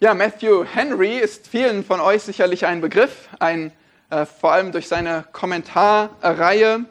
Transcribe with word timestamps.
Ja, 0.00 0.14
Matthew 0.14 0.64
Henry 0.64 1.18
ist 1.18 1.48
vielen 1.48 1.82
von 1.82 1.98
euch 1.98 2.22
sicherlich 2.22 2.64
ein 2.66 2.80
Begriff, 2.80 3.28
ein, 3.40 3.72
äh, 4.10 4.26
vor 4.26 4.52
allem 4.52 4.70
durch 4.70 4.86
seine 4.86 5.24
Kommentarreihe, 5.32 6.84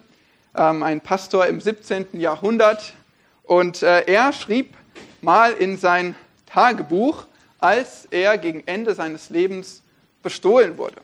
ähm, 0.53 0.83
ein 0.83 0.99
Pastor 0.99 1.45
im 1.45 1.61
17. 1.61 2.19
Jahrhundert. 2.19 2.95
Und 3.43 3.81
äh, 3.81 4.01
er 4.01 4.33
schrieb 4.33 4.73
mal 5.21 5.53
in 5.53 5.77
sein 5.77 6.15
Tagebuch, 6.47 7.27
als 7.59 8.09
er 8.11 8.37
gegen 8.37 8.67
Ende 8.67 8.93
seines 8.93 9.29
Lebens 9.29 9.83
bestohlen 10.21 10.77
wurde. 10.77 10.97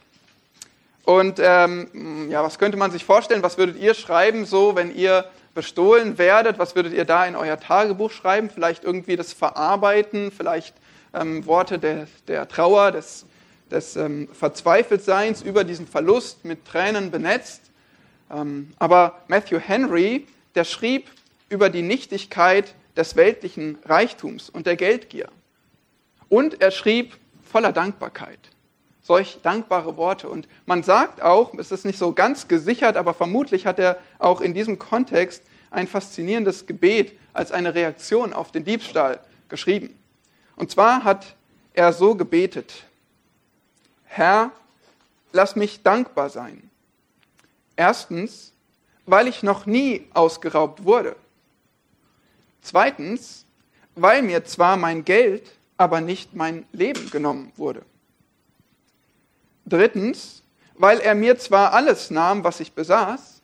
Und 1.05 1.39
ähm, 1.41 2.27
ja, 2.29 2.43
was 2.43 2.59
könnte 2.59 2.77
man 2.77 2.91
sich 2.91 3.05
vorstellen? 3.05 3.43
Was 3.43 3.57
würdet 3.57 3.77
ihr 3.77 3.93
schreiben, 3.93 4.43
so 4.43 4.75
wenn 4.75 4.93
ihr 4.93 5.23
bestohlen 5.55 6.17
werdet? 6.17 6.59
Was 6.59 6.75
würdet 6.75 6.91
ihr 6.91 7.05
da 7.05 7.25
in 7.25 7.37
euer 7.37 7.57
Tagebuch 7.57 8.11
schreiben? 8.11 8.49
Vielleicht 8.49 8.83
irgendwie 8.83 9.15
das 9.15 9.31
Verarbeiten, 9.31 10.33
vielleicht 10.33 10.75
ähm, 11.13 11.45
Worte 11.45 11.79
der, 11.79 12.07
der, 12.27 12.47
Trauer, 12.47 12.91
des, 12.91 13.25
des 13.69 13.95
ähm, 13.95 14.27
Verzweifeltseins 14.33 15.41
über 15.41 15.63
diesen 15.63 15.87
Verlust 15.87 16.45
mit 16.45 16.65
Tränen 16.65 17.11
benetzt. 17.11 17.61
Ähm, 18.31 18.73
aber 18.79 19.21
Matthew 19.27 19.59
Henry, 19.59 20.27
der 20.55 20.63
schrieb 20.63 21.09
über 21.49 21.69
die 21.69 21.81
Nichtigkeit 21.81 22.73
des 22.95 23.15
weltlichen 23.15 23.77
Reichtums 23.85 24.49
und 24.49 24.65
der 24.65 24.75
Geldgier. 24.75 25.29
Und 26.29 26.61
er 26.61 26.71
schrieb 26.71 27.17
voller 27.43 27.71
Dankbarkeit. 27.71 28.39
Solch 29.01 29.39
dankbare 29.43 29.97
Worte. 29.97 30.29
Und 30.29 30.47
man 30.65 30.81
sagt 30.81 31.21
auch, 31.21 31.53
es 31.55 31.71
ist 31.71 31.85
nicht 31.85 31.99
so 31.99 32.13
ganz 32.13 32.47
gesichert, 32.47 32.95
aber 32.95 33.13
vermutlich 33.13 33.65
hat 33.65 33.77
er 33.77 33.97
auch 34.17 34.41
in 34.41 34.53
diesem 34.53 34.79
Kontext 34.79 35.43
ein 35.69 35.87
faszinierendes 35.87 36.65
Gebet 36.65 37.17
als 37.33 37.51
eine 37.51 37.75
Reaktion 37.75 38.31
auf 38.31 38.51
den 38.51 38.63
Diebstahl 38.63 39.19
geschrieben. 39.49 39.95
Und 40.55 40.71
zwar 40.71 41.03
hat 41.03 41.35
er 41.73 41.93
so 41.93 42.15
gebetet, 42.15 42.83
Herr, 44.05 44.51
lass 45.31 45.55
mich 45.55 45.81
dankbar 45.81 46.29
sein. 46.29 46.69
Erstens, 47.75 48.53
weil 49.05 49.27
ich 49.27 49.43
noch 49.43 49.65
nie 49.65 50.07
ausgeraubt 50.13 50.83
wurde. 50.83 51.15
Zweitens, 52.61 53.45
weil 53.95 54.21
mir 54.21 54.45
zwar 54.45 54.77
mein 54.77 55.03
Geld, 55.03 55.51
aber 55.77 56.01
nicht 56.01 56.35
mein 56.35 56.65
Leben 56.71 57.09
genommen 57.09 57.51
wurde. 57.55 57.83
Drittens, 59.65 60.43
weil 60.75 60.99
er 60.99 61.15
mir 61.15 61.37
zwar 61.37 61.73
alles 61.73 62.09
nahm, 62.09 62.43
was 62.43 62.59
ich 62.59 62.73
besaß, 62.73 63.41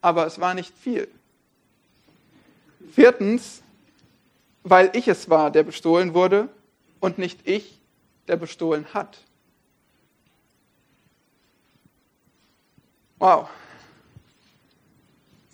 aber 0.00 0.26
es 0.26 0.40
war 0.40 0.54
nicht 0.54 0.76
viel. 0.76 1.08
Viertens, 2.92 3.62
weil 4.62 4.90
ich 4.94 5.08
es 5.08 5.30
war, 5.30 5.50
der 5.50 5.62
bestohlen 5.62 6.14
wurde 6.14 6.48
und 7.00 7.18
nicht 7.18 7.46
ich, 7.46 7.80
der 8.28 8.36
bestohlen 8.36 8.86
hat. 8.92 9.18
Wow. 13.18 13.48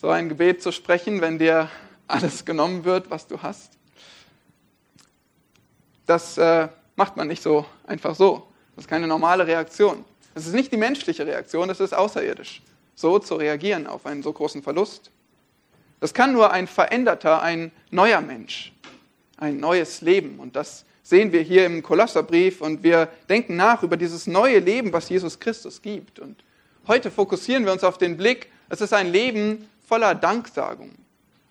So 0.00 0.08
ein 0.08 0.28
Gebet 0.28 0.62
zu 0.62 0.72
sprechen, 0.72 1.20
wenn 1.20 1.38
dir 1.38 1.70
alles 2.06 2.44
genommen 2.44 2.84
wird, 2.84 3.10
was 3.10 3.26
du 3.26 3.42
hast, 3.42 3.72
das 6.06 6.38
äh, 6.38 6.68
macht 6.94 7.16
man 7.16 7.26
nicht 7.26 7.42
so 7.42 7.66
einfach 7.86 8.14
so. 8.14 8.46
Das 8.76 8.84
ist 8.84 8.88
keine 8.88 9.06
normale 9.08 9.46
Reaktion. 9.46 10.04
Das 10.34 10.46
ist 10.46 10.52
nicht 10.52 10.70
die 10.70 10.76
menschliche 10.76 11.26
Reaktion, 11.26 11.66
das 11.68 11.80
ist 11.80 11.94
außerirdisch, 11.94 12.62
so 12.94 13.18
zu 13.18 13.36
reagieren 13.36 13.86
auf 13.86 14.06
einen 14.06 14.22
so 14.22 14.32
großen 14.32 14.62
Verlust. 14.62 15.10
Das 15.98 16.12
kann 16.12 16.32
nur 16.32 16.52
ein 16.52 16.66
veränderter, 16.66 17.42
ein 17.42 17.72
neuer 17.90 18.20
Mensch 18.20 18.75
ein 19.36 19.58
neues 19.58 20.00
Leben. 20.00 20.38
Und 20.38 20.56
das 20.56 20.84
sehen 21.02 21.32
wir 21.32 21.42
hier 21.42 21.66
im 21.66 21.82
Kolosserbrief 21.82 22.60
und 22.60 22.82
wir 22.82 23.08
denken 23.28 23.56
nach 23.56 23.82
über 23.82 23.96
dieses 23.96 24.26
neue 24.26 24.58
Leben, 24.58 24.92
was 24.92 25.08
Jesus 25.08 25.38
Christus 25.38 25.82
gibt. 25.82 26.18
Und 26.18 26.42
heute 26.88 27.10
fokussieren 27.10 27.64
wir 27.64 27.72
uns 27.72 27.84
auf 27.84 27.98
den 27.98 28.16
Blick, 28.16 28.50
es 28.68 28.80
ist 28.80 28.92
ein 28.92 29.12
Leben 29.12 29.68
voller 29.86 30.14
Danksagung, 30.14 30.90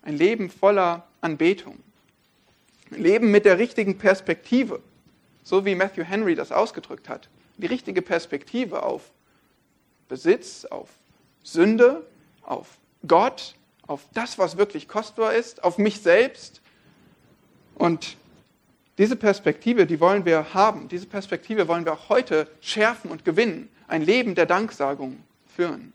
ein 0.02 0.16
Leben 0.16 0.50
voller 0.50 1.06
Anbetung, 1.22 1.78
ein 2.90 3.02
Leben 3.02 3.30
mit 3.30 3.46
der 3.46 3.58
richtigen 3.58 3.96
Perspektive, 3.96 4.80
so 5.42 5.64
wie 5.64 5.74
Matthew 5.74 6.04
Henry 6.04 6.34
das 6.34 6.52
ausgedrückt 6.52 7.08
hat. 7.08 7.28
Die 7.56 7.66
richtige 7.66 8.02
Perspektive 8.02 8.82
auf 8.82 9.10
Besitz, 10.08 10.66
auf 10.66 10.90
Sünde, 11.42 12.06
auf 12.42 12.76
Gott, 13.08 13.54
auf 13.86 14.02
das, 14.12 14.38
was 14.38 14.58
wirklich 14.58 14.88
kostbar 14.88 15.34
ist, 15.34 15.64
auf 15.64 15.78
mich 15.78 16.02
selbst 16.02 16.60
und 17.76 18.16
diese 18.98 19.16
Perspektive, 19.16 19.86
die 19.86 20.00
wollen 20.00 20.24
wir 20.24 20.54
haben. 20.54 20.88
Diese 20.88 21.06
Perspektive 21.06 21.68
wollen 21.68 21.84
wir 21.84 21.92
auch 21.92 22.08
heute 22.08 22.48
schärfen 22.60 23.10
und 23.10 23.24
gewinnen. 23.24 23.68
Ein 23.88 24.02
Leben 24.02 24.34
der 24.34 24.46
Danksagung 24.46 25.22
führen. 25.54 25.92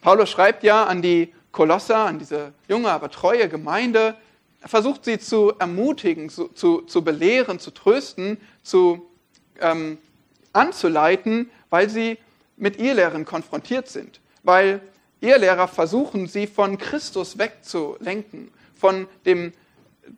Paulus 0.00 0.30
schreibt 0.30 0.64
ja 0.64 0.84
an 0.84 1.00
die 1.00 1.32
Kolosser, 1.52 1.98
an 1.98 2.18
diese 2.18 2.52
junge, 2.68 2.90
aber 2.90 3.10
treue 3.10 3.48
Gemeinde. 3.48 4.16
Er 4.60 4.68
versucht 4.68 5.04
sie 5.04 5.18
zu 5.18 5.52
ermutigen, 5.58 6.28
zu, 6.28 6.48
zu, 6.48 6.82
zu 6.82 7.02
belehren, 7.02 7.60
zu 7.60 7.70
trösten, 7.70 8.38
zu, 8.62 9.08
ähm, 9.60 9.98
anzuleiten, 10.52 11.50
weil 11.70 11.88
sie 11.88 12.18
mit 12.56 12.78
Irrlehren 12.78 13.24
konfrontiert 13.24 13.88
sind. 13.88 14.20
Weil 14.42 14.80
Irrlehrer 15.20 15.68
versuchen, 15.68 16.26
sie 16.26 16.46
von 16.48 16.76
Christus 16.78 17.38
wegzulenken, 17.38 18.50
von 18.74 19.06
dem 19.24 19.52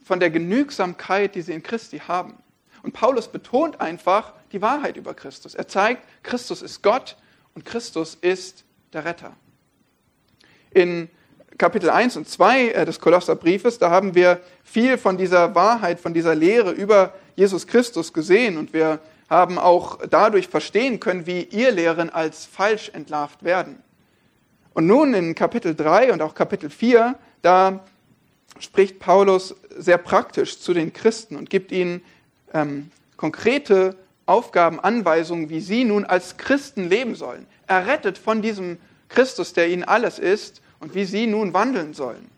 von 0.02 0.20
der 0.20 0.30
Genügsamkeit, 0.30 1.34
die 1.34 1.42
sie 1.42 1.52
in 1.52 1.62
Christi 1.62 1.98
haben. 1.98 2.34
Und 2.82 2.92
Paulus 2.92 3.28
betont 3.28 3.80
einfach 3.80 4.32
die 4.52 4.62
Wahrheit 4.62 4.96
über 4.96 5.14
Christus. 5.14 5.54
Er 5.54 5.68
zeigt, 5.68 6.02
Christus 6.22 6.62
ist 6.62 6.82
Gott 6.82 7.16
und 7.54 7.64
Christus 7.64 8.16
ist 8.20 8.64
der 8.92 9.04
Retter. 9.04 9.34
In 10.70 11.08
Kapitel 11.58 11.90
1 11.90 12.16
und 12.16 12.28
2 12.28 12.68
äh, 12.68 12.84
des 12.84 13.00
Kolosserbriefes, 13.00 13.78
da 13.78 13.90
haben 13.90 14.14
wir 14.14 14.40
viel 14.62 14.98
von 14.98 15.16
dieser 15.16 15.54
Wahrheit, 15.54 15.98
von 15.98 16.12
dieser 16.12 16.34
Lehre 16.34 16.70
über 16.70 17.14
Jesus 17.34 17.66
Christus 17.66 18.12
gesehen 18.12 18.58
und 18.58 18.72
wir 18.72 19.00
haben 19.28 19.58
auch 19.58 19.98
dadurch 20.08 20.48
verstehen 20.48 21.00
können, 21.00 21.26
wie 21.26 21.42
ihr 21.44 21.72
Lehren 21.72 22.10
als 22.10 22.44
falsch 22.44 22.90
entlarvt 22.90 23.42
werden. 23.42 23.82
Und 24.74 24.86
nun 24.86 25.14
in 25.14 25.34
Kapitel 25.34 25.74
3 25.74 26.12
und 26.12 26.22
auch 26.22 26.34
Kapitel 26.34 26.70
4, 26.70 27.16
da 27.42 27.80
spricht 28.58 29.00
Paulus 29.00 29.56
sehr 29.78 29.98
praktisch 29.98 30.58
zu 30.58 30.74
den 30.74 30.92
Christen 30.92 31.36
und 31.36 31.50
gibt 31.50 31.72
ihnen 31.72 32.02
ähm, 32.52 32.90
konkrete 33.16 33.96
Aufgaben, 34.26 34.80
Anweisungen, 34.80 35.48
wie 35.48 35.60
sie 35.60 35.84
nun 35.84 36.04
als 36.04 36.36
Christen 36.36 36.88
leben 36.88 37.14
sollen. 37.14 37.46
Errettet 37.66 38.18
von 38.18 38.42
diesem 38.42 38.78
Christus, 39.08 39.52
der 39.52 39.68
ihnen 39.68 39.84
alles 39.84 40.18
ist, 40.18 40.60
und 40.80 40.94
wie 40.94 41.04
sie 41.04 41.26
nun 41.26 41.54
wandeln 41.54 41.94
sollen. 41.94 42.28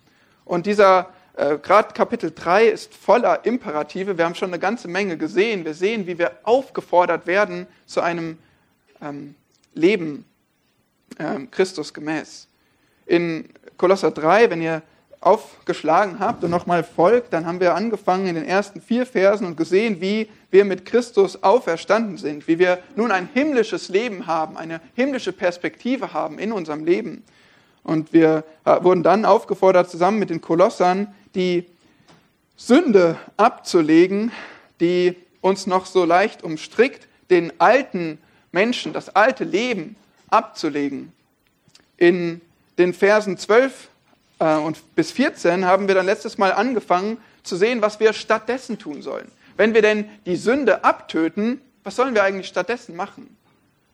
Und 0.44 0.66
dieser, 0.66 1.10
äh, 1.34 1.58
gerade 1.58 1.92
Kapitel 1.92 2.32
3 2.34 2.66
ist 2.66 2.94
voller 2.94 3.44
Imperative. 3.44 4.16
Wir 4.16 4.24
haben 4.24 4.34
schon 4.34 4.50
eine 4.50 4.60
ganze 4.60 4.88
Menge 4.88 5.16
gesehen. 5.16 5.64
Wir 5.64 5.74
sehen, 5.74 6.06
wie 6.06 6.18
wir 6.18 6.32
aufgefordert 6.44 7.26
werden 7.26 7.66
zu 7.86 8.00
einem 8.00 8.38
ähm, 9.02 9.34
Leben 9.74 10.24
äh, 11.18 11.40
Christus 11.50 11.92
gemäß. 11.92 12.46
In 13.06 13.48
Kolosser 13.76 14.10
3, 14.10 14.50
wenn 14.50 14.62
ihr 14.62 14.82
aufgeschlagen 15.20 16.20
habt 16.20 16.44
und 16.44 16.50
nochmal 16.50 16.84
folgt, 16.84 17.32
dann 17.32 17.44
haben 17.44 17.60
wir 17.60 17.74
angefangen 17.74 18.26
in 18.26 18.36
den 18.36 18.44
ersten 18.44 18.80
vier 18.80 19.04
Versen 19.04 19.46
und 19.46 19.56
gesehen, 19.56 20.00
wie 20.00 20.28
wir 20.50 20.64
mit 20.64 20.84
Christus 20.84 21.42
auferstanden 21.42 22.18
sind, 22.18 22.46
wie 22.46 22.58
wir 22.58 22.78
nun 22.94 23.10
ein 23.10 23.28
himmlisches 23.34 23.88
Leben 23.88 24.26
haben, 24.26 24.56
eine 24.56 24.80
himmlische 24.94 25.32
Perspektive 25.32 26.12
haben 26.12 26.38
in 26.38 26.52
unserem 26.52 26.84
Leben. 26.84 27.24
Und 27.82 28.12
wir 28.12 28.44
äh, 28.64 28.82
wurden 28.82 29.02
dann 29.02 29.24
aufgefordert, 29.24 29.90
zusammen 29.90 30.18
mit 30.18 30.30
den 30.30 30.40
Kolossern 30.40 31.14
die 31.34 31.66
Sünde 32.56 33.16
abzulegen, 33.36 34.30
die 34.80 35.16
uns 35.40 35.66
noch 35.66 35.86
so 35.86 36.04
leicht 36.04 36.42
umstrickt, 36.42 37.08
den 37.30 37.52
alten 37.58 38.18
Menschen, 38.52 38.92
das 38.92 39.14
alte 39.14 39.44
Leben 39.44 39.96
abzulegen. 40.28 41.12
In 41.96 42.40
den 42.78 42.94
Versen 42.94 43.36
12 43.36 43.72
äh, 43.84 43.86
und 44.38 44.94
bis 44.94 45.10
14 45.12 45.64
haben 45.64 45.88
wir 45.88 45.94
dann 45.94 46.06
letztes 46.06 46.38
Mal 46.38 46.52
angefangen 46.52 47.18
zu 47.42 47.56
sehen, 47.56 47.82
was 47.82 47.98
wir 47.98 48.12
stattdessen 48.12 48.78
tun 48.78 49.02
sollen. 49.02 49.30
Wenn 49.56 49.74
wir 49.74 49.82
denn 49.82 50.08
die 50.26 50.36
Sünde 50.36 50.84
abtöten, 50.84 51.60
was 51.82 51.96
sollen 51.96 52.14
wir 52.14 52.22
eigentlich 52.22 52.46
stattdessen 52.46 52.94
machen? 52.94 53.36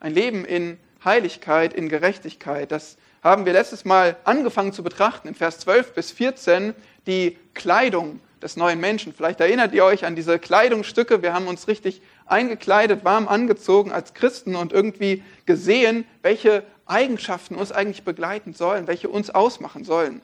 Ein 0.01 0.13
Leben 0.13 0.45
in 0.45 0.79
Heiligkeit, 1.05 1.73
in 1.73 1.89
Gerechtigkeit. 1.89 2.71
Das 2.73 2.97
haben 3.23 3.47
wir 3.47 3.55
letztes 3.55 3.87
Mal 3.87 4.17
angefangen 4.25 4.73
zu 4.73 4.83
betrachten, 4.83 5.29
in 5.29 5.35
Vers 5.35 5.61
12 5.61 5.95
bis 5.95 6.11
14, 6.11 6.75
die 7.07 7.39
Kleidung 7.55 8.21
des 8.43 8.57
neuen 8.57 8.79
Menschen. 8.79 9.15
Vielleicht 9.15 9.41
erinnert 9.41 9.73
ihr 9.73 9.85
euch 9.85 10.05
an 10.05 10.15
diese 10.15 10.39
Kleidungsstücke. 10.39 11.23
Wir 11.23 11.33
haben 11.33 11.49
uns 11.49 11.67
richtig 11.67 12.03
eingekleidet, 12.27 13.05
warm 13.05 13.27
angezogen 13.29 13.91
als 13.93 14.13
Christen 14.13 14.55
und 14.55 14.73
irgendwie 14.73 15.23
gesehen, 15.47 16.05
welche 16.21 16.63
Eigenschaften 16.85 17.55
uns 17.55 17.73
eigentlich 17.73 18.05
begleiten 18.05 18.53
sollen, 18.53 18.87
welche 18.87 19.09
uns 19.09 19.31
ausmachen 19.31 19.85
sollen. 19.85 20.21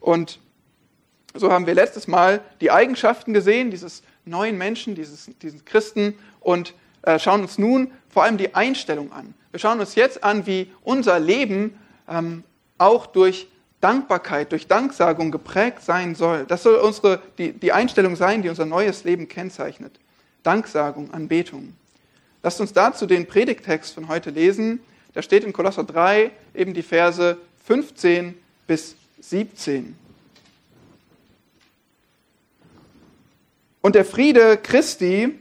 Und 0.00 0.38
So 1.34 1.52
haben 1.52 1.66
wir 1.66 1.74
letztes 1.74 2.08
Mal 2.08 2.40
die 2.60 2.70
Eigenschaften 2.70 3.32
gesehen, 3.32 3.70
dieses 3.70 4.02
neuen 4.24 4.58
Menschen, 4.58 4.94
dieses, 4.94 5.30
diesen 5.42 5.64
Christen, 5.64 6.14
und 6.40 6.74
äh, 7.02 7.18
schauen 7.18 7.42
uns 7.42 7.58
nun 7.58 7.90
vor 8.08 8.24
allem 8.24 8.38
die 8.38 8.54
Einstellung 8.54 9.12
an. 9.12 9.34
Wir 9.50 9.60
schauen 9.60 9.78
uns 9.78 9.94
jetzt 9.94 10.24
an, 10.24 10.46
wie 10.46 10.72
unser 10.82 11.20
Leben 11.20 11.78
ähm, 12.08 12.44
auch 12.78 13.06
durch 13.06 13.48
Dankbarkeit, 13.80 14.50
durch 14.52 14.66
Danksagung 14.66 15.30
geprägt 15.30 15.82
sein 15.82 16.14
soll. 16.14 16.44
Das 16.46 16.64
soll 16.64 16.76
unsere, 16.76 17.22
die, 17.38 17.52
die 17.52 17.72
Einstellung 17.72 18.16
sein, 18.16 18.42
die 18.42 18.48
unser 18.48 18.66
neues 18.66 19.04
Leben 19.04 19.28
kennzeichnet. 19.28 20.00
Danksagung, 20.42 21.12
Anbetung. 21.12 21.74
Lasst 22.42 22.60
uns 22.60 22.72
dazu 22.72 23.06
den 23.06 23.26
Predigtext 23.26 23.94
von 23.94 24.08
heute 24.08 24.30
lesen. 24.30 24.80
Da 25.14 25.22
steht 25.22 25.44
in 25.44 25.52
Kolosser 25.52 25.84
3 25.84 26.30
eben 26.54 26.74
die 26.74 26.82
Verse 26.82 27.36
15 27.66 28.34
bis 28.66 28.96
17. 29.20 29.96
Und 33.80 33.94
der 33.94 34.04
Friede 34.04 34.56
Christi 34.56 35.38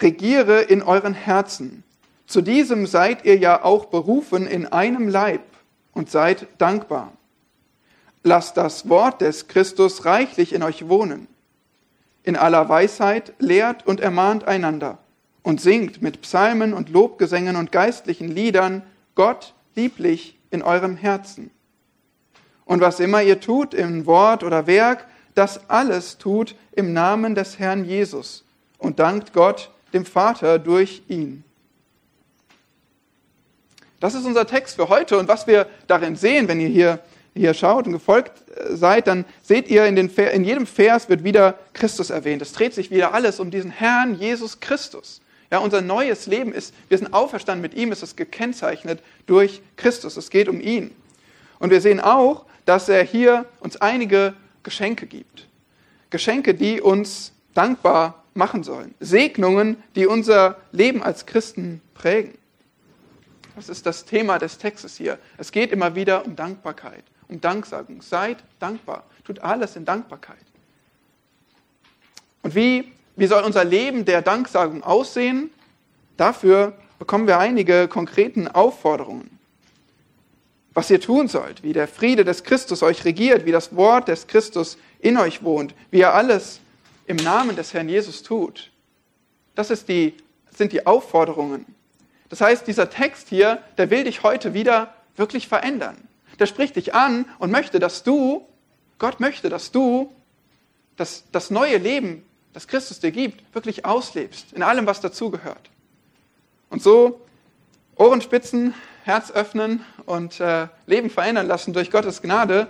regiere 0.00 0.62
in 0.62 0.82
euren 0.82 1.14
Herzen. 1.14 1.84
Zu 2.26 2.40
diesem 2.40 2.86
seid 2.86 3.24
ihr 3.24 3.36
ja 3.36 3.62
auch 3.62 3.86
berufen 3.86 4.46
in 4.46 4.66
einem 4.66 5.08
Leib 5.08 5.42
und 5.92 6.10
seid 6.10 6.46
dankbar. 6.58 7.12
Lasst 8.22 8.56
das 8.56 8.88
Wort 8.88 9.20
des 9.20 9.48
Christus 9.48 10.04
reichlich 10.04 10.52
in 10.52 10.62
euch 10.62 10.88
wohnen. 10.88 11.28
In 12.22 12.36
aller 12.36 12.68
Weisheit 12.68 13.34
lehrt 13.38 13.86
und 13.86 14.00
ermahnt 14.00 14.44
einander 14.44 14.98
und 15.42 15.60
singt 15.60 16.00
mit 16.00 16.22
Psalmen 16.22 16.72
und 16.72 16.88
Lobgesängen 16.88 17.56
und 17.56 17.70
geistlichen 17.70 18.28
Liedern 18.28 18.82
Gott 19.14 19.54
lieblich 19.74 20.38
in 20.50 20.62
eurem 20.62 20.96
Herzen. 20.96 21.50
Und 22.64 22.80
was 22.80 23.00
immer 23.00 23.22
ihr 23.22 23.40
tut 23.40 23.74
in 23.74 24.06
Wort 24.06 24.42
oder 24.42 24.66
Werk, 24.66 25.06
das 25.34 25.68
alles 25.68 26.18
tut 26.18 26.54
im 26.72 26.92
Namen 26.92 27.34
des 27.34 27.58
Herrn 27.58 27.84
Jesus 27.84 28.44
und 28.78 28.98
dankt 28.98 29.32
Gott, 29.32 29.70
dem 29.92 30.04
Vater, 30.04 30.58
durch 30.58 31.02
ihn. 31.08 31.44
Das 34.00 34.14
ist 34.14 34.26
unser 34.26 34.46
Text 34.46 34.76
für 34.76 34.88
heute 34.88 35.18
und 35.18 35.28
was 35.28 35.46
wir 35.46 35.66
darin 35.86 36.16
sehen, 36.16 36.48
wenn 36.48 36.60
ihr 36.60 36.68
hier, 36.68 36.98
hier 37.34 37.54
schaut 37.54 37.86
und 37.86 37.92
gefolgt 37.92 38.32
äh, 38.54 38.76
seid, 38.76 39.06
dann 39.06 39.24
seht 39.42 39.68
ihr, 39.68 39.86
in, 39.86 39.96
den, 39.96 40.08
in 40.08 40.44
jedem 40.44 40.66
Vers 40.66 41.08
wird 41.08 41.24
wieder 41.24 41.58
Christus 41.72 42.10
erwähnt. 42.10 42.42
Es 42.42 42.52
dreht 42.52 42.74
sich 42.74 42.90
wieder 42.90 43.14
alles 43.14 43.40
um 43.40 43.50
diesen 43.50 43.70
Herrn 43.70 44.14
Jesus 44.14 44.60
Christus. 44.60 45.20
Ja, 45.50 45.58
unser 45.58 45.80
neues 45.80 46.26
Leben 46.26 46.52
ist, 46.52 46.74
wir 46.88 46.98
sind 46.98 47.12
auferstanden 47.12 47.62
mit 47.62 47.74
ihm, 47.74 47.92
ist 47.92 48.02
es 48.02 48.16
gekennzeichnet 48.16 49.00
durch 49.26 49.62
Christus. 49.76 50.16
Es 50.16 50.30
geht 50.30 50.48
um 50.48 50.60
ihn. 50.60 50.90
Und 51.58 51.70
wir 51.70 51.80
sehen 51.80 52.00
auch, 52.00 52.44
dass 52.64 52.88
er 52.88 53.02
hier 53.02 53.46
uns 53.60 53.76
einige 53.76 54.34
Geschenke 54.62 55.06
gibt. 55.06 55.48
Geschenke, 56.10 56.54
die 56.54 56.80
uns 56.80 57.32
dankbar 57.54 58.24
machen 58.34 58.62
sollen. 58.62 58.94
Segnungen, 59.00 59.82
die 59.94 60.06
unser 60.06 60.56
Leben 60.72 61.02
als 61.02 61.26
Christen 61.26 61.80
prägen. 61.94 62.36
Das 63.56 63.68
ist 63.68 63.86
das 63.86 64.04
Thema 64.04 64.38
des 64.38 64.58
Textes 64.58 64.96
hier. 64.96 65.18
Es 65.38 65.52
geht 65.52 65.70
immer 65.70 65.94
wieder 65.94 66.24
um 66.26 66.34
Dankbarkeit, 66.34 67.04
um 67.28 67.40
Danksagung. 67.40 68.02
Seid 68.02 68.38
dankbar. 68.58 69.04
Tut 69.24 69.40
alles 69.40 69.76
in 69.76 69.84
Dankbarkeit. 69.84 70.36
Und 72.42 72.54
wie, 72.54 72.92
wie 73.16 73.26
soll 73.26 73.44
unser 73.44 73.64
Leben 73.64 74.04
der 74.04 74.22
Danksagung 74.22 74.82
aussehen? 74.82 75.50
Dafür 76.16 76.76
bekommen 76.98 77.26
wir 77.26 77.38
einige 77.38 77.86
konkreten 77.86 78.48
Aufforderungen 78.48 79.33
was 80.74 80.90
ihr 80.90 81.00
tun 81.00 81.28
sollt, 81.28 81.62
wie 81.62 81.72
der 81.72 81.88
Friede 81.88 82.24
des 82.24 82.42
Christus 82.42 82.82
euch 82.82 83.04
regiert, 83.04 83.46
wie 83.46 83.52
das 83.52 83.74
Wort 83.76 84.08
des 84.08 84.26
Christus 84.26 84.76
in 84.98 85.16
euch 85.16 85.42
wohnt, 85.42 85.74
wie 85.90 85.98
ihr 85.98 86.12
alles 86.12 86.60
im 87.06 87.16
Namen 87.16 87.54
des 87.54 87.72
Herrn 87.72 87.88
Jesus 87.88 88.22
tut. 88.22 88.72
Das 89.54 89.68
die, 89.86 90.14
sind 90.50 90.72
die 90.72 90.84
Aufforderungen. 90.84 91.64
Das 92.28 92.40
heißt, 92.40 92.66
dieser 92.66 92.90
Text 92.90 93.28
hier, 93.28 93.62
der 93.78 93.90
will 93.90 94.04
dich 94.04 94.24
heute 94.24 94.54
wieder 94.54 94.94
wirklich 95.16 95.46
verändern. 95.46 95.96
Der 96.40 96.46
spricht 96.46 96.74
dich 96.74 96.94
an 96.94 97.26
und 97.38 97.52
möchte, 97.52 97.78
dass 97.78 98.02
du, 98.02 98.44
Gott 98.98 99.20
möchte, 99.20 99.48
dass 99.48 99.70
du 99.70 100.12
das, 100.96 101.24
das 101.30 101.50
neue 101.50 101.76
Leben, 101.76 102.24
das 102.52 102.66
Christus 102.66 102.98
dir 102.98 103.12
gibt, 103.12 103.42
wirklich 103.54 103.84
auslebst, 103.84 104.52
in 104.52 104.62
allem, 104.62 104.86
was 104.86 105.00
dazugehört. 105.00 105.70
Und 106.70 106.82
so 106.82 107.20
Ohrenspitzen, 107.96 108.74
Herz 109.04 109.30
öffnen 109.30 109.84
und 110.06 110.40
äh, 110.40 110.68
Leben 110.86 111.10
verändern 111.10 111.46
lassen 111.46 111.72
durch 111.72 111.90
Gottes 111.90 112.22
Gnade, 112.22 112.68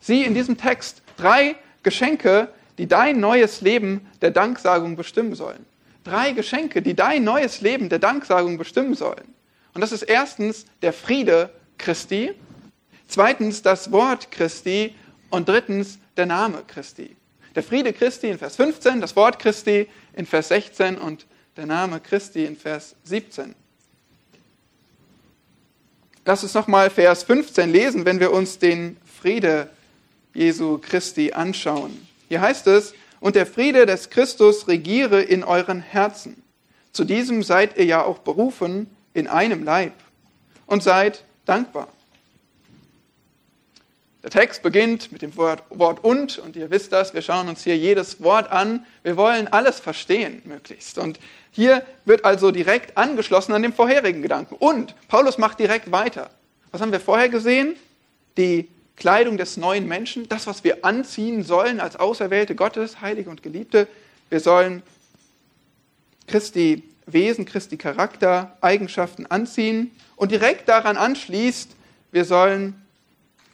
sieh 0.00 0.24
in 0.24 0.34
diesem 0.34 0.56
Text 0.56 1.02
drei 1.16 1.56
Geschenke, 1.82 2.48
die 2.78 2.86
dein 2.86 3.20
neues 3.20 3.60
Leben 3.60 4.06
der 4.22 4.30
Danksagung 4.30 4.96
bestimmen 4.96 5.34
sollen. 5.34 5.66
Drei 6.02 6.32
Geschenke, 6.32 6.82
die 6.82 6.94
dein 6.94 7.24
neues 7.24 7.60
Leben 7.60 7.88
der 7.88 7.98
Danksagung 7.98 8.58
bestimmen 8.58 8.94
sollen. 8.94 9.34
Und 9.74 9.80
das 9.80 9.92
ist 9.92 10.02
erstens 10.02 10.66
der 10.82 10.92
Friede 10.92 11.50
Christi, 11.78 12.32
zweitens 13.08 13.62
das 13.62 13.90
Wort 13.92 14.30
Christi 14.30 14.94
und 15.30 15.48
drittens 15.48 15.98
der 16.16 16.26
Name 16.26 16.62
Christi. 16.66 17.16
Der 17.54 17.62
Friede 17.62 17.92
Christi 17.92 18.28
in 18.28 18.38
Vers 18.38 18.56
15, 18.56 19.00
das 19.00 19.16
Wort 19.16 19.38
Christi 19.38 19.88
in 20.14 20.26
Vers 20.26 20.48
16 20.48 20.98
und 20.98 21.26
der 21.56 21.66
Name 21.66 22.00
Christi 22.00 22.44
in 22.44 22.56
Vers 22.56 22.96
17. 23.04 23.54
Lass 26.26 26.42
uns 26.42 26.54
nochmal 26.54 26.88
Vers 26.88 27.22
15 27.24 27.70
lesen, 27.70 28.06
wenn 28.06 28.18
wir 28.18 28.32
uns 28.32 28.58
den 28.58 28.96
Friede 29.20 29.68
Jesu 30.32 30.78
Christi 30.78 31.32
anschauen. 31.32 32.08
Hier 32.28 32.40
heißt 32.40 32.66
es, 32.66 32.94
und 33.20 33.36
der 33.36 33.46
Friede 33.46 33.84
des 33.84 34.10
Christus 34.10 34.66
regiere 34.66 35.22
in 35.22 35.44
euren 35.44 35.80
Herzen. 35.80 36.42
Zu 36.92 37.04
diesem 37.04 37.42
seid 37.42 37.76
ihr 37.76 37.84
ja 37.84 38.02
auch 38.02 38.18
berufen 38.18 38.88
in 39.12 39.26
einem 39.28 39.64
Leib 39.64 39.92
und 40.66 40.82
seid 40.82 41.24
dankbar. 41.44 41.88
Der 44.22 44.30
Text 44.30 44.62
beginnt 44.62 45.12
mit 45.12 45.20
dem 45.20 45.36
Wort, 45.36 45.62
Wort 45.68 46.02
und, 46.02 46.38
und 46.38 46.56
ihr 46.56 46.70
wisst 46.70 46.92
das, 46.92 47.12
wir 47.12 47.20
schauen 47.20 47.48
uns 47.48 47.62
hier 47.62 47.76
jedes 47.76 48.22
Wort 48.22 48.50
an. 48.50 48.86
Wir 49.02 49.18
wollen 49.18 49.48
alles 49.48 49.80
verstehen, 49.80 50.40
möglichst. 50.46 50.96
Und 50.96 51.20
hier 51.54 51.84
wird 52.04 52.24
also 52.24 52.50
direkt 52.50 52.98
angeschlossen 52.98 53.52
an 53.52 53.62
den 53.62 53.72
vorherigen 53.72 54.22
Gedanken. 54.22 54.56
Und 54.56 54.96
Paulus 55.06 55.38
macht 55.38 55.60
direkt 55.60 55.92
weiter. 55.92 56.30
Was 56.72 56.80
haben 56.80 56.90
wir 56.90 56.98
vorher 56.98 57.28
gesehen? 57.28 57.76
Die 58.36 58.68
Kleidung 58.96 59.36
des 59.36 59.56
neuen 59.56 59.86
Menschen, 59.86 60.28
das, 60.28 60.48
was 60.48 60.64
wir 60.64 60.84
anziehen 60.84 61.44
sollen 61.44 61.78
als 61.78 61.94
Auserwählte 61.94 62.56
Gottes, 62.56 63.00
Heilige 63.00 63.30
und 63.30 63.44
Geliebte. 63.44 63.86
Wir 64.30 64.40
sollen 64.40 64.82
Christi 66.26 66.82
Wesen, 67.06 67.44
Christi 67.44 67.76
Charakter, 67.76 68.56
Eigenschaften 68.60 69.26
anziehen. 69.26 69.92
Und 70.16 70.32
direkt 70.32 70.68
daran 70.68 70.96
anschließt, 70.96 71.70
wir 72.10 72.24
sollen 72.24 72.74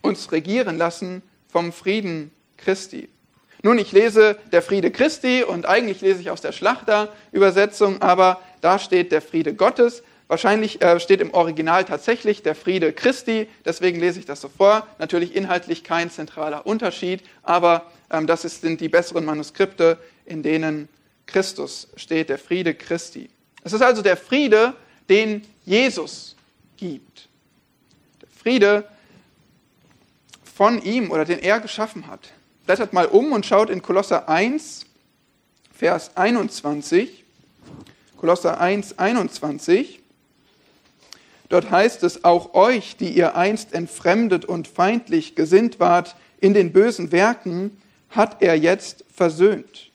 uns 0.01 0.33
regieren 0.33 0.79
lassen 0.79 1.21
vom 1.53 1.71
Frieden 1.71 2.31
Christi. 2.57 3.11
Nun, 3.63 3.79
ich 3.79 3.93
lese 3.93 4.39
der 4.53 4.63
Friede 4.63 4.91
Christi 4.91 5.45
und 5.45 5.67
eigentlich 5.67 6.01
lese 6.01 6.21
ich 6.21 6.31
aus 6.31 6.41
der 6.41 6.53
Schlachter-Übersetzung, 6.53 8.01
aber 8.01 8.41
da 8.61 8.79
steht 8.79 9.13
der 9.13 9.21
Friede 9.21 9.55
Gottes. 9.55 10.03
Wahrscheinlich 10.29 10.81
äh, 10.81 11.01
steht 11.01 11.21
im 11.21 11.35
Original 11.35 11.85
tatsächlich 11.85 12.43
der 12.43 12.55
Friede 12.55 12.93
Christi, 12.93 13.49
deswegen 13.65 14.01
lese 14.01 14.19
ich 14.19 14.27
das 14.27 14.41
so 14.41 14.49
vor. 14.49 14.87
Natürlich 14.99 15.35
inhaltlich 15.35 15.85
kein 15.85 16.11
zentraler 16.11 16.67
Unterschied, 16.67 17.23
aber 17.43 17.91
ähm, 18.11 18.27
das 18.27 18.45
ist, 18.45 18.63
sind 18.63 18.81
die 18.81 18.89
besseren 18.89 19.25
Manuskripte, 19.25 19.99
in 20.25 20.43
denen 20.43 20.89
Christus 21.27 21.89
steht, 21.97 22.29
der 22.29 22.39
Friede 22.39 22.75
Christi. 22.75 23.29
Es 23.65 23.73
ist 23.73 23.83
also 23.83 24.03
der 24.03 24.17
Friede, 24.17 24.75
den 25.09 25.43
Jesus 25.67 26.37
gibt. 26.77 27.29
Der 28.23 28.29
Friede, 28.29 28.85
von 30.61 30.83
ihm 30.83 31.11
oder 31.11 31.25
den 31.25 31.39
er 31.39 31.59
geschaffen 31.59 32.07
hat. 32.07 32.33
Blättert 32.67 32.93
mal 32.93 33.07
um 33.07 33.33
und 33.33 33.47
schaut 33.47 33.71
in 33.71 33.83
Kolosser 33.83 34.29
1, 34.29 34.87
Vers 35.73 36.17
21. 36.17 37.25
Kolosser 38.17 38.61
1, 38.61 38.99
21. 38.99 40.01
Dort 41.49 41.71
heißt 41.71 42.05
es, 42.05 42.25
auch 42.25 42.55
euch, 42.55 42.97
die 42.97 43.11
ihr 43.11 43.35
einst 43.35 43.73
entfremdet 43.73 44.45
und 44.45 44.69
feindlich 44.69 45.35
gesinnt 45.35 45.81
wart 45.81 46.15
in 46.41 46.55
den 46.55 46.73
bösen 46.73 47.13
Werken, 47.13 47.77
hat 48.11 48.41
er 48.41 48.57
jetzt 48.57 49.05
versöhnt, 49.13 49.91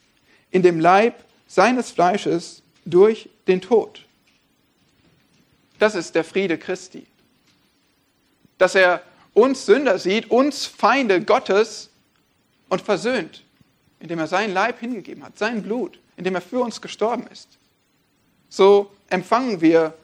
in 0.50 0.62
dem 0.62 0.80
Leib 0.80 1.24
seines 1.46 1.90
Fleisches 1.90 2.62
durch 2.84 3.30
den 3.46 3.60
Tod. 3.60 4.04
Das 5.78 5.94
ist 5.94 6.14
der 6.14 6.24
Friede 6.24 6.58
Christi. 6.58 7.06
Dass 8.58 8.74
er 8.74 9.02
uns 9.34 9.66
Sünder 9.66 9.98
sieht, 9.98 10.30
uns 10.30 10.66
Feinde 10.66 11.22
Gottes 11.22 11.90
und 12.68 12.82
versöhnt, 12.82 13.44
indem 14.00 14.18
er 14.18 14.26
seinen 14.26 14.52
Leib 14.52 14.80
hingegeben 14.80 15.24
hat, 15.24 15.38
sein 15.38 15.62
Blut, 15.62 15.98
indem 16.16 16.34
er 16.34 16.40
für 16.40 16.60
uns 16.60 16.80
gestorben 16.80 17.26
ist. 17.32 17.58
So 18.48 18.90
empfangen 19.08 19.60
wir 19.60 19.94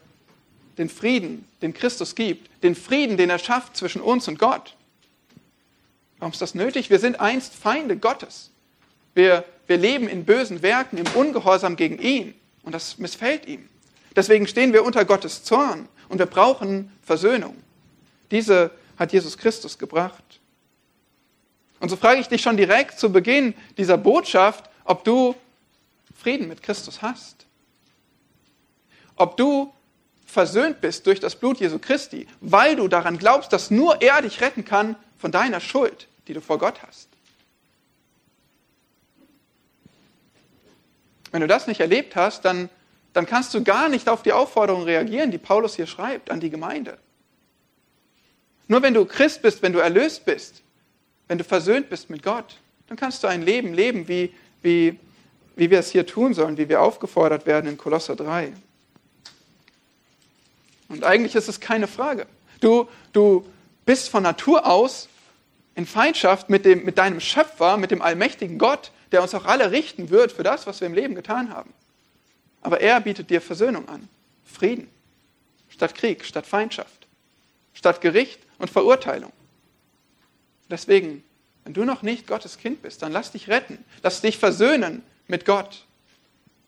den 0.77 0.89
Frieden, 0.89 1.47
den 1.61 1.73
Christus 1.73 2.15
gibt, 2.15 2.49
den 2.63 2.75
Frieden, 2.75 3.17
den 3.17 3.29
er 3.29 3.39
schafft 3.39 3.77
zwischen 3.77 4.01
uns 4.01 4.27
und 4.27 4.39
Gott. 4.39 4.75
Warum 6.19 6.31
ist 6.31 6.41
das 6.41 6.55
nötig? 6.55 6.89
Wir 6.89 6.99
sind 6.99 7.19
einst 7.19 7.53
Feinde 7.53 7.97
Gottes. 7.97 8.49
Wir, 9.13 9.43
wir 9.67 9.77
leben 9.77 10.07
in 10.07 10.25
bösen 10.25 10.61
Werken, 10.61 10.97
im 10.97 11.07
Ungehorsam 11.13 11.75
gegen 11.75 11.99
ihn. 11.99 12.33
Und 12.63 12.73
das 12.73 12.97
missfällt 12.97 13.45
ihm. 13.45 13.67
Deswegen 14.15 14.47
stehen 14.47 14.73
wir 14.73 14.83
unter 14.83 15.05
Gottes 15.05 15.43
Zorn 15.43 15.87
und 16.09 16.19
wir 16.19 16.25
brauchen 16.25 16.91
Versöhnung. 17.03 17.55
Diese 18.31 18.71
hat 18.97 19.11
Jesus 19.11 19.37
Christus 19.37 19.77
gebracht. 19.77 20.39
Und 21.83 21.89
so 21.89 21.97
frage 21.97 22.21
ich 22.21 22.29
dich 22.29 22.41
schon 22.41 22.55
direkt 22.55 22.97
zu 22.97 23.11
Beginn 23.11 23.53
dieser 23.75 23.97
Botschaft, 23.97 24.69
ob 24.85 25.03
du 25.03 25.35
Frieden 26.15 26.47
mit 26.47 26.63
Christus 26.63 27.01
hast. 27.01 27.45
Ob 29.17 29.35
du 29.35 29.73
versöhnt 30.25 30.79
bist 30.79 31.05
durch 31.07 31.19
das 31.19 31.35
Blut 31.35 31.59
Jesu 31.59 31.79
Christi, 31.79 32.25
weil 32.39 32.77
du 32.77 32.87
daran 32.87 33.17
glaubst, 33.17 33.51
dass 33.51 33.69
nur 33.69 34.01
er 34.01 34.21
dich 34.21 34.39
retten 34.39 34.63
kann 34.63 34.95
von 35.17 35.33
deiner 35.33 35.59
Schuld, 35.59 36.07
die 36.29 36.33
du 36.33 36.39
vor 36.39 36.57
Gott 36.57 36.81
hast. 36.83 37.09
Wenn 41.33 41.41
du 41.41 41.47
das 41.47 41.67
nicht 41.67 41.81
erlebt 41.81 42.15
hast, 42.15 42.45
dann, 42.45 42.69
dann 43.11 43.25
kannst 43.25 43.53
du 43.53 43.61
gar 43.61 43.89
nicht 43.89 44.07
auf 44.07 44.23
die 44.23 44.31
Aufforderung 44.31 44.83
reagieren, 44.83 45.31
die 45.31 45.37
Paulus 45.37 45.75
hier 45.75 45.87
schreibt 45.87 46.31
an 46.31 46.39
die 46.39 46.49
Gemeinde. 46.49 46.97
Nur 48.69 48.81
wenn 48.83 48.93
du 48.93 49.03
Christ 49.03 49.41
bist, 49.41 49.61
wenn 49.61 49.73
du 49.73 49.79
erlöst 49.79 50.23
bist, 50.23 50.62
wenn 51.33 51.39
du 51.39 51.45
versöhnt 51.45 51.89
bist 51.89 52.11
mit 52.11 52.21
Gott, 52.21 52.57
dann 52.87 52.95
kannst 52.95 53.23
du 53.23 53.27
ein 53.27 53.41
Leben 53.41 53.73
leben, 53.73 54.07
wie, 54.07 54.31
wie, 54.61 54.99
wie 55.55 55.71
wir 55.71 55.79
es 55.79 55.89
hier 55.89 56.05
tun 56.05 56.35
sollen, 56.35 56.59
wie 56.59 56.69
wir 56.69 56.79
aufgefordert 56.79 57.47
werden 57.47 57.67
in 57.67 57.75
Kolosser 57.75 58.15
3. 58.15 58.53
Und 60.89 61.03
eigentlich 61.03 61.33
ist 61.33 61.49
es 61.49 61.59
keine 61.59 61.87
Frage. 61.87 62.27
Du, 62.61 62.87
du 63.13 63.49
bist 63.83 64.09
von 64.09 64.21
Natur 64.21 64.67
aus 64.67 65.09
in 65.73 65.87
Feindschaft 65.87 66.51
mit, 66.51 66.65
dem, 66.65 66.85
mit 66.85 66.99
deinem 66.99 67.19
Schöpfer, 67.19 67.77
mit 67.77 67.89
dem 67.89 68.03
allmächtigen 68.03 68.59
Gott, 68.59 68.91
der 69.11 69.23
uns 69.23 69.33
auch 69.33 69.45
alle 69.45 69.71
richten 69.71 70.11
wird 70.11 70.31
für 70.31 70.43
das, 70.43 70.67
was 70.67 70.81
wir 70.81 70.85
im 70.85 70.93
Leben 70.93 71.15
getan 71.15 71.49
haben. 71.49 71.73
Aber 72.61 72.79
er 72.79 73.01
bietet 73.01 73.31
dir 73.31 73.41
Versöhnung 73.41 73.89
an, 73.89 74.07
Frieden, 74.45 74.87
statt 75.69 75.95
Krieg, 75.95 76.25
statt 76.25 76.45
Feindschaft, 76.45 77.07
statt 77.73 78.01
Gericht 78.01 78.39
und 78.59 78.69
Verurteilung. 78.69 79.33
Deswegen, 80.73 81.23
wenn 81.65 81.75
du 81.75 81.85
noch 81.85 82.01
nicht 82.01 82.25
Gottes 82.25 82.57
Kind 82.57 82.81
bist, 82.81 83.03
dann 83.03 83.11
lass 83.11 83.31
dich 83.31 83.47
retten, 83.47 83.77
lass 84.01 84.21
dich 84.21 84.39
versöhnen 84.39 85.03
mit 85.27 85.45
Gott, 85.45 85.85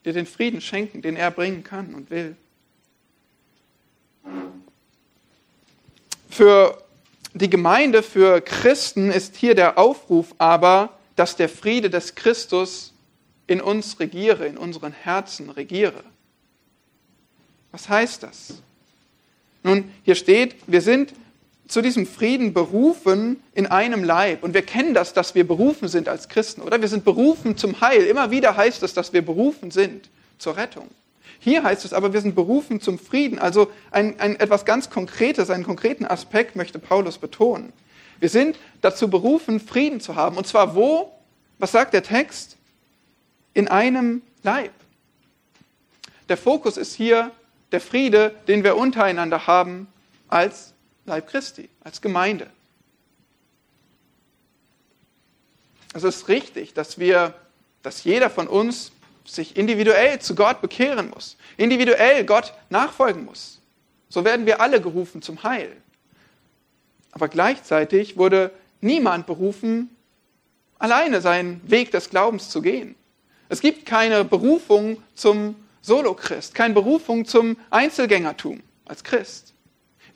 dir 0.06 0.14
den 0.14 0.28
Frieden 0.28 0.62
schenken, 0.62 1.02
den 1.02 1.16
er 1.16 1.32
bringen 1.32 1.64
kann 1.64 1.96
und 1.96 2.12
will. 2.12 2.36
Für 6.30 6.84
die 7.34 7.50
Gemeinde, 7.50 8.04
für 8.04 8.42
Christen 8.42 9.10
ist 9.10 9.38
hier 9.38 9.56
der 9.56 9.80
Aufruf 9.80 10.36
aber, 10.38 11.00
dass 11.16 11.36
der 11.36 11.50
Friede 11.50 11.90
des 11.90 12.14
Christus 12.14 12.94
in 13.48 13.60
uns 13.60 14.00
regiere, 14.00 14.46
in 14.46 14.60
unseren 14.60 14.92
Herzen 14.92 15.50
regiere. 15.50 16.04
Was 17.72 17.90
heißt 17.90 18.22
das? 18.22 18.62
Nun, 19.64 19.92
hier 20.04 20.14
steht, 20.14 20.58
wir 20.68 20.82
sind 20.82 21.12
zu 21.67 21.81
diesem 21.81 22.05
Frieden 22.05 22.53
berufen 22.53 23.41
in 23.53 23.65
einem 23.65 24.03
Leib. 24.03 24.43
Und 24.43 24.53
wir 24.53 24.62
kennen 24.62 24.93
das, 24.93 25.13
dass 25.13 25.36
wir 25.36 25.48
berufen 25.48 25.88
sind 25.88 26.07
als 26.07 26.29
Christen, 26.29 26.62
oder? 26.62 26.81
Wir 26.81 26.88
sind 26.88 27.05
berufen 27.05 27.57
zum 27.57 27.81
Heil. 27.81 28.03
Immer 28.03 28.31
wieder 28.31 28.55
heißt 28.55 28.84
es, 28.84 28.93
dass 28.93 29.13
wir 29.13 29.25
berufen 29.25 29.72
sind 29.72 30.10
zur 30.38 30.57
Rettung. 30.57 30.89
Hier 31.39 31.63
heißt 31.63 31.86
es 31.86 31.93
aber, 31.93 32.13
wir 32.13 32.22
sind 32.22 32.36
berufen 32.36 32.81
zum 32.81 33.00
Frieden. 33.00 33.39
Also 33.39 33.72
ein, 33.91 34.19
ein 34.19 34.39
etwas 34.39 34.65
ganz 34.65 34.89
Konkretes, 34.89 35.50
einen 35.50 35.63
konkreten 35.63 36.05
Aspekt 36.05 36.55
möchte 36.55 36.79
Paulus 36.79 37.17
betonen. 37.17 37.74
Wir 38.19 38.29
sind 38.29 38.57
dazu 38.81 39.10
berufen, 39.10 39.60
Frieden 39.60 40.00
zu 40.00 40.15
haben. 40.15 40.38
Und 40.38 40.48
zwar 40.48 40.75
wo? 40.75 41.12
Was 41.57 41.72
sagt 41.72 41.93
der 41.93 42.03
Text? 42.03 42.57
In 43.53 43.67
einem 43.67 44.22
Leib. 44.43 44.72
Der 46.29 46.38
Fokus 46.38 46.77
ist 46.77 46.93
hier 46.93 47.31
der 47.72 47.81
Friede, 47.81 48.36
den 48.48 48.63
wir 48.63 48.77
untereinander 48.77 49.48
haben 49.48 49.88
als 50.27 50.75
Leib 51.06 51.28
Christi, 51.28 51.70
als 51.84 52.02
Gemeinde. 52.02 52.50
Es 55.94 56.04
ist 56.04 56.28
richtig, 56.28 56.74
dass 56.74 57.00
wir, 57.00 57.34
dass 57.82 58.04
jeder 58.04 58.30
von 58.30 58.48
uns 58.48 58.92
sich 59.24 59.56
individuell 59.56 60.20
zu 60.20 60.36
Gott 60.36 60.62
bekehren 60.62 61.10
muss, 61.10 61.38
individuell 61.58 62.26
Gott 62.26 62.54
nachfolgen 62.70 63.26
muss. 63.26 63.62
So 64.10 64.26
werden 64.26 64.46
wir 64.46 64.62
alle 64.62 64.82
gerufen 64.82 65.22
zum 65.22 65.44
Heil. 65.44 65.76
Aber 67.12 67.28
gleichzeitig 67.28 68.18
wurde 68.18 68.52
niemand 68.82 69.26
berufen, 69.26 69.90
alleine 70.78 71.22
seinen 71.22 71.62
Weg 71.70 71.92
des 71.92 72.10
Glaubens 72.10 72.50
zu 72.50 72.62
gehen. 72.62 72.96
Es 73.48 73.62
gibt 73.62 73.86
keine 73.86 74.26
Berufung 74.26 75.02
zum 75.14 75.56
Solo-Christ, 75.82 76.54
keine 76.54 76.74
Berufung 76.74 77.26
zum 77.26 77.58
Einzelgängertum 77.70 78.62
als 78.86 79.04
Christ. 79.04 79.55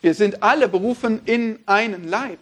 Wir 0.00 0.14
sind 0.14 0.42
alle 0.42 0.68
berufen 0.68 1.20
in 1.24 1.58
einen 1.66 2.08
Leib. 2.08 2.38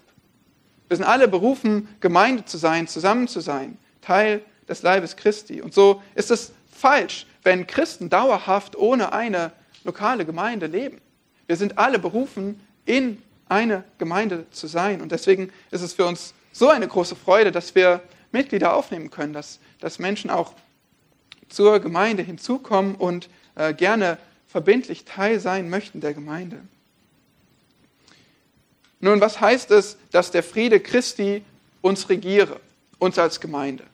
Wir 0.89 0.97
sind 0.97 1.07
alle 1.07 1.29
berufen, 1.29 1.89
Gemeinde 2.01 2.45
zu 2.45 2.57
sein, 2.57 2.87
zusammen 2.89 3.29
zu 3.29 3.41
sein, 3.41 3.79
Teil 4.01 4.43
des 4.69 4.83
Leibes 4.83 5.17
Christi. 5.17 5.61
Und 5.61 5.75
so 5.75 6.03
ist 6.15 6.31
es 6.31 6.53
falsch, 6.71 7.27
wenn 7.43 7.67
Christen 7.67 8.09
dauerhaft 8.09 8.77
ohne 8.77 9.13
eine 9.13 9.53
lokale 9.85 10.25
Gemeinde 10.25 10.67
leben. 10.67 11.01
Wir 11.47 11.57
sind 11.57 11.79
alle 11.79 11.99
berufen, 11.99 12.61
in 12.85 13.23
eine 13.49 13.85
Gemeinde 13.99 14.47
zu 14.51 14.67
sein. 14.67 15.01
Und 15.01 15.13
deswegen 15.13 15.51
ist 15.71 15.83
es 15.83 15.95
für 15.95 16.07
uns 16.07 16.35
so 16.53 16.69
eine 16.69 16.89
große 16.89 17.17
Freude, 17.17 17.53
dass 17.53 17.75
wir 17.75 18.03
Mitglieder 18.33 18.75
aufnehmen 18.75 19.11
können, 19.11 19.33
dass, 19.33 19.59
dass 19.81 19.99
Menschen 19.99 20.31
auch 20.31 20.53
zur 21.49 21.81
Gemeinde 21.81 22.23
hinzukommen 22.23 22.95
und 22.95 23.29
äh, 23.55 23.73
gerne 23.73 24.19
verbindlich 24.47 25.05
Teil 25.05 25.41
sein 25.41 25.71
möchten 25.71 26.01
der 26.01 26.15
Gemeinde. 26.15 26.61
Nun, 29.01 29.21
was 29.21 29.41
heißt 29.41 29.71
es, 29.71 29.97
dass 30.11 30.31
der 30.31 30.43
Friede 30.43 30.81
Christi 30.81 31.45
uns 31.81 32.09
regiere, 32.09 32.61
uns 32.99 33.19
als 33.19 33.41
Gemeinde? 33.41 33.85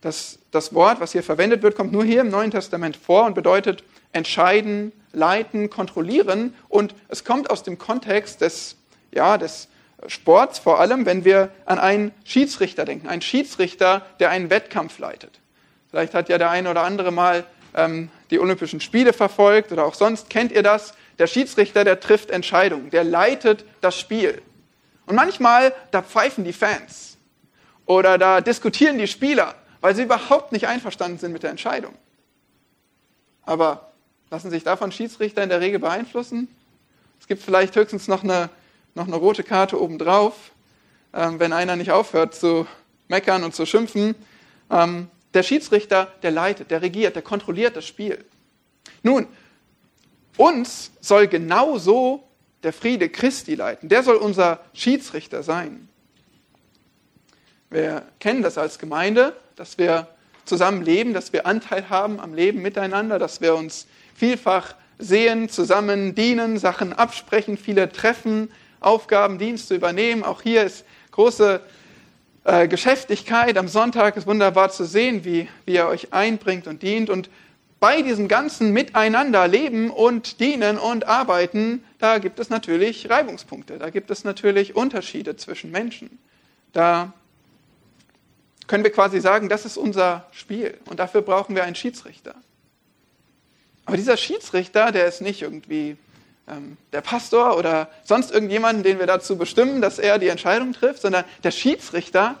Das, 0.00 0.38
das 0.50 0.72
Wort, 0.72 1.00
was 1.00 1.12
hier 1.12 1.22
verwendet 1.22 1.62
wird, 1.62 1.76
kommt 1.76 1.92
nur 1.92 2.04
hier 2.04 2.20
im 2.20 2.30
Neuen 2.30 2.50
Testament 2.50 2.96
vor 2.96 3.26
und 3.26 3.34
bedeutet 3.34 3.82
entscheiden, 4.12 4.92
leiten, 5.12 5.68
kontrollieren. 5.68 6.54
Und 6.68 6.94
es 7.08 7.24
kommt 7.24 7.50
aus 7.50 7.62
dem 7.62 7.78
Kontext 7.78 8.40
des, 8.40 8.76
ja, 9.12 9.36
des 9.36 9.68
Sports 10.06 10.58
vor 10.58 10.78
allem, 10.78 11.06
wenn 11.06 11.24
wir 11.24 11.50
an 11.64 11.78
einen 11.78 12.12
Schiedsrichter 12.24 12.84
denken. 12.84 13.08
Ein 13.08 13.22
Schiedsrichter, 13.22 14.04
der 14.20 14.30
einen 14.30 14.50
Wettkampf 14.50 14.98
leitet. 14.98 15.40
Vielleicht 15.90 16.14
hat 16.14 16.28
ja 16.28 16.38
der 16.38 16.50
eine 16.50 16.70
oder 16.70 16.82
andere 16.82 17.10
mal 17.10 17.44
ähm, 17.74 18.10
die 18.30 18.38
Olympischen 18.38 18.80
Spiele 18.80 19.12
verfolgt 19.12 19.72
oder 19.72 19.84
auch 19.84 19.94
sonst 19.94 20.30
kennt 20.30 20.52
ihr 20.52 20.62
das. 20.62 20.94
Der 21.18 21.26
Schiedsrichter, 21.26 21.84
der 21.84 22.00
trifft 22.00 22.30
Entscheidungen, 22.30 22.90
der 22.90 23.04
leitet 23.04 23.64
das 23.80 23.98
Spiel. 23.98 24.42
Und 25.06 25.14
manchmal, 25.14 25.72
da 25.90 26.02
pfeifen 26.02 26.44
die 26.44 26.52
Fans 26.52 27.16
oder 27.86 28.18
da 28.18 28.40
diskutieren 28.40 28.98
die 28.98 29.06
Spieler, 29.06 29.54
weil 29.80 29.94
sie 29.94 30.02
überhaupt 30.02 30.52
nicht 30.52 30.66
einverstanden 30.66 31.18
sind 31.18 31.32
mit 31.32 31.42
der 31.42 31.50
Entscheidung. 31.50 31.94
Aber 33.42 33.92
lassen 34.30 34.50
sich 34.50 34.64
davon 34.64 34.90
Schiedsrichter 34.90 35.42
in 35.42 35.48
der 35.48 35.60
Regel 35.60 35.78
beeinflussen? 35.78 36.48
Es 37.20 37.28
gibt 37.28 37.42
vielleicht 37.42 37.76
höchstens 37.76 38.08
noch 38.08 38.24
eine, 38.24 38.50
noch 38.94 39.06
eine 39.06 39.16
rote 39.16 39.44
Karte 39.44 39.80
obendrauf, 39.80 40.34
ähm, 41.14 41.38
wenn 41.38 41.52
einer 41.52 41.76
nicht 41.76 41.92
aufhört 41.92 42.34
zu 42.34 42.66
meckern 43.08 43.44
und 43.44 43.54
zu 43.54 43.64
schimpfen. 43.64 44.16
Ähm, 44.70 45.08
der 45.32 45.44
Schiedsrichter, 45.44 46.12
der 46.22 46.32
leitet, 46.32 46.70
der 46.70 46.82
regiert, 46.82 47.14
der 47.14 47.22
kontrolliert 47.22 47.76
das 47.76 47.86
Spiel. 47.86 48.24
Nun, 49.02 49.28
uns 50.36 50.90
soll 51.00 51.28
genauso 51.28 52.24
der 52.62 52.72
Friede 52.72 53.08
Christi 53.08 53.54
leiten. 53.54 53.88
Der 53.88 54.02
soll 54.02 54.16
unser 54.16 54.60
Schiedsrichter 54.72 55.42
sein. 55.42 55.88
Wir 57.70 58.02
kennen 58.20 58.42
das 58.42 58.58
als 58.58 58.78
Gemeinde, 58.78 59.36
dass 59.56 59.78
wir 59.78 60.08
zusammen 60.44 60.82
leben, 60.82 61.12
dass 61.12 61.32
wir 61.32 61.46
Anteil 61.46 61.90
haben 61.90 62.20
am 62.20 62.34
Leben 62.34 62.62
miteinander, 62.62 63.18
dass 63.18 63.40
wir 63.40 63.54
uns 63.54 63.86
vielfach 64.14 64.74
sehen, 64.98 65.48
zusammen 65.48 66.14
dienen, 66.14 66.58
Sachen 66.58 66.92
absprechen, 66.92 67.58
viele 67.58 67.90
treffen, 67.90 68.50
Aufgaben, 68.80 69.38
Dienste 69.38 69.74
übernehmen. 69.74 70.22
Auch 70.22 70.42
hier 70.42 70.62
ist 70.62 70.84
große 71.10 71.60
äh, 72.44 72.68
Geschäftigkeit. 72.68 73.58
Am 73.58 73.68
Sonntag 73.68 74.16
ist 74.16 74.26
wunderbar 74.26 74.70
zu 74.70 74.84
sehen, 74.84 75.24
wie, 75.24 75.48
wie 75.64 75.74
ihr 75.74 75.86
euch 75.86 76.12
einbringt 76.12 76.66
und 76.66 76.82
dient. 76.82 77.10
Und 77.10 77.28
bei 77.78 78.02
diesem 78.02 78.28
ganzen 78.28 78.72
Miteinander 78.72 79.46
leben 79.46 79.90
und 79.90 80.40
dienen 80.40 80.78
und 80.78 81.06
arbeiten, 81.06 81.84
da 81.98 82.18
gibt 82.18 82.38
es 82.38 82.48
natürlich 82.48 83.10
Reibungspunkte, 83.10 83.78
da 83.78 83.90
gibt 83.90 84.10
es 84.10 84.24
natürlich 84.24 84.74
Unterschiede 84.74 85.36
zwischen 85.36 85.70
Menschen. 85.70 86.18
Da 86.72 87.12
können 88.66 88.82
wir 88.82 88.92
quasi 88.92 89.20
sagen, 89.20 89.48
das 89.48 89.64
ist 89.64 89.76
unser 89.76 90.26
Spiel 90.32 90.78
und 90.86 90.98
dafür 90.98 91.22
brauchen 91.22 91.54
wir 91.54 91.64
einen 91.64 91.76
Schiedsrichter. 91.76 92.34
Aber 93.84 93.96
dieser 93.96 94.16
Schiedsrichter, 94.16 94.90
der 94.90 95.06
ist 95.06 95.20
nicht 95.20 95.42
irgendwie 95.42 95.96
ähm, 96.48 96.76
der 96.92 97.02
Pastor 97.02 97.56
oder 97.56 97.88
sonst 98.02 98.32
irgendjemanden, 98.32 98.82
den 98.82 98.98
wir 98.98 99.06
dazu 99.06 99.36
bestimmen, 99.36 99.80
dass 99.80 99.98
er 99.98 100.18
die 100.18 100.28
Entscheidung 100.28 100.72
trifft, 100.72 101.02
sondern 101.02 101.24
der 101.44 101.52
Schiedsrichter, 101.52 102.36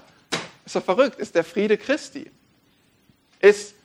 ist 0.64 0.74
doch 0.74 0.82
verrückt, 0.82 1.20
ist 1.20 1.36
der 1.36 1.44
Friede 1.44 1.78
Christi. 1.78 2.28
Ist 3.40 3.75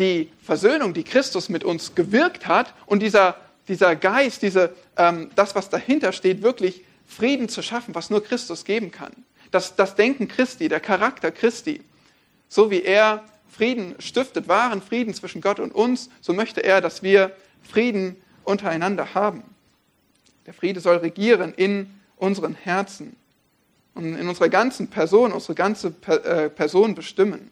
die 0.00 0.30
Versöhnung, 0.42 0.94
die 0.94 1.04
Christus 1.04 1.48
mit 1.48 1.62
uns 1.62 1.94
gewirkt 1.94 2.46
hat 2.46 2.74
und 2.86 3.00
dieser, 3.00 3.36
dieser 3.68 3.94
Geist, 3.94 4.42
diese, 4.42 4.74
ähm, 4.96 5.30
das, 5.36 5.54
was 5.54 5.68
dahinter 5.68 6.12
steht, 6.12 6.42
wirklich 6.42 6.84
Frieden 7.06 7.48
zu 7.48 7.62
schaffen, 7.62 7.94
was 7.94 8.10
nur 8.10 8.22
Christus 8.22 8.64
geben 8.64 8.90
kann. 8.90 9.12
Das, 9.50 9.76
das 9.76 9.94
Denken 9.94 10.28
Christi, 10.28 10.68
der 10.68 10.80
Charakter 10.80 11.30
Christi, 11.30 11.82
so 12.48 12.70
wie 12.70 12.82
er 12.82 13.24
Frieden 13.48 13.94
stiftet, 13.98 14.48
wahren 14.48 14.80
Frieden 14.80 15.12
zwischen 15.12 15.40
Gott 15.40 15.60
und 15.60 15.74
uns, 15.74 16.08
so 16.20 16.32
möchte 16.32 16.62
er, 16.62 16.80
dass 16.80 17.02
wir 17.02 17.32
Frieden 17.62 18.16
untereinander 18.44 19.14
haben. 19.14 19.42
Der 20.46 20.54
Friede 20.54 20.80
soll 20.80 20.96
regieren 20.96 21.52
in 21.54 21.90
unseren 22.16 22.54
Herzen 22.54 23.16
und 23.94 24.16
in 24.16 24.28
unserer 24.28 24.48
ganzen 24.48 24.88
Person, 24.88 25.32
unsere 25.32 25.54
ganze 25.54 25.94
äh, 26.06 26.48
Person 26.48 26.94
bestimmen. 26.94 27.50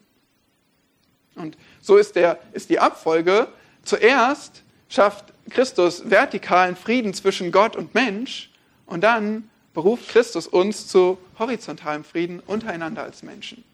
Und 1.38 1.56
so 1.80 1.96
ist, 1.96 2.16
der, 2.16 2.38
ist 2.52 2.70
die 2.70 2.78
Abfolge. 2.78 3.48
Zuerst 3.82 4.62
schafft 4.88 5.32
Christus 5.50 6.08
vertikalen 6.10 6.76
Frieden 6.76 7.14
zwischen 7.14 7.52
Gott 7.52 7.76
und 7.76 7.94
Mensch 7.94 8.50
und 8.86 9.02
dann 9.02 9.48
beruft 9.74 10.08
Christus 10.08 10.46
uns 10.46 10.86
zu 10.88 11.18
horizontalem 11.38 12.04
Frieden 12.04 12.40
untereinander 12.40 13.02
als 13.02 13.22
Menschen. 13.22 13.64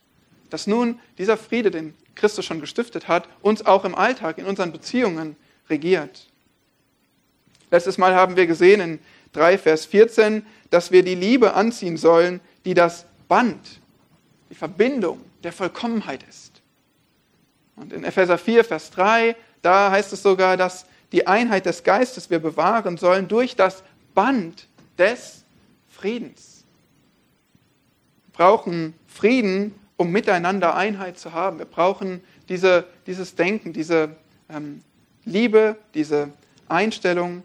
Dass 0.50 0.66
nun 0.66 1.00
dieser 1.18 1.36
Friede, 1.36 1.70
den 1.70 1.94
Christus 2.14 2.44
schon 2.44 2.60
gestiftet 2.60 3.08
hat, 3.08 3.28
uns 3.42 3.64
auch 3.64 3.84
im 3.84 3.94
Alltag, 3.94 4.38
in 4.38 4.46
unseren 4.46 4.72
Beziehungen 4.72 5.36
regiert. 5.68 6.26
Letztes 7.70 7.98
Mal 7.98 8.14
haben 8.14 8.36
wir 8.36 8.46
gesehen 8.46 8.80
in 8.80 8.98
3, 9.32 9.58
Vers 9.58 9.86
14, 9.86 10.44
dass 10.70 10.92
wir 10.92 11.02
die 11.02 11.14
Liebe 11.14 11.54
anziehen 11.54 11.96
sollen, 11.96 12.40
die 12.64 12.74
das 12.74 13.06
Band, 13.26 13.80
die 14.50 14.54
Verbindung 14.54 15.20
der 15.42 15.52
Vollkommenheit 15.52 16.22
ist. 16.28 16.53
Und 17.76 17.92
in 17.92 18.04
Epheser 18.04 18.38
4, 18.38 18.64
Vers 18.64 18.90
3, 18.90 19.36
da 19.62 19.90
heißt 19.90 20.12
es 20.12 20.22
sogar, 20.22 20.56
dass 20.56 20.86
die 21.12 21.26
Einheit 21.26 21.66
des 21.66 21.84
Geistes 21.84 22.30
wir 22.30 22.38
bewahren 22.38 22.96
sollen 22.96 23.28
durch 23.28 23.56
das 23.56 23.82
Band 24.14 24.68
des 24.98 25.44
Friedens. 25.88 26.64
Wir 28.26 28.32
brauchen 28.32 28.94
Frieden, 29.06 29.74
um 29.96 30.10
miteinander 30.10 30.74
Einheit 30.74 31.18
zu 31.18 31.32
haben. 31.32 31.58
Wir 31.58 31.66
brauchen 31.66 32.22
diese, 32.48 32.86
dieses 33.06 33.34
Denken, 33.34 33.72
diese 33.72 34.16
ähm, 34.48 34.82
Liebe, 35.24 35.76
diese 35.94 36.30
Einstellung, 36.68 37.42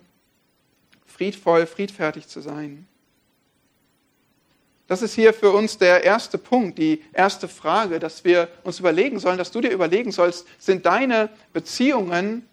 friedvoll, 1.05 1.65
friedfertig 1.65 2.27
zu 2.27 2.41
sein. 2.41 2.87
Das 4.89 5.03
ist 5.03 5.13
hier 5.13 5.35
für 5.35 5.51
uns 5.51 5.77
der 5.77 6.03
erste 6.03 6.39
Punkt, 6.39 6.79
die 6.79 7.03
erste 7.13 7.47
Frage, 7.47 7.99
dass 7.99 8.25
wir 8.25 8.47
uns 8.63 8.79
überlegen 8.79 9.19
sollen, 9.19 9.37
dass 9.37 9.51
du 9.51 9.61
dir 9.61 9.69
überlegen 9.69 10.11
sollst, 10.11 10.47
sind 10.57 10.87
deine 10.87 11.29
Beziehungen 11.53 12.49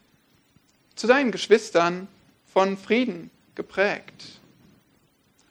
zu 0.97 1.07
deinen 1.07 1.33
Geschwistern 1.33 2.09
von 2.53 2.77
Frieden 2.77 3.31
geprägt? 3.55 4.39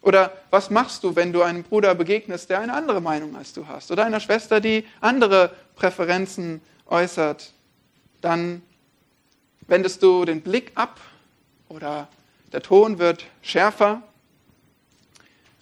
Oder 0.00 0.32
was 0.50 0.70
machst 0.70 1.02
du, 1.02 1.16
wenn 1.16 1.32
du 1.32 1.42
einem 1.42 1.64
Bruder 1.64 1.92
begegnest, 1.96 2.50
der 2.50 2.60
eine 2.60 2.72
andere 2.72 3.00
Meinung 3.00 3.34
als 3.34 3.52
du 3.52 3.66
hast? 3.66 3.90
Oder 3.90 4.04
einer 4.04 4.20
Schwester, 4.20 4.60
die 4.60 4.86
andere 5.00 5.50
Präferenzen 5.74 6.60
äußert? 6.86 7.52
Dann 8.20 8.62
wendest 9.66 10.04
du 10.04 10.24
den 10.24 10.40
Blick 10.40 10.70
ab 10.76 11.00
oder 11.68 12.06
der 12.52 12.62
Ton 12.62 13.00
wird 13.00 13.26
schärfer 13.42 14.02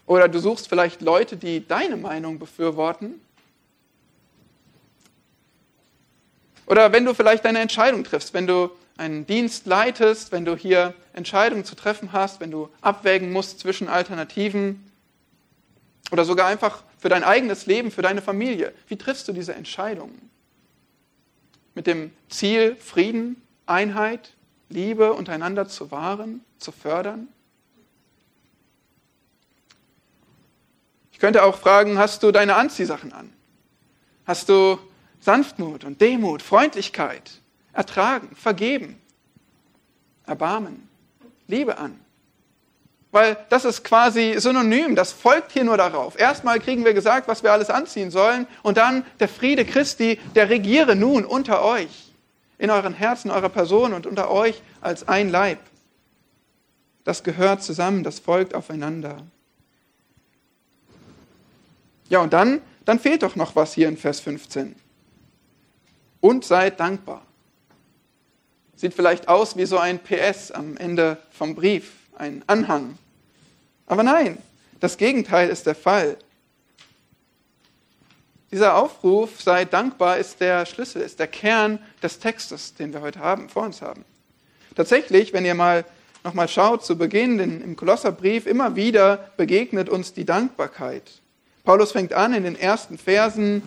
oder 0.07 0.29
du 0.29 0.39
suchst 0.39 0.69
vielleicht 0.69 1.01
Leute, 1.01 1.37
die 1.37 1.67
deine 1.67 1.97
Meinung 1.97 2.39
befürworten. 2.39 3.21
Oder 6.67 6.93
wenn 6.93 7.05
du 7.05 7.15
vielleicht 7.15 7.45
eine 7.47 7.61
Entscheidung 7.61 8.05
triffst, 8.05 8.35
wenn 8.35 8.47
du 8.47 8.71
einen 8.97 9.27
Dienst 9.27 9.67
leitest, 9.67 10.33
wenn 10.33 10.45
du 10.45 10.57
hier 10.57 10.95
Entscheidungen 11.13 11.65
zu 11.65 11.75
treffen 11.75 12.13
hast, 12.13 12.41
wenn 12.41 12.51
du 12.51 12.69
abwägen 12.81 13.33
musst 13.33 13.61
zwischen 13.61 13.89
Alternativen 13.89 14.91
oder 16.11 16.25
sogar 16.25 16.47
einfach 16.47 16.85
für 16.99 17.09
dein 17.09 17.25
eigenes 17.25 17.67
Leben, 17.67 17.91
für 17.91 18.03
deine 18.03 18.23
Familie. 18.23 18.73
Wie 18.89 18.97
triffst 18.97 19.27
du 19.29 19.33
diese 19.33 19.55
Entscheidungen? 19.55 20.31
Mit 21.75 21.87
dem 21.87 22.13
Ziel, 22.29 22.77
Frieden, 22.77 23.43
Einheit, 23.67 24.33
Liebe 24.69 25.13
untereinander 25.13 25.69
zu 25.69 25.91
wahren, 25.91 26.45
zu 26.59 26.73
fördern? 26.73 27.29
Ich 31.15 31.21
könnte 31.21 31.45
auch 31.45 31.57
fragen, 31.57 31.97
hast 31.97 32.25
du 32.25 32.33
deine 32.33 32.57
Anziehsachen 32.57 33.13
an? 33.13 33.33
Hast 34.27 34.49
du 34.49 34.81
Sanftmut 35.21 35.85
und 35.85 36.01
Demut, 36.01 36.43
Freundlichkeit, 36.43 37.41
Ertragen, 37.73 38.35
Vergeben, 38.35 39.01
Erbarmen, 40.27 40.89
Liebe 41.47 41.79
an? 41.79 42.01
Weil 43.13 43.37
das 43.49 43.65
ist 43.65 43.85
quasi 43.85 44.35
synonym, 44.39 44.97
das 44.97 45.13
folgt 45.13 45.53
hier 45.53 45.63
nur 45.63 45.77
darauf. 45.77 46.19
Erstmal 46.19 46.59
kriegen 46.59 46.85
wir 46.85 46.95
gesagt, 46.95 47.29
was 47.29 47.45
wir 47.45 47.53
alles 47.53 47.71
anziehen 47.71 48.11
sollen 48.11 48.49
und 48.65 48.77
dann 48.77 49.07
der 49.21 49.29
Friede 49.29 49.65
Christi, 49.65 50.19
der 50.35 50.51
regiere 50.51 50.97
nun 50.97 51.25
unter 51.25 51.63
euch, 51.65 52.13
in 52.59 52.71
euren 52.71 52.93
Herzen, 52.93 53.31
eurer 53.31 53.51
Person 53.51 53.93
und 53.93 54.09
unter 54.09 54.33
euch 54.33 54.61
als 54.81 55.07
ein 55.07 55.29
Leib. 55.29 55.61
Das 57.05 57.23
gehört 57.23 57.63
zusammen, 57.63 58.03
das 58.03 58.19
folgt 58.19 58.53
aufeinander. 58.53 59.19
Ja, 62.15 62.21
und 62.21 62.33
dann, 62.33 62.61
dann 62.85 63.01
fehlt 63.01 63.25
doch 63.25 63.35
noch 63.35 63.57
was 63.57 63.75
hier 63.75 63.89
in 63.89 63.97
Vers 63.97 64.21
15. 64.21 64.77
Und 66.21 66.45
seid 66.45 66.79
dankbar. 66.79 67.27
Sieht 68.77 68.95
vielleicht 68.95 69.27
aus 69.27 69.57
wie 69.57 69.67
so 69.67 69.79
ein 69.79 69.99
PS 69.99 70.53
am 70.53 70.77
Ende 70.77 71.19
vom 71.33 71.57
Brief, 71.57 71.91
ein 72.17 72.45
Anhang. 72.47 72.97
Aber 73.87 74.05
nein, 74.05 74.39
das 74.79 74.97
Gegenteil 74.97 75.49
ist 75.49 75.67
der 75.67 75.75
Fall. 75.75 76.17
Dieser 78.53 78.77
Aufruf, 78.77 79.43
sei 79.43 79.65
dankbar, 79.65 80.19
ist 80.19 80.41
der 80.41 80.67
Schlüssel, 80.67 81.03
ist 81.03 81.19
der 81.19 81.27
Kern 81.27 81.81
des 82.01 82.21
Textes, 82.21 82.75
den 82.75 82.93
wir 82.93 83.01
heute 83.01 83.19
haben, 83.19 83.49
vor 83.49 83.65
uns 83.65 83.83
haben. 83.83 84.05
Tatsächlich, 84.77 85.33
wenn 85.33 85.45
ihr 85.45 85.57
mal 85.57 85.85
nochmal 86.23 86.47
schaut, 86.47 86.85
zu 86.85 86.97
Beginn 86.97 87.41
im 87.41 87.75
Kolosserbrief, 87.75 88.47
immer 88.47 88.77
wieder 88.77 89.33
begegnet 89.37 89.89
uns 89.89 90.13
die 90.13 90.25
Dankbarkeit. 90.25 91.24
Paulus 91.65 91.93
fängt 91.93 92.13
an 92.13 92.35
in 92.35 92.43
den 92.43 92.57
ersten 92.57 92.99
Versen, 92.99 93.63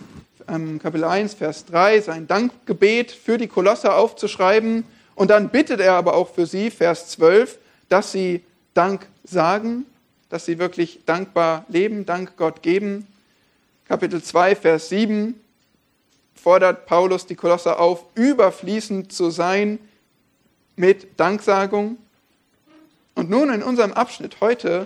ähm, 0.48 0.78
Kapitel 0.78 1.04
1, 1.04 1.34
Vers 1.34 1.66
3, 1.66 2.00
sein 2.02 2.28
Dankgebet 2.28 3.12
für 3.12 3.40
die 3.40 3.48
Kolosser 3.48 3.96
aufzuschreiben. 3.96 4.84
Und 5.16 5.32
dann 5.32 5.50
bittet 5.50 5.80
er 5.80 5.94
aber 5.94 6.14
auch 6.14 6.32
für 6.32 6.46
sie, 6.46 6.70
Vers 6.70 7.10
12, 7.10 7.58
dass 7.90 8.12
sie 8.12 8.44
Dank 8.76 9.08
sagen, 9.24 9.88
dass 10.30 10.46
sie 10.46 10.60
wirklich 10.60 11.00
dankbar 11.08 11.66
leben, 11.70 12.06
Dank 12.06 12.38
Gott 12.38 12.62
geben. 12.62 13.08
Kapitel 13.88 14.22
2, 14.22 14.56
Vers 14.56 14.90
7 14.90 15.34
fordert 16.36 16.86
Paulus 16.86 17.26
die 17.26 17.36
Kolosser 17.36 17.80
auf, 17.80 18.06
überfließend 18.14 19.12
zu 19.12 19.32
sein 19.32 19.80
mit 20.76 21.20
Danksagung. 21.20 21.98
Und 23.16 23.32
nun 23.32 23.52
in 23.52 23.64
unserem 23.64 23.94
Abschnitt 23.94 24.40
heute 24.40 24.86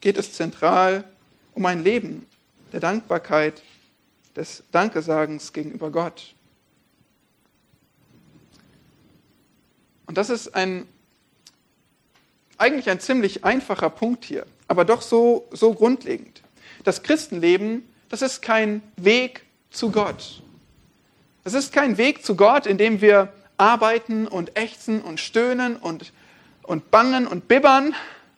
geht 0.00 0.16
es 0.16 0.32
zentral 0.32 1.04
um 1.52 1.66
ein 1.66 1.84
Leben 1.84 2.26
der 2.76 2.90
Dankbarkeit, 2.90 3.62
des 4.36 4.62
Dankesagens 4.70 5.54
gegenüber 5.54 5.90
Gott. 5.90 6.34
Und 10.04 10.18
das 10.18 10.28
ist 10.28 10.54
ein, 10.54 10.86
eigentlich 12.58 12.90
ein 12.90 13.00
ziemlich 13.00 13.46
einfacher 13.46 13.88
Punkt 13.88 14.26
hier, 14.26 14.44
aber 14.68 14.84
doch 14.84 15.00
so, 15.00 15.48
so 15.52 15.72
grundlegend. 15.72 16.42
Das 16.84 17.02
Christenleben, 17.02 17.88
das 18.10 18.20
ist 18.20 18.42
kein 18.42 18.82
Weg 18.96 19.46
zu 19.70 19.90
Gott. 19.90 20.42
Es 21.44 21.54
ist 21.54 21.72
kein 21.72 21.96
Weg 21.96 22.26
zu 22.26 22.36
Gott, 22.36 22.66
in 22.66 22.76
dem 22.76 23.00
wir 23.00 23.32
arbeiten 23.56 24.28
und 24.28 24.58
ächzen 24.58 25.00
und 25.00 25.18
stöhnen 25.18 25.76
und, 25.76 26.12
und 26.62 26.90
bangen 26.90 27.26
und 27.26 27.48
bibbern 27.48 27.94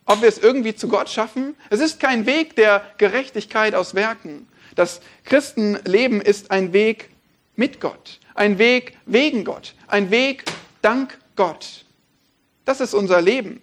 ob 0.08 0.22
wir 0.22 0.28
es 0.28 0.38
irgendwie 0.38 0.74
zu 0.74 0.88
Gott 0.88 1.08
schaffen. 1.10 1.54
Es 1.70 1.80
ist 1.80 2.00
kein 2.00 2.26
Weg 2.26 2.56
der 2.56 2.82
Gerechtigkeit 2.96 3.74
aus 3.74 3.94
Werken. 3.94 4.48
Das 4.74 5.00
Christenleben 5.24 6.20
ist 6.20 6.50
ein 6.50 6.72
Weg 6.72 7.10
mit 7.54 7.80
Gott, 7.80 8.18
ein 8.34 8.58
Weg 8.58 8.96
wegen 9.06 9.44
Gott, 9.44 9.74
ein 9.86 10.10
Weg 10.10 10.44
dank 10.82 11.18
Gott. 11.36 11.84
Das 12.64 12.80
ist 12.80 12.94
unser 12.94 13.20
Leben. 13.20 13.60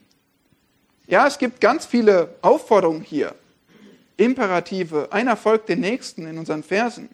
Ja, 1.08 1.28
es 1.28 1.38
gibt 1.38 1.62
ganz 1.62 1.86
viele 1.86 2.36
Aufforderungen 2.42 3.02
hier, 3.02 3.36
Imperative, 4.18 5.12
einer 5.12 5.36
folgt 5.38 5.70
den 5.70 5.82
nächsten 5.82 6.26
in 6.28 6.38
unseren 6.38 6.64
Versen. 6.64 7.10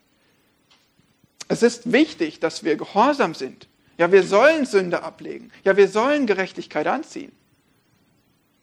Es 1.47 1.63
ist 1.63 1.91
wichtig, 1.91 2.39
dass 2.39 2.63
wir 2.63 2.75
gehorsam 2.75 3.33
sind. 3.33 3.67
Ja, 3.97 4.11
wir 4.11 4.23
sollen 4.23 4.65
Sünde 4.65 5.03
ablegen. 5.03 5.51
Ja, 5.63 5.77
wir 5.77 5.87
sollen 5.87 6.25
Gerechtigkeit 6.25 6.87
anziehen. 6.87 7.31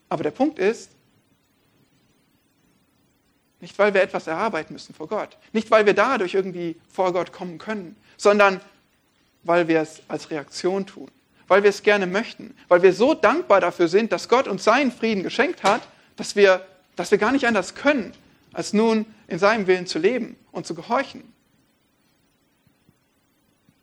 Aber 0.09 0.23
der 0.23 0.31
Punkt 0.31 0.59
ist, 0.59 0.91
nicht 3.61 3.79
weil 3.79 3.93
wir 3.95 4.03
etwas 4.03 4.27
erarbeiten 4.27 4.73
müssen 4.73 4.95
vor 4.95 5.09
Gott, 5.09 5.37
nicht 5.53 5.71
weil 5.71 5.87
wir 5.87 5.95
dadurch 5.95 6.35
irgendwie 6.35 6.77
vor 6.89 7.13
Gott 7.13 7.33
kommen 7.33 7.59
können, 7.59 7.97
sondern 8.17 8.61
weil 9.43 9.69
wir 9.69 9.81
es 9.81 10.03
als 10.09 10.31
Reaktion 10.31 10.87
tun, 10.87 11.11
weil 11.49 11.63
wir 11.63 11.71
es 11.71 11.83
gerne 11.83 12.07
möchten, 12.07 12.55
weil 12.69 12.83
wir 12.83 12.93
so 12.93 13.15
dankbar 13.15 13.61
dafür 13.61 13.89
sind, 13.89 14.13
dass 14.13 14.29
Gott 14.29 14.47
uns 14.47 14.65
seinen 14.65 14.93
Frieden 14.93 15.23
geschenkt 15.23 15.63
hat, 15.65 15.83
dass 16.17 16.37
wir, 16.37 16.65
dass 16.97 17.11
wir 17.11 17.19
gar 17.19 17.33
nicht 17.33 17.47
anders 17.47 17.75
können, 17.75 18.13
als 18.53 18.73
nun 18.73 19.07
in 19.27 19.39
seinem 19.39 19.67
Willen 19.67 19.87
zu 19.87 19.99
leben 19.99 20.37
und 20.53 20.67
zu 20.67 20.75
gehorchen. 20.75 21.33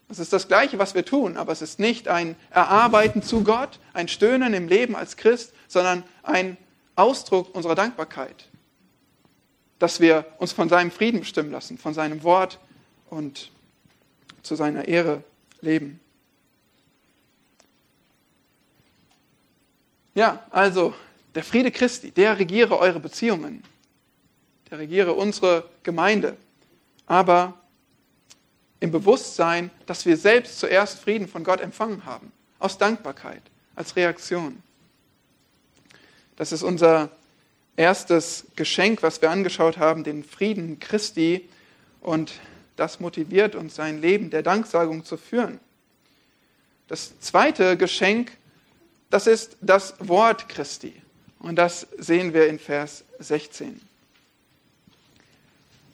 Es 0.08 0.20
ist 0.20 0.34
das 0.34 0.48
Gleiche, 0.48 0.78
was 0.78 0.94
wir 0.94 1.04
tun, 1.04 1.36
aber 1.36 1.52
es 1.52 1.62
ist 1.62 1.80
nicht 1.80 2.08
ein 2.08 2.36
Erarbeiten 2.52 3.24
zu 3.24 3.44
Gott, 3.44 3.80
ein 3.94 4.08
Stöhnen 4.08 4.54
im 4.54 4.68
Leben 4.68 4.96
als 4.96 5.18
Christ, 5.18 5.54
sondern 5.68 6.04
ein 6.24 6.58
Ausdruck 6.96 7.54
unserer 7.54 7.76
Dankbarkeit, 7.76 8.50
dass 9.80 10.00
wir 10.00 10.26
uns 10.38 10.52
von 10.54 10.70
seinem 10.70 10.92
Frieden 10.92 11.20
bestimmen 11.20 11.52
lassen, 11.52 11.78
von 11.78 11.94
seinem 11.94 12.24
Wort 12.24 12.60
und 13.10 13.52
zu 14.42 14.56
seiner 14.56 14.88
Ehre 14.88 15.24
leben. 15.62 16.00
Ja, 20.14 20.46
also 20.50 20.94
der 21.34 21.44
Friede 21.44 21.72
Christi, 21.72 22.12
der 22.12 22.40
regiere 22.40 22.80
eure 22.80 23.02
Beziehungen, 23.02 23.64
der 24.72 24.80
regiere 24.80 25.14
unsere 25.14 25.70
Gemeinde, 25.84 26.38
aber 27.06 27.60
im 28.80 28.92
Bewusstsein, 28.92 29.72
dass 29.86 30.06
wir 30.06 30.16
selbst 30.16 30.60
zuerst 30.60 31.00
Frieden 31.00 31.28
von 31.28 31.44
Gott 31.44 31.60
empfangen 31.60 32.06
haben, 32.06 32.32
aus 32.60 32.78
Dankbarkeit, 32.78 33.42
als 33.76 33.96
Reaktion. 33.96 34.62
Das 36.36 36.52
ist 36.52 36.64
unser 36.64 37.10
erstes 37.76 38.46
Geschenk, 38.56 39.04
was 39.04 39.22
wir 39.22 39.32
angeschaut 39.32 39.78
haben, 39.78 40.04
den 40.04 40.24
Frieden 40.24 40.80
Christi. 40.80 41.48
Und 42.02 42.34
das 42.76 43.00
motiviert 43.00 43.56
uns, 43.56 43.76
sein 43.76 44.02
Leben 44.02 44.30
der 44.30 44.44
Danksagung 44.44 45.06
zu 45.06 45.18
führen. 45.18 45.60
Das 46.88 47.20
zweite 47.20 47.78
Geschenk, 47.78 48.32
das 49.10 49.28
ist 49.28 49.58
das 49.62 49.96
Wort 50.00 50.50
Christi. 50.50 50.94
Und 51.40 51.56
das 51.56 51.88
sehen 51.98 52.34
wir 52.34 52.48
in 52.48 52.60
Vers 52.60 53.04
16. 53.20 53.82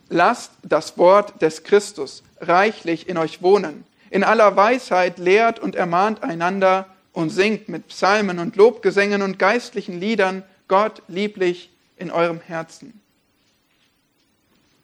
Lasst 0.09 0.51
das 0.63 0.97
Wort 0.97 1.41
des 1.41 1.63
Christus 1.63 2.23
reichlich 2.39 3.07
in 3.07 3.17
euch 3.17 3.41
wohnen. 3.41 3.85
In 4.09 4.23
aller 4.25 4.55
Weisheit 4.57 5.19
lehrt 5.19 5.59
und 5.59 5.75
ermahnt 5.75 6.23
einander 6.23 6.87
und 7.13 7.29
singt 7.29 7.69
mit 7.69 7.87
Psalmen 7.87 8.39
und 8.39 8.55
Lobgesängen 8.55 9.21
und 9.21 9.39
geistlichen 9.39 9.99
Liedern 9.99 10.43
Gott 10.67 11.01
lieblich 11.07 11.69
in 11.97 12.11
eurem 12.11 12.39
Herzen. 12.39 12.99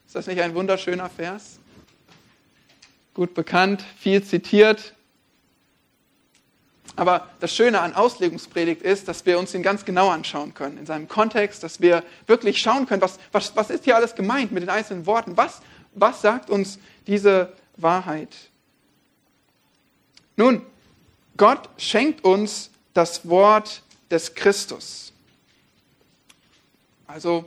Ist 0.06 0.16
das 0.16 0.28
nicht 0.28 0.42
ein 0.42 0.56
wunderschöner 0.56 1.10
Vers? 1.10 1.60
Gut 3.14 3.34
bekannt, 3.34 3.84
viel 3.98 4.24
zitiert. 4.24 4.94
Aber 6.96 7.30
das 7.40 7.56
Schöne 7.56 7.82
an 7.82 7.94
Auslegungspredigt 7.94 8.82
ist, 8.82 9.08
dass 9.08 9.26
wir 9.26 9.38
uns 9.38 9.54
ihn 9.54 9.64
ganz 9.64 9.86
genau 9.86 10.10
anschauen 10.10 10.54
können, 10.54 10.78
in 10.78 10.86
seinem 10.86 11.08
Kontext, 11.08 11.64
dass 11.64 11.80
wir 11.80 12.04
wirklich 12.26 12.60
schauen 12.60 12.88
können, 12.88 13.02
was, 13.02 13.20
was, 13.32 13.56
was 13.56 13.70
ist 13.70 13.84
hier 13.84 13.96
alles 13.96 14.16
gemeint 14.16 14.52
mit 14.52 14.64
den 14.64 14.70
einzelnen 14.70 15.06
Worten? 15.06 15.38
Was, 15.38 15.62
was 15.94 16.22
sagt 16.22 16.50
uns 16.50 16.80
diese 17.06 17.54
Wahrheit? 17.76 18.36
Nun, 20.36 20.64
Gott 21.38 21.70
schenkt 21.78 22.24
uns 22.24 22.72
das 22.94 23.28
Wort 23.30 23.82
des 24.10 24.34
Christus. 24.34 25.14
Also 27.06 27.46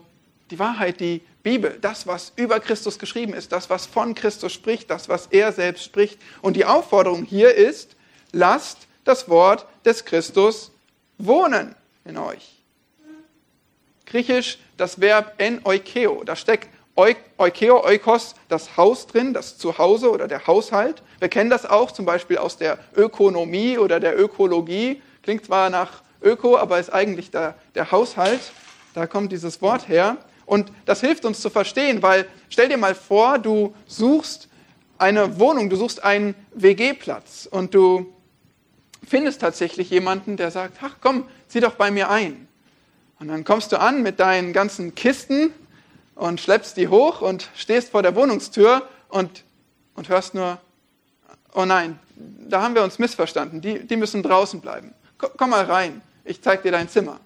die 0.50 0.58
Wahrheit, 0.58 1.00
die 1.00 1.20
Bibel, 1.42 1.78
das, 1.80 2.06
was 2.06 2.32
über 2.36 2.60
Christus 2.60 2.98
geschrieben 2.98 3.34
ist, 3.34 3.52
das, 3.52 3.68
was 3.68 3.86
von 3.86 4.14
Christus 4.14 4.52
spricht, 4.52 4.90
das, 4.90 5.08
was 5.08 5.26
er 5.26 5.52
selbst 5.52 5.84
spricht. 5.84 6.18
Und 6.40 6.54
die 6.56 6.64
Aufforderung 6.64 7.24
hier 7.24 7.54
ist, 7.54 7.96
lasst 8.32 8.86
das 9.04 9.28
Wort 9.28 9.66
des 9.84 10.04
Christus 10.04 10.70
wohnen 11.18 11.74
in 12.04 12.16
euch. 12.16 12.56
Griechisch 14.06 14.58
das 14.76 15.00
Verb 15.00 15.34
en 15.38 15.64
oikeo, 15.64 16.24
da 16.24 16.34
steckt 16.34 16.68
Oikeo, 16.96 17.84
Oikos, 17.84 18.34
das 18.48 18.76
Haus 18.76 19.06
drin, 19.06 19.32
das 19.32 19.56
Zuhause 19.56 20.10
oder 20.10 20.28
der 20.28 20.46
Haushalt. 20.46 21.02
Wir 21.18 21.28
kennen 21.28 21.50
das 21.50 21.64
auch 21.64 21.92
zum 21.92 22.04
Beispiel 22.04 22.38
aus 22.38 22.56
der 22.56 22.78
Ökonomie 22.94 23.78
oder 23.78 24.00
der 24.00 24.18
Ökologie. 24.18 25.00
Klingt 25.22 25.46
zwar 25.46 25.70
nach 25.70 26.02
Öko, 26.22 26.58
aber 26.58 26.78
ist 26.78 26.92
eigentlich 26.92 27.30
der, 27.30 27.54
der 27.74 27.90
Haushalt. 27.90 28.40
Da 28.94 29.06
kommt 29.06 29.32
dieses 29.32 29.62
Wort 29.62 29.88
her. 29.88 30.18
Und 30.46 30.72
das 30.84 31.00
hilft 31.00 31.24
uns 31.24 31.40
zu 31.40 31.48
verstehen, 31.48 32.02
weil 32.02 32.26
stell 32.48 32.68
dir 32.68 32.76
mal 32.76 32.94
vor, 32.94 33.38
du 33.38 33.74
suchst 33.86 34.48
eine 34.98 35.38
Wohnung, 35.38 35.70
du 35.70 35.76
suchst 35.76 36.02
einen 36.02 36.34
WG-Platz 36.54 37.48
und 37.50 37.74
du 37.74 38.12
findest 39.06 39.40
tatsächlich 39.40 39.90
jemanden, 39.90 40.36
der 40.36 40.50
sagt, 40.50 40.78
ach 40.82 40.96
komm, 41.00 41.28
zieh 41.48 41.60
doch 41.60 41.74
bei 41.74 41.90
mir 41.90 42.10
ein. 42.10 42.48
Und 43.18 43.28
dann 43.28 43.44
kommst 43.44 43.72
du 43.72 43.80
an 43.80 44.02
mit 44.02 44.18
deinen 44.18 44.52
ganzen 44.52 44.94
Kisten 44.94 45.52
und 46.20 46.38
schleppst 46.38 46.76
die 46.76 46.88
hoch 46.88 47.22
und 47.22 47.48
stehst 47.56 47.92
vor 47.92 48.02
der 48.02 48.14
Wohnungstür 48.14 48.86
und, 49.08 49.42
und 49.94 50.10
hörst 50.10 50.34
nur, 50.34 50.58
oh 51.54 51.64
nein, 51.64 51.98
da 52.14 52.60
haben 52.60 52.74
wir 52.74 52.84
uns 52.84 52.98
missverstanden, 52.98 53.62
die, 53.62 53.86
die 53.86 53.96
müssen 53.96 54.22
draußen 54.22 54.60
bleiben. 54.60 54.92
Komm 55.16 55.50
mal 55.50 55.64
rein, 55.64 56.02
ich 56.26 56.42
zeig 56.42 56.62
dir 56.62 56.72
dein 56.72 56.90
Zimmer. 56.90 57.20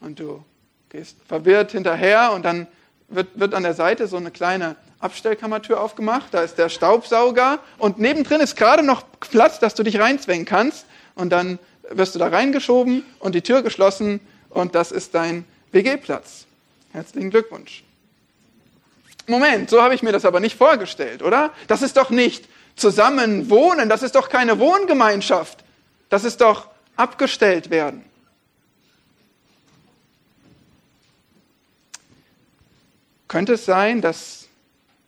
Und 0.00 0.20
du 0.20 0.44
gehst 0.88 1.16
verwirrt 1.26 1.72
hinterher 1.72 2.32
und 2.32 2.44
dann 2.44 2.68
wird, 3.08 3.26
wird 3.34 3.54
an 3.54 3.64
der 3.64 3.74
Seite 3.74 4.06
so 4.06 4.18
eine 4.18 4.30
kleine 4.30 4.76
Abstellkammertür 5.00 5.80
aufgemacht, 5.80 6.32
da 6.32 6.42
ist 6.42 6.58
der 6.58 6.68
Staubsauger 6.68 7.58
und 7.78 7.98
nebendrin 7.98 8.40
ist 8.40 8.56
gerade 8.56 8.84
noch 8.84 9.02
Platz, 9.18 9.58
dass 9.58 9.74
du 9.74 9.82
dich 9.82 9.98
reinzwängen 9.98 10.46
kannst 10.46 10.86
und 11.16 11.30
dann 11.30 11.58
wirst 11.90 12.14
du 12.14 12.20
da 12.20 12.28
reingeschoben 12.28 13.02
und 13.18 13.34
die 13.34 13.42
Tür 13.42 13.62
geschlossen 13.62 14.20
und 14.48 14.76
das 14.76 14.92
ist 14.92 15.12
dein 15.16 15.44
WG-Platz. 15.72 16.46
Herzlichen 16.92 17.30
Glückwunsch. 17.30 17.82
Moment, 19.26 19.70
so 19.70 19.80
habe 19.82 19.94
ich 19.94 20.02
mir 20.02 20.12
das 20.12 20.24
aber 20.24 20.40
nicht 20.40 20.56
vorgestellt, 20.56 21.22
oder? 21.22 21.52
Das 21.68 21.82
ist 21.82 21.96
doch 21.96 22.10
nicht 22.10 22.48
zusammen 22.76 23.50
wohnen, 23.50 23.88
das 23.88 24.02
ist 24.02 24.14
doch 24.14 24.28
keine 24.28 24.58
Wohngemeinschaft. 24.58 25.62
Das 26.08 26.24
ist 26.24 26.40
doch 26.40 26.68
abgestellt 26.96 27.70
werden. 27.70 28.04
Könnte 33.28 33.54
es 33.54 33.64
sein, 33.64 34.02
dass 34.02 34.48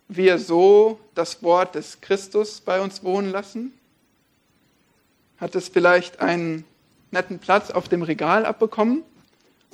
wir 0.09 0.39
so 0.39 0.99
das 1.15 1.43
Wort 1.43 1.75
des 1.75 2.01
Christus 2.01 2.61
bei 2.61 2.81
uns 2.81 3.05
wohnen 3.05 3.31
lassen? 3.31 3.79
Hat 5.39 5.55
es 5.55 5.69
vielleicht 5.69 6.21
einen 6.21 6.65
netten 7.11 7.39
Platz 7.39 7.71
auf 7.71 7.89
dem 7.89 8.03
Regal 8.03 8.47
abbekommen 8.47 9.03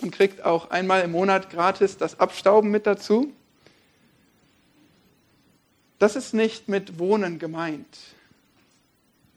und 0.02 0.10
kriegt 0.10 0.44
auch 0.44 0.70
einmal 0.70 1.02
im 1.02 1.12
Monat 1.12 1.50
gratis 1.50 1.96
das 1.96 2.18
Abstauben 2.18 2.70
mit 2.70 2.86
dazu? 2.86 3.32
Das 6.00 6.16
ist 6.16 6.32
nicht 6.32 6.66
mit 6.66 6.98
Wohnen 6.98 7.38
gemeint. 7.38 7.98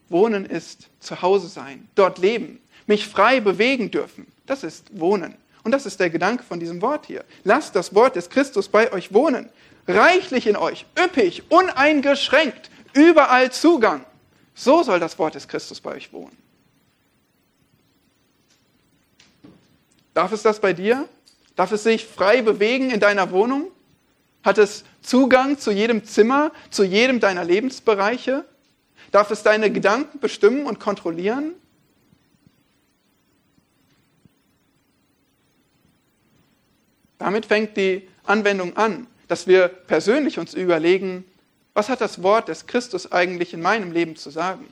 Wohnen 0.08 0.46
ist 0.46 0.90
zu 1.02 1.22
Hause 1.22 1.50
sein, 1.50 1.90
dort 1.94 2.20
leben, 2.20 2.62
mich 2.88 3.08
frei 3.08 3.42
bewegen 3.42 3.92
dürfen. 3.92 4.26
Das 4.46 4.64
ist 4.64 4.98
Wohnen. 4.98 5.36
Und 5.64 5.72
das 5.72 5.86
ist 5.86 6.00
der 6.00 6.10
Gedanke 6.10 6.44
von 6.44 6.62
diesem 6.62 6.82
Wort 6.82 7.06
hier. 7.06 7.26
Lasst 7.44 7.76
das 7.76 7.94
Wort 7.94 8.16
des 8.16 8.30
Christus 8.30 8.70
bei 8.70 8.92
euch 8.94 9.14
wohnen. 9.14 9.50
Reichlich 9.88 10.48
in 10.48 10.56
euch, 10.56 10.86
üppig, 10.98 11.44
uneingeschränkt, 11.50 12.70
überall 12.94 13.52
Zugang. 13.52 14.06
So 14.56 14.84
soll 14.84 15.02
das 15.02 15.20
Wort 15.20 15.36
des 15.36 15.50
Christus 15.50 15.82
bei 15.82 15.92
euch 15.96 16.14
wohnen. 16.14 16.38
Darf 20.14 20.32
es 20.32 20.44
das 20.44 20.62
bei 20.62 20.72
dir? 20.72 21.10
Darf 21.58 21.74
es 21.74 21.84
sich 21.84 22.06
frei 22.06 22.42
bewegen 22.42 22.90
in 22.90 23.02
deiner 23.02 23.32
Wohnung? 23.32 23.70
Hat 24.44 24.58
es 24.58 24.84
Zugang 25.02 25.58
zu 25.58 25.72
jedem 25.72 26.04
Zimmer, 26.04 26.52
zu 26.70 26.84
jedem 26.84 27.20
deiner 27.20 27.44
Lebensbereiche? 27.44 28.46
Darf 29.12 29.32
es 29.32 29.44
deine 29.44 29.72
Gedanken 29.72 30.20
bestimmen 30.20 30.66
und 30.66 30.80
kontrollieren? 30.80 31.54
Damit 37.20 37.46
fängt 37.46 37.78
die 37.78 38.08
Anwendung 38.26 38.76
an, 38.76 39.08
dass 39.30 39.48
wir 39.48 39.70
persönlich 39.70 40.40
uns 40.40 40.54
überlegen, 40.54 41.24
was 41.74 41.88
hat 41.88 42.02
das 42.02 42.22
Wort 42.22 42.50
des 42.50 42.68
Christus 42.68 43.12
eigentlich 43.12 43.54
in 43.54 43.62
meinem 43.62 43.92
Leben 43.92 44.16
zu 44.16 44.30
sagen? 44.30 44.68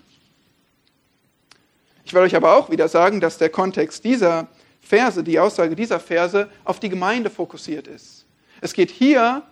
Ich 2.03 2.13
will 2.13 2.21
euch 2.21 2.35
aber 2.35 2.55
auch 2.57 2.69
wieder 2.69 2.89
sagen, 2.89 3.21
dass 3.21 3.37
der 3.37 3.49
Kontext 3.49 4.03
dieser 4.03 4.49
Verse, 4.81 5.23
die 5.23 5.39
Aussage 5.39 5.75
dieser 5.75 5.99
Verse 5.99 6.49
auf 6.65 6.79
die 6.79 6.89
Gemeinde 6.89 7.29
fokussiert 7.29 7.87
ist. 7.87 8.25
Es 8.59 8.73
geht 8.73 8.91
hier 8.91 9.43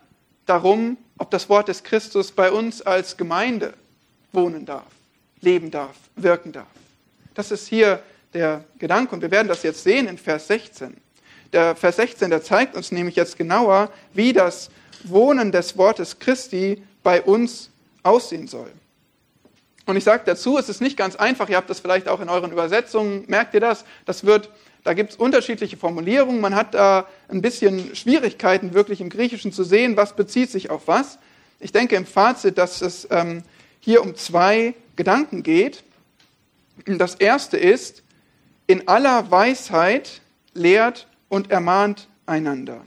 darum, 0.50 0.98
ob 1.18 1.32
das 1.32 1.50
Wort 1.50 1.68
des 1.68 1.84
Christus 1.84 2.32
bei 2.32 2.52
uns 2.52 2.82
als 2.82 3.18
Gemeinde 3.18 3.74
wohnen 4.32 4.66
darf, 4.66 4.88
leben 5.42 5.72
darf, 5.72 5.96
wirken 6.16 6.52
darf. 6.52 6.68
Das 7.34 7.52
ist 7.52 7.68
hier 7.68 8.02
der 8.34 8.64
Gedanke 8.78 9.16
und 9.16 9.22
wir 9.22 9.32
werden 9.32 9.48
das 9.48 9.64
jetzt 9.64 9.84
sehen 9.84 10.08
in 10.08 10.18
Vers 10.18 10.48
16. 10.48 10.98
Der 11.54 11.76
Vers 11.76 11.96
16, 11.96 12.30
der 12.30 12.44
zeigt 12.44 12.76
uns 12.76 12.92
nämlich 12.92 13.16
jetzt 13.16 13.38
genauer, 13.38 13.92
wie 14.14 14.34
das 14.34 14.70
Wohnen 15.04 15.52
des 15.52 15.78
Wortes 15.78 16.20
Christi 16.20 16.84
bei 17.04 17.22
uns 17.22 17.70
aussehen 18.04 18.48
soll. 18.48 18.72
Und 19.86 19.96
ich 19.96 20.04
sage 20.04 20.22
dazu, 20.26 20.58
es 20.60 20.70
ist 20.70 20.82
nicht 20.82 20.98
ganz 20.98 21.16
einfach, 21.16 21.50
ihr 21.50 21.58
habt 21.58 21.70
das 21.70 21.80
vielleicht 21.80 22.08
auch 22.08 22.20
in 22.20 22.30
euren 22.30 22.52
Übersetzungen, 22.52 23.24
merkt 23.28 23.56
ihr 23.56 23.60
das? 23.60 23.86
Das 24.06 24.24
wird, 24.24 24.52
da 24.84 24.94
gibt 24.94 25.12
es 25.12 25.16
unterschiedliche 25.18 25.78
Formulierungen, 25.78 26.42
man 26.42 26.56
hat 26.56 26.74
da 26.74 27.08
ein 27.28 27.42
bisschen 27.42 27.96
Schwierigkeiten 27.96 28.74
wirklich 28.74 29.02
im 29.02 29.10
Griechischen 29.10 29.52
zu 29.52 29.64
sehen, 29.64 29.98
was 29.98 30.16
bezieht 30.16 30.50
sich 30.50 30.70
auf 30.70 30.88
was. 30.88 31.20
Ich 31.60 31.72
denke 31.72 31.96
im 31.96 32.06
Fazit, 32.06 32.58
dass 32.58 32.82
es 32.82 33.08
ähm, 33.12 33.44
hier 33.80 34.02
um 34.02 34.16
zwei 34.16 34.74
Gedanken 34.96 35.44
geht. 35.44 35.84
Das 36.86 37.16
erste 37.16 37.58
ist, 37.58 38.04
in 38.68 38.88
aller 38.88 39.30
Weisheit 39.30 40.22
lehrt 40.54 41.08
und 41.28 41.52
ermahnt 41.52 42.08
einander. 42.26 42.86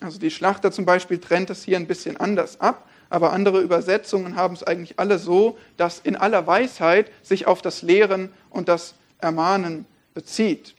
Also 0.00 0.18
die 0.18 0.30
Schlachter 0.30 0.72
zum 0.72 0.84
Beispiel 0.84 1.18
trennt 1.18 1.50
es 1.50 1.62
hier 1.62 1.76
ein 1.76 1.86
bisschen 1.86 2.16
anders 2.16 2.60
ab, 2.60 2.88
aber 3.08 3.32
andere 3.32 3.60
Übersetzungen 3.60 4.36
haben 4.36 4.54
es 4.54 4.62
eigentlich 4.62 4.98
alle 4.98 5.18
so, 5.18 5.58
dass 5.76 6.00
in 6.00 6.16
aller 6.16 6.46
Weisheit 6.46 7.10
sich 7.22 7.46
auf 7.46 7.62
das 7.62 7.82
Lehren 7.82 8.32
und 8.50 8.68
das 8.68 8.94
Ermahnen 9.18 9.86
bezieht. 10.16 10.74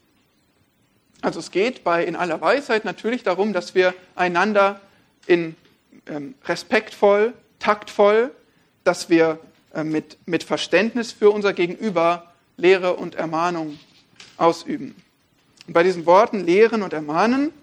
Also 1.21 1.39
es 1.39 1.51
geht 1.51 1.83
bei 1.83 2.03
in 2.03 2.15
aller 2.15 2.41
Weisheit 2.41 2.85
natürlich 2.85 3.21
darum, 3.23 3.53
dass 3.53 3.75
wir 3.75 3.93
einander 4.15 4.81
in 5.27 5.55
ähm, 6.07 6.33
respektvoll, 6.45 7.33
taktvoll, 7.59 8.31
dass 8.83 9.09
wir 9.09 9.39
äh, 9.73 9.83
mit, 9.83 10.17
mit 10.25 10.43
Verständnis 10.43 11.11
für 11.11 11.29
unser 11.29 11.53
Gegenüber 11.53 12.33
Lehre 12.57 12.95
und 12.95 13.13
Ermahnung 13.13 13.77
ausüben. 14.37 14.95
Und 15.67 15.73
bei 15.73 15.83
diesen 15.83 16.07
Worten 16.07 16.43
Lehren 16.43 16.81
und 16.81 16.93
Ermahnen 16.93 17.53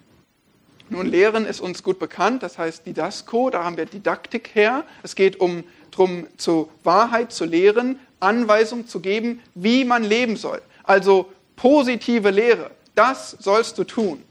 nun, 0.90 1.06
Lehren 1.06 1.46
ist 1.46 1.60
uns 1.60 1.82
gut 1.82 1.98
bekannt, 1.98 2.42
das 2.42 2.58
heißt 2.58 2.86
Didasko, 2.86 3.50
da 3.50 3.64
haben 3.64 3.78
wir 3.78 3.86
Didaktik 3.86 4.50
her. 4.54 4.84
Es 5.02 5.16
geht 5.16 5.40
um 5.40 5.64
darum, 5.90 6.26
zur 6.36 6.68
Wahrheit 6.84 7.32
zu 7.32 7.46
lehren, 7.46 7.98
Anweisung 8.20 8.86
zu 8.86 9.00
geben, 9.00 9.40
wie 9.54 9.84
man 9.84 10.04
leben 10.04 10.36
soll. 10.36 10.60
Also 10.84 11.32
positive 11.56 12.30
Lehre, 12.30 12.70
das 12.94 13.36
sollst 13.38 13.78
du 13.78 13.84
tun. 13.84 14.22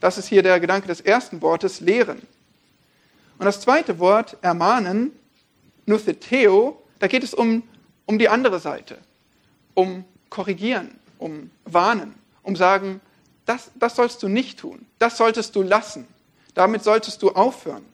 Das 0.00 0.18
ist 0.18 0.28
hier 0.28 0.42
der 0.42 0.60
Gedanke 0.60 0.88
des 0.88 1.00
ersten 1.00 1.42
Wortes, 1.42 1.80
lehren. 1.80 2.20
Und 3.38 3.44
das 3.44 3.60
zweite 3.60 3.98
Wort, 3.98 4.36
ermahnen, 4.42 5.12
nutheteo, 5.86 6.82
da 6.98 7.06
geht 7.06 7.22
es 7.22 7.34
um, 7.34 7.62
um 8.06 8.18
die 8.18 8.28
andere 8.28 8.60
Seite, 8.60 8.98
um 9.74 10.04
korrigieren, 10.30 10.98
um 11.18 11.50
warnen, 11.64 12.14
um 12.42 12.56
sagen, 12.56 13.00
das, 13.44 13.70
das 13.74 13.96
sollst 13.96 14.22
du 14.22 14.28
nicht 14.28 14.58
tun. 14.58 14.86
Das 14.98 15.16
solltest 15.16 15.54
du 15.54 15.62
lassen. 15.62 16.06
Damit 16.54 16.82
solltest 16.82 17.22
du 17.22 17.30
aufhören. 17.30 17.84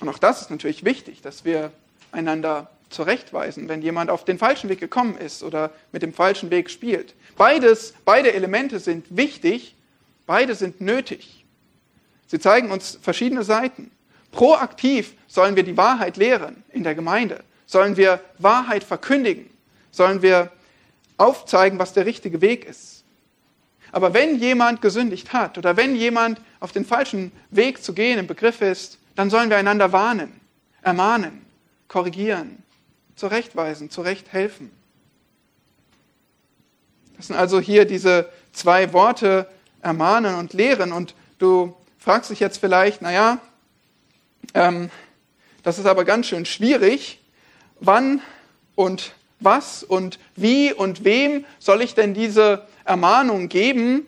Und 0.00 0.08
auch 0.08 0.18
das 0.18 0.42
ist 0.42 0.50
natürlich 0.50 0.84
wichtig, 0.84 1.22
dass 1.22 1.44
wir 1.44 1.72
einander 2.12 2.70
zurechtweisen, 2.88 3.68
wenn 3.68 3.82
jemand 3.82 4.10
auf 4.10 4.24
den 4.24 4.38
falschen 4.38 4.68
Weg 4.68 4.80
gekommen 4.80 5.16
ist 5.16 5.42
oder 5.42 5.70
mit 5.92 6.02
dem 6.02 6.12
falschen 6.12 6.50
Weg 6.50 6.70
spielt. 6.70 7.14
Beides, 7.36 7.94
beide 8.04 8.32
Elemente 8.32 8.78
sind 8.78 9.16
wichtig, 9.16 9.74
beide 10.26 10.54
sind 10.54 10.80
nötig. 10.80 11.44
Sie 12.26 12.38
zeigen 12.38 12.70
uns 12.70 12.98
verschiedene 13.00 13.44
Seiten. 13.44 13.90
Proaktiv 14.32 15.14
sollen 15.26 15.56
wir 15.56 15.62
die 15.62 15.76
Wahrheit 15.76 16.16
lehren 16.16 16.64
in 16.70 16.84
der 16.84 16.94
Gemeinde, 16.94 17.42
sollen 17.66 17.96
wir 17.96 18.20
Wahrheit 18.38 18.84
verkündigen, 18.84 19.50
sollen 19.90 20.22
wir 20.22 20.50
aufzeigen, 21.16 21.78
was 21.78 21.92
der 21.92 22.06
richtige 22.06 22.40
Weg 22.40 22.64
ist. 22.64 23.04
Aber 23.92 24.12
wenn 24.12 24.38
jemand 24.38 24.82
gesündigt 24.82 25.32
hat 25.32 25.56
oder 25.56 25.76
wenn 25.76 25.96
jemand 25.96 26.40
auf 26.60 26.72
den 26.72 26.84
falschen 26.84 27.32
Weg 27.50 27.82
zu 27.82 27.94
gehen 27.94 28.18
im 28.18 28.26
Begriff 28.26 28.60
ist, 28.60 28.98
dann 29.14 29.30
sollen 29.30 29.48
wir 29.48 29.56
einander 29.56 29.92
warnen, 29.92 30.40
ermahnen, 30.82 31.46
korrigieren, 31.88 32.62
zurechtweisen, 33.16 33.90
zurecht 33.90 34.32
helfen. 34.32 34.70
Das 37.16 37.28
sind 37.28 37.36
also 37.36 37.60
hier 37.60 37.86
diese 37.86 38.28
zwei 38.52 38.92
Worte, 38.92 39.48
ermahnen 39.80 40.34
und 40.36 40.52
lehren. 40.52 40.92
Und 40.92 41.14
du 41.38 41.74
fragst 41.98 42.30
dich 42.30 42.40
jetzt 42.40 42.58
vielleicht, 42.58 43.02
naja, 43.02 43.38
ähm, 44.54 44.90
das 45.62 45.78
ist 45.78 45.86
aber 45.86 46.04
ganz 46.04 46.26
schön 46.26 46.44
schwierig. 46.44 47.20
Wann 47.80 48.20
und 48.74 49.12
was 49.40 49.82
und 49.82 50.18
wie 50.34 50.72
und 50.72 51.04
wem 51.04 51.44
soll 51.58 51.82
ich 51.82 51.94
denn 51.94 52.14
diese 52.14 52.66
Ermahnung 52.84 53.48
geben? 53.48 54.06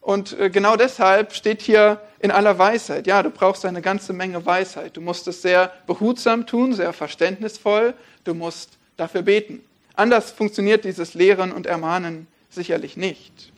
Und 0.00 0.38
äh, 0.38 0.50
genau 0.50 0.76
deshalb 0.76 1.32
steht 1.32 1.60
hier 1.60 2.00
in 2.20 2.30
aller 2.30 2.58
Weisheit. 2.58 3.06
Ja, 3.06 3.22
du 3.22 3.30
brauchst 3.30 3.64
eine 3.64 3.82
ganze 3.82 4.12
Menge 4.12 4.44
Weisheit. 4.46 4.96
Du 4.96 5.00
musst 5.00 5.28
es 5.28 5.42
sehr 5.42 5.72
behutsam 5.86 6.46
tun, 6.46 6.72
sehr 6.74 6.92
verständnisvoll. 6.92 7.94
Du 8.24 8.34
musst 8.34 8.78
dafür 8.96 9.22
beten. 9.22 9.62
Anders 9.94 10.30
funktioniert 10.30 10.84
dieses 10.84 11.14
Lehren 11.14 11.52
und 11.52 11.66
Ermahnen 11.66 12.26
sicherlich 12.50 12.96
nicht. 12.96 13.52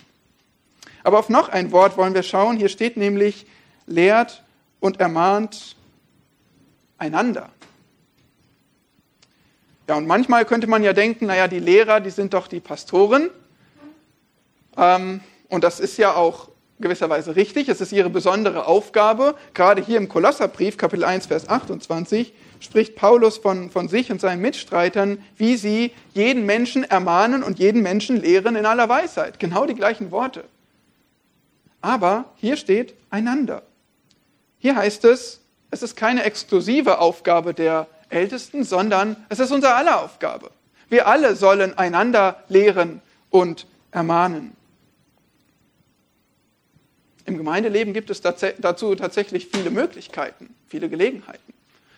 Aber 1.03 1.19
auf 1.19 1.29
noch 1.29 1.49
ein 1.49 1.73
Wort 1.73 1.97
wollen 1.97 2.15
wir 2.15 2.23
schauen. 2.23 2.57
Hier 2.57 2.69
steht 2.69 2.97
nämlich, 2.97 3.47
lehrt 3.87 4.43
und 4.81 5.01
ermahnt 5.01 5.77
einander. 6.99 7.51
Ja, 9.89 9.97
und 9.97 10.07
manchmal 10.07 10.45
könnte 10.45 10.67
man 10.67 10.85
ja 10.85 10.93
denken, 10.93 11.27
naja, 11.27 11.49
die 11.49 11.59
Lehrer, 11.59 12.01
die 12.01 12.11
sind 12.11 12.35
doch 12.35 12.47
die 12.47 12.61
Pastoren. 12.61 13.31
Ähm, 14.77 15.21
und 15.51 15.65
das 15.65 15.81
ist 15.81 15.99
ja 15.99 16.15
auch 16.15 16.49
gewisserweise 16.81 17.37
richtig. 17.37 17.69
Es 17.69 17.81
ist 17.81 17.93
ihre 17.93 18.11
besondere 18.11 18.67
Aufgabe. 18.67 19.35
Gerade 19.55 19.83
hier 19.83 19.99
im 19.99 20.09
Kolosserbrief, 20.09 20.77
Kapitel 20.77 21.05
1, 21.05 21.27
Vers 21.27 21.49
28, 21.49 22.33
spricht 22.59 22.97
Paulus 22.97 23.39
von, 23.39 23.71
von 23.71 23.89
sich 23.89 24.11
und 24.11 24.21
seinen 24.21 24.41
Mitstreitern, 24.41 25.23
wie 25.37 25.57
sie 25.57 25.93
jeden 26.15 26.47
Menschen 26.47 26.85
ermahnen 26.85 27.43
und 27.43 27.59
jeden 27.59 27.83
Menschen 27.83 28.17
lehren 28.17 28.57
in 28.57 28.67
aller 28.67 28.89
Weisheit. 28.89 29.39
Genau 29.39 29.67
die 29.67 29.75
gleichen 29.75 30.11
Worte. 30.11 30.45
Aber 31.81 32.27
hier 32.37 32.57
steht 32.57 32.95
einander. 33.11 33.63
Hier 34.59 34.77
heißt 34.77 35.05
es, 35.05 35.41
es 35.71 35.83
ist 35.83 35.97
keine 35.97 36.25
exklusive 36.25 36.99
Aufgabe 36.99 37.55
der 37.55 37.87
Ältesten, 38.11 38.65
sondern 38.65 39.17
es 39.29 39.39
ist 39.39 39.53
unsere 39.53 39.75
aller 39.75 40.03
Aufgabe. 40.03 40.51
Wir 40.89 41.07
alle 41.07 41.37
sollen 41.37 41.79
einander 41.79 42.43
lehren 42.49 43.01
und 43.31 43.67
ermahnen. 43.93 44.57
Im 47.27 47.37
Gemeindeleben 47.37 47.93
gibt 47.93 48.11
es 48.11 48.21
dazu 48.21 48.95
tatsächlich 48.95 49.49
viele 49.49 49.71
Möglichkeiten, 49.71 50.55
viele 50.69 50.89
Gelegenheiten. 50.89 51.53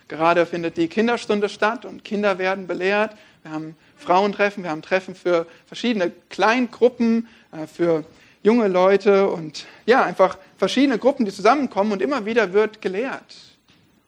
Gerade 0.08 0.44
findet 0.46 0.76
die 0.76 0.88
Kinderstunde 0.88 1.48
statt 1.48 1.84
und 1.84 2.04
Kinder 2.04 2.38
werden 2.38 2.66
belehrt. 2.66 3.16
Wir 3.42 3.52
haben 3.52 3.76
Frauentreffen, 3.96 4.62
wir 4.62 4.70
haben 4.70 4.82
Treffen 4.82 5.14
für 5.14 5.46
verschiedene 5.66 6.12
Kleingruppen, 6.28 7.28
äh, 7.52 7.66
für 7.66 8.04
junge 8.42 8.68
Leute 8.68 9.28
und 9.28 9.66
ja, 9.86 10.02
einfach 10.02 10.36
verschiedene 10.58 10.98
Gruppen, 10.98 11.24
die 11.24 11.32
zusammenkommen 11.32 11.92
und 11.92 12.02
immer 12.02 12.26
wieder 12.26 12.52
wird 12.52 12.82
gelehrt. 12.82 13.36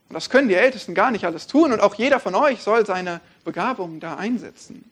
Und 0.09 0.14
das 0.14 0.29
können 0.29 0.48
die 0.48 0.55
Ältesten 0.55 0.94
gar 0.94 1.11
nicht 1.11 1.24
alles 1.24 1.46
tun 1.46 1.72
und 1.72 1.81
auch 1.81 1.94
jeder 1.94 2.20
von 2.20 2.35
euch 2.35 2.61
soll 2.61 2.85
seine 2.85 3.20
Begabung 3.44 4.00
da 4.00 4.16
einsetzen. 4.16 4.90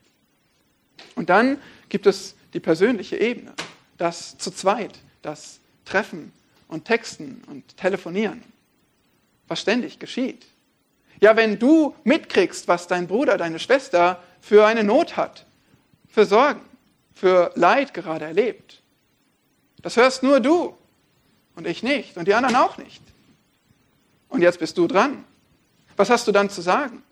Und 1.14 1.28
dann 1.28 1.58
gibt 1.88 2.06
es 2.06 2.35
die 2.54 2.61
persönliche 2.61 3.16
Ebene, 3.16 3.52
das 3.98 4.38
zu 4.38 4.50
zweit, 4.50 4.98
das 5.22 5.61
Treffen 5.92 6.33
und 6.68 6.87
Texten 6.87 7.42
und 7.48 7.76
Telefonieren, 7.76 8.42
was 9.46 9.61
ständig 9.61 9.98
geschieht. 9.98 10.46
Ja, 11.20 11.37
wenn 11.37 11.59
du 11.59 11.94
mitkriegst, 12.05 12.66
was 12.66 12.88
dein 12.88 13.07
Bruder, 13.07 13.37
deine 13.37 13.59
Schwester 13.59 14.22
für 14.40 14.66
eine 14.66 14.85
Not 14.85 15.18
hat, 15.18 15.44
für 16.09 16.24
Sorgen, 16.24 16.62
für 17.14 17.52
Leid 17.57 17.92
gerade 17.92 18.24
erlebt, 18.24 18.81
das 19.83 19.96
hörst 19.96 20.22
nur 20.22 20.40
du 20.40 20.74
und 21.57 21.66
ich 21.66 21.83
nicht 21.83 22.16
und 22.16 22.26
die 22.26 22.35
anderen 22.35 22.57
auch 22.57 22.78
nicht. 22.78 23.02
Und 24.31 24.40
jetzt 24.40 24.61
bist 24.61 24.78
du 24.78 24.87
dran. 24.87 25.24
Was 25.96 26.09
hast 26.09 26.26
du 26.26 26.33
dann 26.33 26.48
zu 26.48 26.62
sagen? 26.62 27.02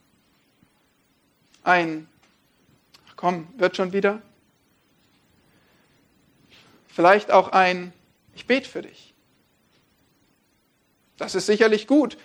Ein, 1.64 2.08
ach 3.10 3.12
komm, 3.16 3.46
wird 3.58 3.76
schon 3.76 3.92
wieder. 3.92 4.22
Vielleicht 6.88 7.30
auch 7.30 7.50
ein, 7.50 7.92
ich 8.34 8.46
bete 8.46 8.68
für 8.68 8.82
dich. 8.82 9.14
Das 11.16 11.34
ist 11.34 11.46
sicherlich 11.46 11.86
gut, 11.86 12.16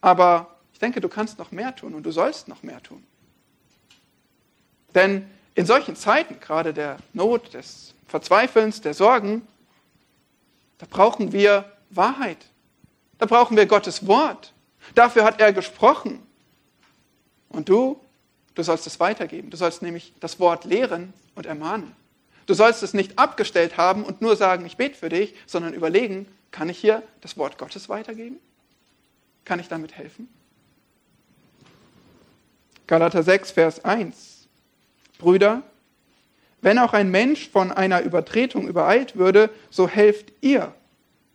aber 0.00 0.56
ich 0.72 0.78
denke, 0.78 1.00
du 1.00 1.08
kannst 1.08 1.38
noch 1.38 1.52
mehr 1.52 1.74
tun 1.76 1.94
und 1.94 2.02
du 2.02 2.10
sollst 2.10 2.48
noch 2.48 2.62
mehr 2.62 2.82
tun. 2.82 3.04
Denn 4.94 5.30
in 5.54 5.66
solchen 5.66 5.94
Zeiten, 5.96 6.40
gerade 6.40 6.74
der 6.74 6.98
Not, 7.12 7.54
des 7.54 7.94
Verzweifelns, 8.08 8.80
der 8.80 8.94
Sorgen, 8.94 9.46
da 10.78 10.86
brauchen 10.88 11.32
wir 11.32 11.70
Wahrheit. 11.90 12.38
Da 13.18 13.26
brauchen 13.26 13.56
wir 13.56 13.66
Gottes 13.66 14.06
Wort. 14.06 14.52
Dafür 14.94 15.24
hat 15.24 15.40
er 15.40 15.52
gesprochen. 15.52 16.26
Und 17.50 17.68
du, 17.68 18.00
du 18.54 18.62
sollst 18.62 18.86
es 18.86 18.98
weitergeben. 18.98 19.50
Du 19.50 19.56
sollst 19.56 19.82
nämlich 19.82 20.14
das 20.20 20.40
Wort 20.40 20.64
lehren 20.64 21.12
und 21.34 21.46
ermahnen. 21.46 21.94
Du 22.50 22.54
sollst 22.54 22.82
es 22.82 22.94
nicht 22.94 23.16
abgestellt 23.16 23.76
haben 23.76 24.02
und 24.02 24.22
nur 24.22 24.34
sagen, 24.34 24.66
ich 24.66 24.76
bete 24.76 24.98
für 24.98 25.08
dich, 25.08 25.36
sondern 25.46 25.72
überlegen, 25.72 26.26
kann 26.50 26.68
ich 26.68 26.78
hier 26.78 27.04
das 27.20 27.36
Wort 27.36 27.58
Gottes 27.58 27.88
weitergeben? 27.88 28.40
Kann 29.44 29.60
ich 29.60 29.68
damit 29.68 29.96
helfen? 29.96 30.28
Galater 32.88 33.22
6, 33.22 33.52
Vers 33.52 33.84
1. 33.84 34.48
Brüder, 35.18 35.62
wenn 36.60 36.80
auch 36.80 36.92
ein 36.92 37.12
Mensch 37.12 37.48
von 37.48 37.70
einer 37.70 38.02
Übertretung 38.02 38.66
übereilt 38.66 39.14
würde, 39.14 39.50
so 39.70 39.86
helft 39.86 40.32
ihr, 40.40 40.74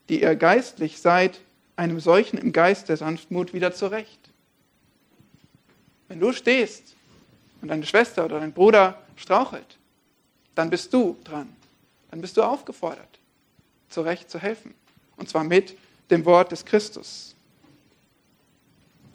die 0.10 0.21
ihr 0.21 0.36
geistlich 0.36 0.99
seid, 0.99 1.39
einem 1.78 2.01
solchen 2.01 2.38
im 2.38 2.51
Geist 2.51 2.89
der 2.89 2.97
Sanftmut 2.97 3.54
wieder 3.54 3.71
zurecht. 3.71 4.19
Wenn 6.10 6.19
du 6.19 6.34
stehst 6.34 6.93
und 7.62 7.69
deine 7.69 7.86
Schwester 7.86 8.25
oder 8.25 8.41
dein 8.41 8.51
Bruder 8.51 9.01
strauchelt, 9.15 9.78
dann 10.55 10.69
bist 10.69 10.93
du 10.93 11.17
dran. 11.23 11.53
Dann 12.11 12.21
bist 12.21 12.37
du 12.37 12.43
aufgefordert, 12.43 13.19
zurecht 13.89 14.29
zu 14.29 14.39
helfen. 14.39 14.73
Und 15.17 15.29
zwar 15.29 15.43
mit 15.43 15.77
dem 16.09 16.25
Wort 16.25 16.51
des 16.51 16.65
Christus. 16.65 17.35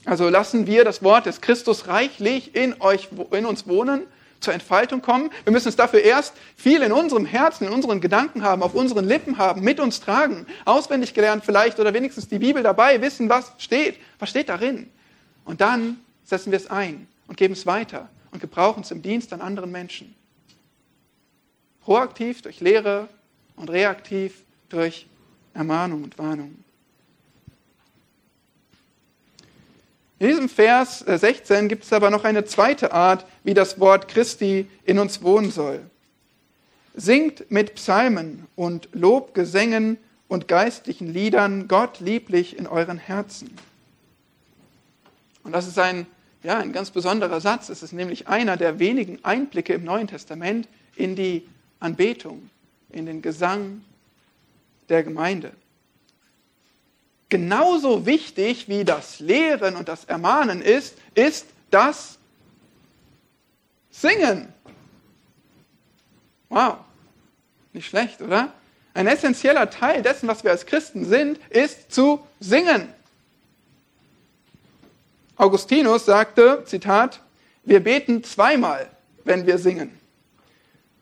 Also 0.05 0.29
lassen 0.29 0.67
wir 0.67 0.85
das 0.85 1.03
Wort 1.03 1.27
des 1.27 1.41
Christus 1.41 1.87
reichlich 1.87 2.55
in, 2.55 2.81
euch, 2.81 3.09
in 3.33 3.47
uns 3.47 3.67
wohnen, 3.67 4.07
zur 4.41 4.55
Entfaltung 4.55 5.03
kommen. 5.03 5.31
Wir 5.45 5.53
müssen 5.53 5.69
es 5.69 5.77
dafür 5.77 6.01
erst 6.01 6.35
viel 6.57 6.83
in 6.83 6.93
unserem 6.93 7.27
Herzen, 7.27 7.67
in 7.67 7.73
unseren 7.73 8.01
Gedanken 8.01 8.43
haben, 8.43 8.63
auf 8.63 8.75
unseren 8.75 9.05
Lippen 9.05 9.37
haben, 9.37 9.61
mit 9.61 9.79
uns 9.79 10.01
tragen, 10.01 10.47
auswendig 10.65 11.13
gelernt 11.13 11.45
vielleicht 11.45 11.79
oder 11.79 11.93
wenigstens 11.93 12.29
die 12.29 12.39
Bibel 12.39 12.63
dabei, 12.63 13.03
wissen, 13.03 13.29
was 13.29 13.53
steht, 13.59 13.99
was 14.19 14.31
steht 14.31 14.49
darin. 14.49 14.91
Und 15.45 15.61
dann 15.61 15.99
setzen 16.25 16.53
wir 16.53 16.57
es 16.59 16.71
ein 16.71 17.07
und 17.27 17.37
geben 17.37 17.53
es 17.53 17.67
weiter 17.67 18.09
und 18.31 18.41
gebrauchen 18.41 18.83
es 18.83 18.91
im 18.91 19.03
Dienst 19.03 19.33
an 19.35 19.43
anderen 19.43 19.71
Menschen. 19.71 20.15
Proaktiv 21.81 22.43
durch 22.43 22.61
Lehre 22.61 23.09
und 23.57 23.71
reaktiv 23.71 24.45
durch 24.69 25.07
Ermahnung 25.55 26.05
und 26.05 26.19
Warnung. 26.19 26.57
In 30.19 30.29
diesem 30.29 30.49
Vers 30.51 30.99
16 30.99 31.69
gibt 31.69 31.85
es 31.85 31.93
aber 31.95 32.11
noch 32.11 32.25
eine 32.25 32.45
zweite 32.45 32.93
Art, 32.93 33.25
wie 33.43 33.55
das 33.55 33.81
Wort 33.81 34.07
Christi 34.07 34.69
in 34.85 34.99
uns 34.99 35.23
wohnen 35.23 35.51
soll. 35.51 35.81
Singt 36.95 37.51
mit 37.51 37.77
Psalmen 37.77 38.47
und 38.55 38.91
Lobgesängen 38.93 39.97
und 40.29 40.47
geistlichen 40.47 41.11
Liedern 41.11 41.69
Gott 41.69 42.01
lieblich 42.01 42.59
in 42.59 42.67
euren 42.67 42.99
Herzen. 42.99 43.57
Und 45.43 45.53
das 45.53 45.67
ist 45.67 45.79
ein, 45.79 46.07
ja, 46.43 46.59
ein 46.59 46.73
ganz 46.73 46.91
besonderer 46.91 47.41
Satz. 47.41 47.71
Es 47.71 47.83
ist 47.83 47.93
nämlich 47.93 48.29
einer 48.29 48.59
der 48.59 48.79
wenigen 48.79 49.25
Einblicke 49.25 49.73
im 49.73 49.85
Neuen 49.85 50.07
Testament 50.07 50.69
in 50.97 51.17
die 51.17 51.49
Anbetung, 51.81 52.51
in 52.91 53.07
den 53.07 53.23
Gesang 53.23 53.85
der 54.89 55.03
Gemeinde. 55.03 55.53
Genauso 57.29 58.07
wichtig 58.07 58.69
wie 58.69 58.85
das 58.85 59.21
Lehren 59.21 59.77
und 59.77 59.89
das 59.89 60.05
Ermahnen 60.05 60.61
ist, 60.61 60.97
ist 61.15 61.47
das 61.71 62.19
Singen. 63.91 64.53
Wow, 66.49 66.79
nicht 67.73 67.89
schlecht, 67.89 68.21
oder? 68.21 68.53
Ein 68.95 69.07
essentieller 69.07 69.71
Teil 69.71 70.03
dessen, 70.03 70.29
was 70.29 70.43
wir 70.43 70.51
als 70.51 70.67
Christen 70.67 71.05
sind, 71.05 71.39
ist 71.51 71.93
zu 71.93 72.27
singen. 72.41 72.93
Augustinus 75.37 76.05
sagte, 76.05 76.65
Zitat, 76.67 77.21
wir 77.65 77.81
beten 77.81 78.25
zweimal, 78.25 78.91
wenn 79.25 79.47
wir 79.47 79.59
singen. 79.59 80.00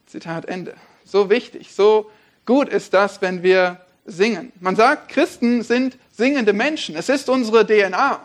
Zitat 0.08 0.46
Ende. 0.46 0.74
So 1.04 1.30
wichtig, 1.30 1.74
so 1.74 2.10
gut 2.46 2.68
ist 2.68 2.94
das, 2.94 3.20
wenn 3.20 3.42
wir 3.42 3.80
singen. 4.06 4.52
Man 4.60 4.74
sagt, 4.74 5.10
Christen 5.10 5.62
sind 5.62 5.98
singende 6.12 6.52
Menschen. 6.52 6.96
Es 6.96 7.08
ist 7.08 7.28
unsere 7.28 7.66
DNA. 7.66 8.20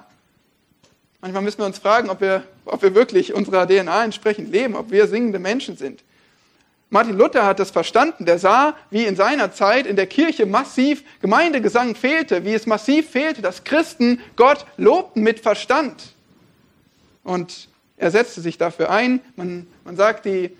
Manchmal 1.21 1.43
müssen 1.43 1.59
wir 1.59 1.65
uns 1.65 1.77
fragen, 1.77 2.09
ob 2.09 2.21
wir, 2.21 2.43
ob 2.65 2.81
wir 2.81 2.95
wirklich 2.95 3.33
unserer 3.33 3.67
DNA 3.67 4.05
entsprechend 4.05 4.51
leben, 4.51 4.75
ob 4.75 4.91
wir 4.91 5.07
singende 5.07 5.39
Menschen 5.39 5.75
sind. 5.77 6.03
Martin 6.89 7.17
Luther 7.17 7.45
hat 7.45 7.59
das 7.59 7.71
verstanden. 7.71 8.25
Der 8.25 8.39
sah, 8.39 8.77
wie 8.89 9.03
in 9.03 9.15
seiner 9.15 9.51
Zeit 9.51 9.85
in 9.85 9.95
der 9.95 10.07
Kirche 10.07 10.45
massiv 10.45 11.03
Gemeindegesang 11.21 11.95
fehlte, 11.95 12.45
wie 12.45 12.53
es 12.53 12.65
massiv 12.65 13.09
fehlte, 13.09 13.41
dass 13.41 13.63
Christen 13.63 14.21
Gott 14.35 14.65
lobten 14.77 15.21
mit 15.21 15.39
Verstand. 15.39 16.13
Und 17.23 17.67
er 17.97 18.11
setzte 18.11 18.41
sich 18.41 18.57
dafür 18.57 18.89
ein. 18.89 19.21
Man, 19.35 19.67
man 19.83 19.95
sagt, 19.95 20.25
die 20.25 20.55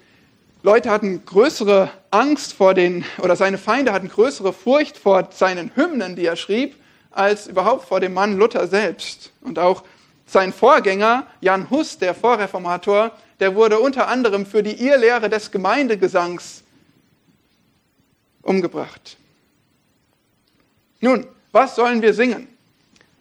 Leute 0.65 0.89
hatten 0.89 1.25
größere 1.25 1.91
Angst 2.09 2.53
vor 2.53 2.73
den, 2.73 3.03
oder 3.21 3.35
seine 3.35 3.57
Feinde 3.57 3.91
hatten 3.91 4.07
größere 4.07 4.53
Furcht 4.53 4.97
vor 4.97 5.27
seinen 5.33 5.75
Hymnen, 5.75 6.15
die 6.15 6.25
er 6.25 6.37
schrieb, 6.37 6.77
als 7.11 7.47
überhaupt 7.47 7.85
vor 7.85 7.99
dem 7.99 8.13
Mann 8.13 8.37
Luther 8.37 8.65
selbst. 8.67 9.33
Und 9.41 9.59
auch 9.59 9.83
sein 10.25 10.53
Vorgänger, 10.53 11.27
Jan 11.41 11.69
Hus, 11.69 11.97
der 11.97 12.15
Vorreformator, 12.15 13.11
der 13.41 13.55
wurde 13.55 13.77
unter 13.77 14.07
anderem 14.07 14.45
für 14.45 14.63
die 14.63 14.81
Irrlehre 14.81 15.29
des 15.29 15.51
Gemeindegesangs 15.51 16.63
umgebracht. 18.41 19.17
Nun, 21.01 21.27
was 21.51 21.75
sollen 21.75 22.01
wir 22.01 22.13
singen? 22.13 22.47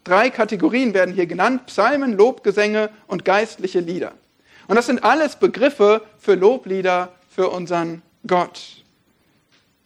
Drei 0.05 0.29
Kategorien 0.29 0.93
werden 0.93 1.13
hier 1.13 1.25
genannt, 1.25 1.65
Psalmen, 1.65 2.13
Lobgesänge 2.13 2.89
und 3.07 3.25
geistliche 3.25 3.81
Lieder. 3.81 4.13
Und 4.67 4.77
das 4.77 4.85
sind 4.85 5.03
alles 5.03 5.35
Begriffe 5.35 6.01
für 6.17 6.35
Loblieder 6.35 7.11
für 7.33 7.49
unseren 7.49 8.01
Gott. 8.27 8.83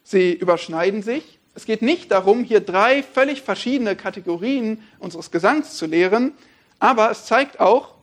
Sie 0.03 0.33
überschneiden 0.33 1.01
sich, 1.01 1.37
es 1.55 1.65
geht 1.65 1.81
nicht 1.81 2.11
darum, 2.11 2.43
hier 2.43 2.59
drei 2.59 3.01
völlig 3.01 3.41
verschiedene 3.41 3.95
Kategorien 3.95 4.83
unseres 4.99 5.31
Gesangs 5.31 5.75
zu 5.75 5.85
lehren, 5.85 6.33
aber 6.79 7.09
es 7.09 7.25
zeigt 7.25 7.59
auch, 7.59 7.95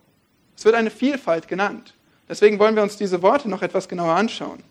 es 0.56 0.64
wird 0.64 0.74
eine 0.74 0.90
Vielfalt 0.90 1.46
genannt. 1.46 1.94
Deswegen 2.28 2.58
wollen 2.58 2.74
wir 2.74 2.82
uns 2.82 2.96
diese 2.96 3.22
Worte 3.22 3.48
noch 3.48 3.62
etwas 3.62 3.88
genauer 3.88 4.14
anschauen. 4.14 4.62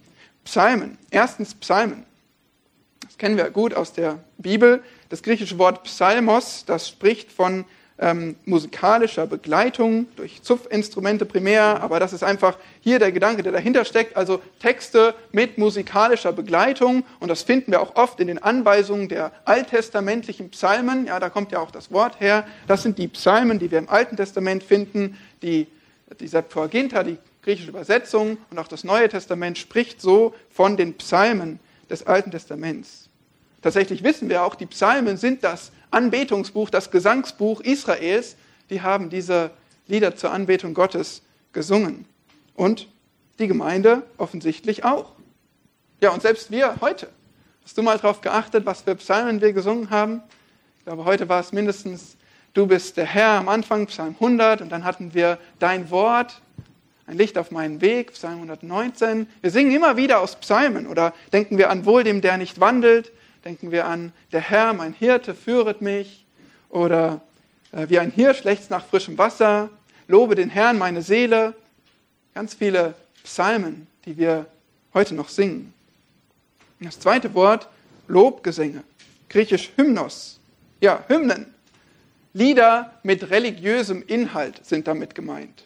Psalmen. 0.43 0.97
Erstens 1.11 1.53
Psalmen. 1.53 2.05
Das 3.01 3.17
kennen 3.17 3.37
wir 3.37 3.49
gut 3.51 3.73
aus 3.73 3.93
der 3.93 4.19
Bibel. 4.37 4.83
Das 5.09 5.23
griechische 5.23 5.57
Wort 5.59 5.83
Psalmos, 5.83 6.65
das 6.65 6.89
spricht 6.89 7.31
von 7.31 7.65
ähm, 7.99 8.35
musikalischer 8.45 9.27
Begleitung 9.27 10.07
durch 10.15 10.41
Zupfinstrumente 10.41 11.25
primär, 11.25 11.81
aber 11.81 11.99
das 11.99 12.13
ist 12.13 12.23
einfach 12.23 12.57
hier 12.81 12.99
der 12.99 13.11
Gedanke, 13.11 13.43
der 13.43 13.51
dahinter 13.51 13.85
steckt, 13.85 14.17
also 14.17 14.41
Texte 14.59 15.13
mit 15.31 15.57
musikalischer 15.57 16.33
Begleitung 16.33 17.03
und 17.19 17.29
das 17.29 17.43
finden 17.43 17.71
wir 17.71 17.81
auch 17.81 17.95
oft 17.95 18.19
in 18.19 18.27
den 18.27 18.41
Anweisungen 18.41 19.09
der 19.09 19.31
alttestamentlichen 19.45 20.49
Psalmen, 20.49 21.05
ja, 21.05 21.19
da 21.19 21.29
kommt 21.29 21.51
ja 21.51 21.59
auch 21.59 21.71
das 21.71 21.91
Wort 21.91 22.19
her, 22.19 22.45
das 22.67 22.83
sind 22.83 22.97
die 22.97 23.07
Psalmen, 23.07 23.59
die 23.59 23.69
wir 23.69 23.77
im 23.77 23.89
Alten 23.89 24.17
Testament 24.17 24.63
finden, 24.63 25.17
die, 25.41 25.67
die 26.19 26.27
Septuaginta, 26.27 27.03
die 27.03 27.17
griechische 27.43 27.69
Übersetzung 27.69 28.37
und 28.49 28.57
auch 28.57 28.67
das 28.67 28.83
Neue 28.83 29.09
Testament 29.09 29.57
spricht 29.57 30.01
so 30.01 30.33
von 30.49 30.77
den 30.77 30.95
Psalmen 30.95 31.59
des 31.89 32.07
Alten 32.07 32.31
Testaments. 32.31 33.09
Tatsächlich 33.61 34.03
wissen 34.03 34.29
wir 34.29 34.43
auch, 34.43 34.55
die 34.55 34.65
Psalmen 34.65 35.17
sind 35.17 35.43
das 35.43 35.71
Anbetungsbuch, 35.93 36.69
das 36.69 36.91
Gesangsbuch 36.91 37.61
Israels, 37.61 38.35
die 38.69 38.81
haben 38.81 39.09
diese 39.09 39.51
Lieder 39.87 40.15
zur 40.15 40.31
Anbetung 40.31 40.73
Gottes 40.73 41.21
gesungen. 41.51 42.05
Und 42.55 42.87
die 43.39 43.47
Gemeinde 43.47 44.03
offensichtlich 44.17 44.83
auch. 44.83 45.11
Ja, 46.01 46.11
und 46.11 46.21
selbst 46.21 46.51
wir 46.51 46.75
heute. 46.81 47.09
Hast 47.63 47.77
du 47.77 47.81
mal 47.81 47.97
darauf 47.97 48.21
geachtet, 48.21 48.65
was 48.65 48.81
für 48.81 48.95
Psalmen 48.95 49.41
wir 49.41 49.53
gesungen 49.53 49.89
haben? 49.89 50.21
Ich 50.79 50.85
glaube, 50.85 51.05
heute 51.05 51.29
war 51.29 51.39
es 51.39 51.51
mindestens 51.51 52.17
Du 52.53 52.67
bist 52.67 52.97
der 52.97 53.05
Herr 53.05 53.39
am 53.39 53.49
Anfang, 53.49 53.87
Psalm 53.87 54.15
100, 54.19 54.61
und 54.61 54.71
dann 54.71 54.83
hatten 54.83 55.15
wir 55.15 55.39
Dein 55.57 55.89
Wort, 55.89 56.39
ein 57.07 57.17
Licht 57.17 57.39
auf 57.39 57.49
meinen 57.49 57.81
Weg, 57.81 58.13
Psalm 58.13 58.35
119. 58.35 59.27
Wir 59.41 59.49
singen 59.49 59.71
immer 59.71 59.97
wieder 59.97 60.19
aus 60.19 60.35
Psalmen 60.35 60.85
oder 60.85 61.13
denken 61.31 61.57
wir 61.57 61.71
an 61.71 61.85
Wohl 61.85 62.03
dem, 62.03 62.21
der 62.21 62.37
nicht 62.37 62.59
wandelt, 62.59 63.11
denken 63.45 63.71
wir 63.71 63.85
an, 63.85 64.13
der 64.31 64.41
Herr, 64.41 64.73
mein 64.73 64.93
Hirte, 64.93 65.35
führet 65.35 65.81
mich. 65.81 66.25
Oder 66.69 67.21
äh, 67.71 67.87
wie 67.89 67.99
ein 67.99 68.11
Hirsch 68.11 68.43
lechzt 68.43 68.69
nach 68.69 68.85
frischem 68.85 69.17
Wasser. 69.17 69.69
Lobe 70.07 70.35
den 70.35 70.49
Herrn, 70.49 70.77
meine 70.77 71.01
Seele. 71.01 71.55
Ganz 72.33 72.53
viele 72.53 72.95
Psalmen, 73.23 73.87
die 74.05 74.17
wir 74.17 74.47
heute 74.93 75.15
noch 75.15 75.29
singen. 75.29 75.73
Das 76.79 76.99
zweite 76.99 77.33
Wort, 77.33 77.67
Lobgesänge. 78.07 78.83
Griechisch 79.29 79.71
Hymnos. 79.75 80.39
Ja, 80.81 81.03
Hymnen. 81.07 81.53
Lieder 82.33 82.93
mit 83.03 83.29
religiösem 83.29 84.03
Inhalt 84.05 84.65
sind 84.65 84.87
damit 84.87 85.15
gemeint. 85.15 85.65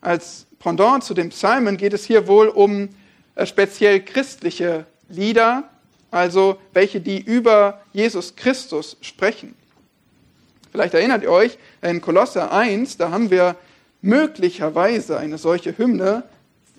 Als 0.00 0.46
Pendant 0.58 1.04
zu 1.04 1.14
den 1.14 1.28
Psalmen 1.30 1.76
geht 1.76 1.92
es 1.92 2.04
hier 2.04 2.26
wohl 2.26 2.48
um 2.48 2.88
äh, 3.34 3.46
speziell 3.46 4.00
christliche 4.00 4.86
Lieder, 5.08 5.70
also 6.10 6.58
welche 6.72 7.00
die 7.00 7.20
über 7.20 7.80
Jesus 7.92 8.36
Christus 8.36 8.96
sprechen. 9.00 9.54
Vielleicht 10.72 10.94
erinnert 10.94 11.22
ihr 11.22 11.30
euch, 11.30 11.58
in 11.82 12.00
Kolosser 12.00 12.52
1, 12.52 12.96
da 12.98 13.10
haben 13.10 13.30
wir 13.30 13.56
möglicherweise 14.02 15.18
eine 15.18 15.38
solche 15.38 15.76
Hymne, 15.76 16.24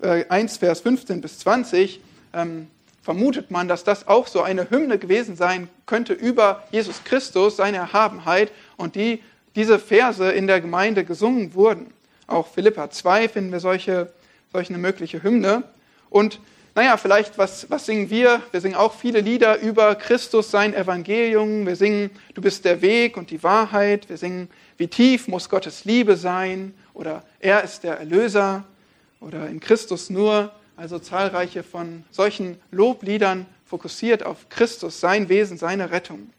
1 0.02 0.56
äh, 0.56 0.58
Vers 0.58 0.80
15 0.80 1.20
bis 1.20 1.38
20. 1.40 2.00
Ähm, 2.32 2.68
vermutet 3.02 3.50
man, 3.50 3.66
dass 3.66 3.84
das 3.84 4.06
auch 4.06 4.26
so 4.26 4.42
eine 4.42 4.70
Hymne 4.70 4.98
gewesen 4.98 5.36
sein 5.36 5.68
könnte 5.86 6.12
über 6.12 6.64
Jesus 6.70 7.02
Christus, 7.04 7.56
seine 7.56 7.78
Erhabenheit 7.78 8.52
und 8.76 8.94
die, 8.94 9.22
diese 9.56 9.78
Verse 9.78 10.30
in 10.30 10.46
der 10.46 10.60
Gemeinde 10.60 11.04
gesungen 11.04 11.54
wurden. 11.54 11.92
Auch 12.26 12.46
Philippa 12.46 12.90
2 12.90 13.28
finden 13.28 13.52
wir 13.52 13.60
solche, 13.60 14.12
solche 14.52 14.72
eine 14.72 14.78
mögliche 14.78 15.22
Hymne. 15.22 15.64
Und 16.08 16.40
naja, 16.80 16.96
vielleicht, 16.96 17.36
was, 17.36 17.68
was 17.68 17.84
singen 17.84 18.08
wir? 18.08 18.40
Wir 18.52 18.62
singen 18.62 18.74
auch 18.74 18.94
viele 18.94 19.20
Lieder 19.20 19.60
über 19.60 19.94
Christus, 19.96 20.50
sein 20.50 20.72
Evangelium. 20.72 21.66
Wir 21.66 21.76
singen, 21.76 22.08
du 22.32 22.40
bist 22.40 22.64
der 22.64 22.80
Weg 22.80 23.18
und 23.18 23.30
die 23.30 23.42
Wahrheit. 23.42 24.08
Wir 24.08 24.16
singen, 24.16 24.48
wie 24.78 24.88
tief 24.88 25.28
muss 25.28 25.50
Gottes 25.50 25.84
Liebe 25.84 26.16
sein? 26.16 26.72
Oder 26.94 27.22
er 27.38 27.62
ist 27.62 27.84
der 27.84 27.98
Erlöser. 27.98 28.64
Oder 29.20 29.50
in 29.50 29.60
Christus 29.60 30.08
nur. 30.08 30.52
Also 30.74 30.98
zahlreiche 30.98 31.62
von 31.64 32.02
solchen 32.10 32.58
Lobliedern 32.70 33.44
fokussiert 33.66 34.24
auf 34.24 34.48
Christus, 34.48 35.00
sein 35.00 35.28
Wesen, 35.28 35.58
seine 35.58 35.90
Rettung. 35.90 36.30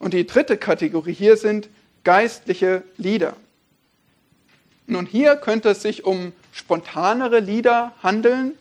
Und 0.00 0.14
die 0.14 0.26
dritte 0.26 0.56
Kategorie 0.56 1.14
hier 1.14 1.36
sind 1.36 1.68
geistliche 2.02 2.82
Lieder. 2.96 3.36
Nun, 4.88 5.06
hier 5.06 5.36
könnte 5.36 5.68
es 5.68 5.82
sich 5.82 6.04
um 6.04 6.32
spontanere 6.58 7.40
Lieder 7.40 7.92
handeln, 8.02 8.54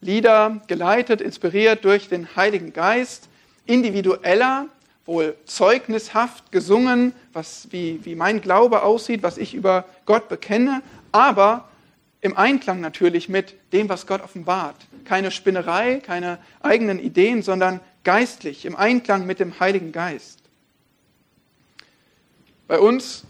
Lieder 0.00 0.60
geleitet, 0.66 1.20
inspiriert 1.20 1.84
durch 1.84 2.08
den 2.08 2.34
Heiligen 2.34 2.72
Geist, 2.72 3.28
individueller, 3.66 4.66
wohl 5.04 5.36
zeugnishaft 5.44 6.52
gesungen, 6.52 7.12
was, 7.32 7.68
wie, 7.70 8.04
wie 8.04 8.14
mein 8.14 8.40
Glaube 8.40 8.82
aussieht, 8.82 9.22
was 9.22 9.38
ich 9.38 9.54
über 9.54 9.84
Gott 10.06 10.28
bekenne, 10.28 10.82
aber 11.10 11.68
im 12.20 12.36
Einklang 12.36 12.80
natürlich 12.80 13.28
mit 13.28 13.54
dem, 13.72 13.88
was 13.88 14.06
Gott 14.06 14.22
offenbart. 14.22 14.76
Keine 15.04 15.32
Spinnerei, 15.32 16.00
keine 16.00 16.38
eigenen 16.60 17.00
Ideen, 17.00 17.42
sondern 17.42 17.80
geistlich, 18.04 18.64
im 18.64 18.76
Einklang 18.76 19.26
mit 19.26 19.40
dem 19.40 19.58
Heiligen 19.58 19.90
Geist. 19.90 20.38
Bei 22.68 22.78
uns 22.78 23.24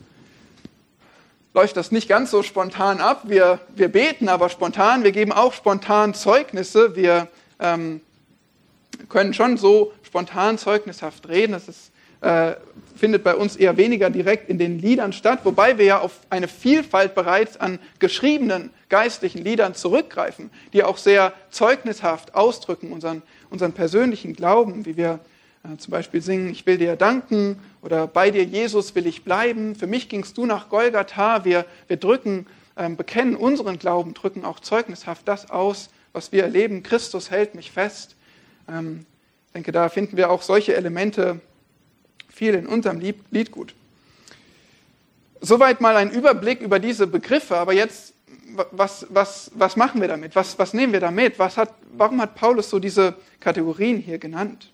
läuft 1.54 1.76
das 1.76 1.92
nicht 1.92 2.08
ganz 2.08 2.30
so 2.30 2.42
spontan 2.42 3.00
ab. 3.00 3.22
Wir, 3.24 3.60
wir 3.74 3.88
beten 3.88 4.28
aber 4.28 4.48
spontan, 4.48 5.04
wir 5.04 5.12
geben 5.12 5.32
auch 5.32 5.52
spontan 5.52 6.14
Zeugnisse. 6.14 6.96
Wir 6.96 7.28
ähm, 7.60 8.00
können 9.08 9.34
schon 9.34 9.56
so 9.56 9.92
spontan 10.02 10.58
zeugnishaft 10.58 11.28
reden. 11.28 11.52
Das 11.52 11.68
ist, 11.68 11.92
äh, 12.22 12.54
findet 12.96 13.24
bei 13.24 13.34
uns 13.34 13.56
eher 13.56 13.76
weniger 13.76 14.10
direkt 14.10 14.48
in 14.48 14.58
den 14.58 14.78
Liedern 14.78 15.12
statt, 15.12 15.40
wobei 15.44 15.76
wir 15.76 15.84
ja 15.84 16.00
auf 16.00 16.12
eine 16.30 16.48
Vielfalt 16.48 17.14
bereits 17.14 17.58
an 17.58 17.78
geschriebenen 17.98 18.70
geistlichen 18.88 19.42
Liedern 19.42 19.74
zurückgreifen, 19.74 20.50
die 20.72 20.84
auch 20.84 20.98
sehr 20.98 21.32
zeugnishaft 21.50 22.34
ausdrücken, 22.34 22.92
unseren, 22.92 23.22
unseren 23.50 23.72
persönlichen 23.72 24.34
Glauben, 24.34 24.86
wie 24.86 24.96
wir 24.96 25.18
zum 25.78 25.92
Beispiel 25.92 26.20
singen, 26.20 26.50
ich 26.50 26.66
will 26.66 26.76
dir 26.76 26.96
danken 26.96 27.56
oder 27.82 28.08
bei 28.08 28.30
dir 28.30 28.42
Jesus 28.42 28.94
will 28.94 29.06
ich 29.06 29.22
bleiben. 29.22 29.76
Für 29.76 29.86
mich 29.86 30.08
gingst 30.08 30.36
du 30.36 30.44
nach 30.44 30.68
Golgatha. 30.68 31.44
Wir, 31.44 31.66
wir 31.86 31.98
drücken, 31.98 32.46
ähm, 32.76 32.96
bekennen 32.96 33.36
unseren 33.36 33.78
Glauben, 33.78 34.14
drücken 34.14 34.44
auch 34.44 34.58
zeugnishaft 34.58 35.28
das 35.28 35.50
aus, 35.50 35.90
was 36.12 36.32
wir 36.32 36.42
erleben. 36.42 36.82
Christus 36.82 37.30
hält 37.30 37.54
mich 37.54 37.70
fest. 37.70 38.16
Ähm, 38.68 39.06
ich 39.46 39.52
denke, 39.52 39.70
da 39.70 39.88
finden 39.88 40.16
wir 40.16 40.30
auch 40.30 40.42
solche 40.42 40.74
Elemente 40.74 41.40
viel 42.28 42.54
in 42.54 42.66
unserem 42.66 43.00
Liedgut. 43.30 43.74
Soweit 45.40 45.80
mal 45.80 45.96
ein 45.96 46.10
Überblick 46.10 46.60
über 46.60 46.78
diese 46.78 47.06
Begriffe, 47.06 47.56
aber 47.56 47.72
jetzt, 47.72 48.14
was, 48.70 49.06
was, 49.10 49.50
was 49.54 49.76
machen 49.76 50.00
wir 50.00 50.08
damit? 50.08 50.34
Was, 50.34 50.58
was 50.58 50.72
nehmen 50.72 50.92
wir 50.92 51.00
damit? 51.00 51.38
Was 51.38 51.56
hat, 51.56 51.74
warum 51.92 52.20
hat 52.20 52.34
Paulus 52.34 52.70
so 52.70 52.78
diese 52.78 53.14
Kategorien 53.40 53.98
hier 53.98 54.18
genannt? 54.18 54.72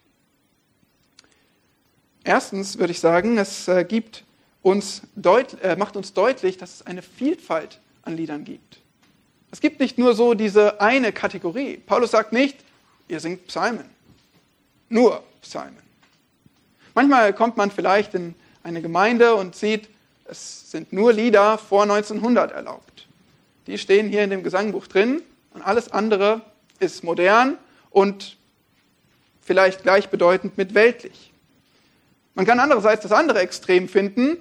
Erstens 2.29 2.79
würde 2.79 2.91
ich 2.91 3.01
sagen, 3.01 3.39
es 3.39 3.69
äh, 3.69 3.87
gibt 3.87 4.23
uns 4.61 5.01
äh, 5.63 5.77
macht 5.77 5.97
uns 5.97 6.13
deutlich, 6.13 6.59
dass 6.59 6.75
es 6.75 6.87
eine 6.87 7.01
Vielfalt 7.01 7.81
an 8.03 8.19
Liedern 8.19 8.45
gibt. 8.45 8.81
Es 9.51 9.63
gibt 9.63 9.81
nicht 9.81 9.97
nur 9.97 10.13
so 10.13 10.35
diese 10.35 10.79
eine 10.79 11.11
Kategorie. 11.11 11.79
Paulus 11.79 12.11
sagt 12.11 12.35
nicht, 12.35 12.59
ihr 13.09 13.19
singt 13.21 13.47
Psalmen. 13.47 13.87
Nur 14.91 15.23
Psalmen. 15.41 15.79
Manchmal 16.95 17.33
kommt 17.33 17.57
man 17.57 17.71
vielleicht 17.71 18.13
in 18.13 18.35
eine 18.63 18.83
Gemeinde 18.83 19.35
und 19.35 19.57
sieht, 19.57 19.89
es 20.27 20.71
sind 20.71 20.93
nur 20.93 21.15
Lieder 21.15 21.57
vor 21.57 21.85
1900 21.85 22.53
erlaubt. 22.53 23.07
Die 23.67 23.79
stehen 23.79 24.11
hier 24.11 24.23
in 24.23 24.29
dem 24.29 24.43
Gesangbuch 24.43 24.87
drin 24.87 25.23
und 25.55 25.63
alles 25.63 25.91
andere 25.91 26.43
ist 26.79 27.03
modern 27.03 27.57
und 27.89 28.37
vielleicht 29.41 29.83
gleichbedeutend 29.83 30.59
mit 30.59 30.75
weltlich. 30.75 31.33
Man 32.39 32.47
kann 32.47 32.61
andererseits 32.61 33.03
das 33.03 33.11
andere 33.11 33.41
Extrem 33.41 33.89
finden. 33.89 34.37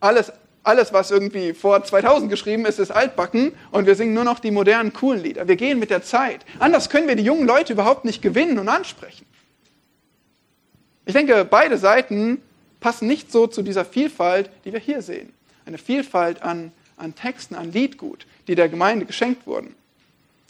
Alles, 0.00 0.32
alles, 0.64 0.92
was 0.92 1.12
irgendwie 1.12 1.54
vor 1.54 1.84
2000 1.84 2.28
geschrieben 2.28 2.66
ist, 2.66 2.80
ist 2.80 2.90
altbacken 2.90 3.52
und 3.70 3.86
wir 3.86 3.94
singen 3.94 4.14
nur 4.14 4.24
noch 4.24 4.40
die 4.40 4.50
modernen, 4.50 4.92
coolen 4.92 5.22
Lieder. 5.22 5.46
Wir 5.46 5.54
gehen 5.54 5.78
mit 5.78 5.90
der 5.90 6.02
Zeit. 6.02 6.44
Anders 6.58 6.90
können 6.90 7.06
wir 7.06 7.14
die 7.14 7.22
jungen 7.22 7.46
Leute 7.46 7.72
überhaupt 7.72 8.04
nicht 8.04 8.20
gewinnen 8.20 8.58
und 8.58 8.68
ansprechen. 8.68 9.24
Ich 11.06 11.12
denke, 11.12 11.44
beide 11.48 11.78
Seiten 11.78 12.42
passen 12.80 13.06
nicht 13.06 13.30
so 13.30 13.46
zu 13.46 13.62
dieser 13.62 13.84
Vielfalt, 13.84 14.50
die 14.64 14.72
wir 14.72 14.80
hier 14.80 15.00
sehen. 15.00 15.32
Eine 15.66 15.78
Vielfalt 15.78 16.42
an, 16.42 16.72
an 16.96 17.14
Texten, 17.14 17.54
an 17.54 17.70
Liedgut, 17.70 18.26
die 18.48 18.56
der 18.56 18.68
Gemeinde 18.68 19.06
geschenkt 19.06 19.46
wurden. 19.46 19.76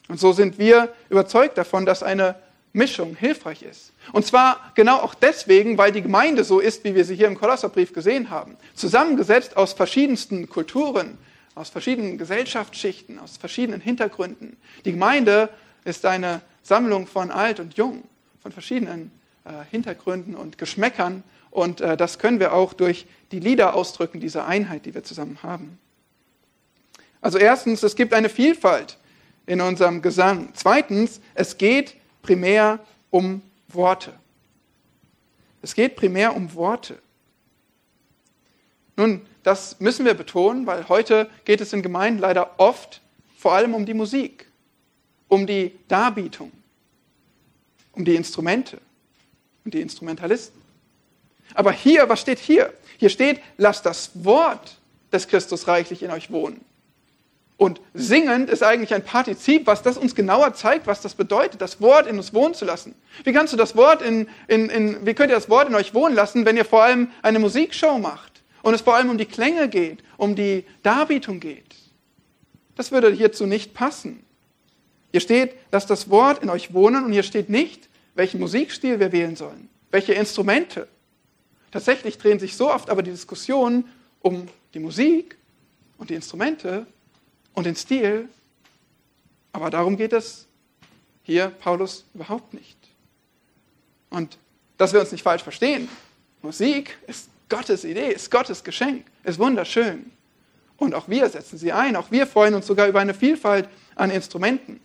Und 0.08 0.18
so 0.18 0.32
sind 0.32 0.58
wir 0.58 0.94
überzeugt 1.10 1.58
davon, 1.58 1.84
dass 1.84 2.02
eine 2.02 2.36
Mischung 2.78 3.14
hilfreich 3.14 3.62
ist. 3.62 3.92
Und 4.12 4.24
zwar 4.24 4.72
genau 4.74 4.96
auch 4.96 5.14
deswegen, 5.14 5.76
weil 5.76 5.92
die 5.92 6.00
Gemeinde 6.00 6.44
so 6.44 6.60
ist, 6.60 6.84
wie 6.84 6.94
wir 6.94 7.04
sie 7.04 7.16
hier 7.16 7.26
im 7.26 7.38
Kolosserbrief 7.38 7.92
gesehen 7.92 8.30
haben. 8.30 8.56
Zusammengesetzt 8.74 9.56
aus 9.56 9.74
verschiedensten 9.74 10.48
Kulturen, 10.48 11.18
aus 11.54 11.68
verschiedenen 11.68 12.16
Gesellschaftsschichten, 12.16 13.18
aus 13.18 13.36
verschiedenen 13.36 13.80
Hintergründen. 13.80 14.56
Die 14.84 14.92
Gemeinde 14.92 15.50
ist 15.84 16.06
eine 16.06 16.40
Sammlung 16.62 17.06
von 17.06 17.30
alt 17.30 17.60
und 17.60 17.76
jung, 17.76 18.04
von 18.40 18.52
verschiedenen 18.52 19.10
äh, 19.44 19.50
Hintergründen 19.70 20.34
und 20.34 20.56
Geschmäckern. 20.56 21.24
Und 21.50 21.80
äh, 21.80 21.96
das 21.96 22.18
können 22.18 22.40
wir 22.40 22.52
auch 22.52 22.72
durch 22.72 23.06
die 23.32 23.40
Lieder 23.40 23.74
ausdrücken, 23.74 24.20
diese 24.20 24.44
Einheit, 24.44 24.86
die 24.86 24.94
wir 24.94 25.02
zusammen 25.02 25.42
haben. 25.42 25.78
Also 27.20 27.38
erstens, 27.38 27.82
es 27.82 27.96
gibt 27.96 28.14
eine 28.14 28.28
Vielfalt 28.28 28.96
in 29.46 29.60
unserem 29.60 30.02
Gesang. 30.02 30.50
Zweitens, 30.54 31.20
es 31.34 31.58
geht 31.58 31.94
primär 32.28 32.78
um 33.08 33.40
Worte. 33.68 34.12
Es 35.62 35.74
geht 35.74 35.96
primär 35.96 36.36
um 36.36 36.52
Worte. 36.52 36.98
Nun, 38.96 39.24
das 39.42 39.80
müssen 39.80 40.04
wir 40.04 40.12
betonen, 40.12 40.66
weil 40.66 40.90
heute 40.90 41.30
geht 41.46 41.62
es 41.62 41.72
in 41.72 41.80
Gemeinden 41.80 42.20
leider 42.20 42.60
oft 42.60 43.00
vor 43.38 43.54
allem 43.54 43.74
um 43.74 43.86
die 43.86 43.94
Musik, 43.94 44.44
um 45.28 45.46
die 45.46 45.74
Darbietung, 45.88 46.52
um 47.92 48.04
die 48.04 48.14
Instrumente 48.14 48.78
und 49.64 49.72
die 49.72 49.80
Instrumentalisten. 49.80 50.60
Aber 51.54 51.72
hier, 51.72 52.10
was 52.10 52.20
steht 52.20 52.40
hier? 52.40 52.74
Hier 52.98 53.08
steht, 53.08 53.40
lasst 53.56 53.86
das 53.86 54.10
Wort 54.22 54.76
des 55.12 55.28
Christus 55.28 55.66
reichlich 55.66 56.02
in 56.02 56.10
euch 56.10 56.30
wohnen. 56.30 56.62
Und 57.58 57.80
singend 57.92 58.50
ist 58.50 58.62
eigentlich 58.62 58.94
ein 58.94 59.02
Partizip, 59.02 59.66
was 59.66 59.82
das 59.82 59.98
uns 59.98 60.14
genauer 60.14 60.54
zeigt, 60.54 60.86
was 60.86 61.00
das 61.00 61.16
bedeutet, 61.16 61.60
das 61.60 61.80
Wort 61.80 62.06
in 62.06 62.16
uns 62.16 62.32
wohnen 62.32 62.54
zu 62.54 62.64
lassen. 62.64 62.94
Wie 63.24 63.32
kannst 63.32 63.52
du 63.52 63.56
das 63.56 63.74
Wort 63.74 64.00
in, 64.00 64.28
in, 64.46 64.70
in, 64.70 65.04
wie 65.04 65.12
könnt 65.12 65.30
ihr 65.30 65.34
das 65.34 65.50
Wort 65.50 65.68
in 65.68 65.74
euch 65.74 65.92
wohnen 65.92 66.14
lassen, 66.14 66.46
wenn 66.46 66.56
ihr 66.56 66.64
vor 66.64 66.84
allem 66.84 67.10
eine 67.20 67.40
Musikshow 67.40 67.98
macht 67.98 68.44
und 68.62 68.74
es 68.74 68.80
vor 68.80 68.94
allem 68.94 69.10
um 69.10 69.18
die 69.18 69.26
Klänge 69.26 69.68
geht, 69.68 70.04
um 70.18 70.36
die 70.36 70.64
Darbietung 70.84 71.40
geht? 71.40 71.74
Das 72.76 72.92
würde 72.92 73.10
hierzu 73.10 73.44
nicht 73.44 73.74
passen. 73.74 74.24
Hier 75.10 75.20
steht, 75.20 75.54
dass 75.72 75.84
das 75.84 76.10
Wort 76.10 76.44
in 76.44 76.50
euch 76.50 76.72
wohnen 76.74 77.04
und 77.04 77.10
hier 77.10 77.24
steht 77.24 77.50
nicht, 77.50 77.88
welchen 78.14 78.38
Musikstil 78.38 79.00
wir 79.00 79.10
wählen 79.10 79.34
sollen, 79.34 79.68
welche 79.90 80.12
Instrumente. 80.12 80.86
Tatsächlich 81.72 82.18
drehen 82.18 82.38
sich 82.38 82.56
so 82.56 82.70
oft 82.70 82.88
aber 82.88 83.02
die 83.02 83.10
Diskussionen 83.10 83.88
um 84.20 84.46
die 84.74 84.78
Musik 84.78 85.36
und 85.96 86.10
die 86.10 86.14
Instrumente 86.14 86.86
und 87.54 87.64
den 87.64 87.76
Stil, 87.76 88.28
aber 89.52 89.70
darum 89.70 89.96
geht 89.96 90.12
es 90.12 90.46
hier 91.22 91.48
Paulus 91.48 92.04
überhaupt 92.14 92.54
nicht. 92.54 92.76
Und 94.10 94.38
dass 94.76 94.92
wir 94.92 95.00
uns 95.00 95.12
nicht 95.12 95.22
falsch 95.22 95.42
verstehen, 95.42 95.88
Musik 96.42 96.96
ist 97.06 97.28
Gottes 97.48 97.84
Idee, 97.84 98.12
ist 98.12 98.30
Gottes 98.30 98.62
Geschenk, 98.62 99.06
ist 99.24 99.38
wunderschön. 99.38 100.10
Und 100.76 100.94
auch 100.94 101.08
wir 101.08 101.28
setzen 101.28 101.58
sie 101.58 101.72
ein, 101.72 101.96
auch 101.96 102.10
wir 102.10 102.26
freuen 102.26 102.54
uns 102.54 102.66
sogar 102.66 102.86
über 102.86 103.00
eine 103.00 103.14
Vielfalt 103.14 103.68
an 103.96 104.10
Instrumenten. 104.10 104.80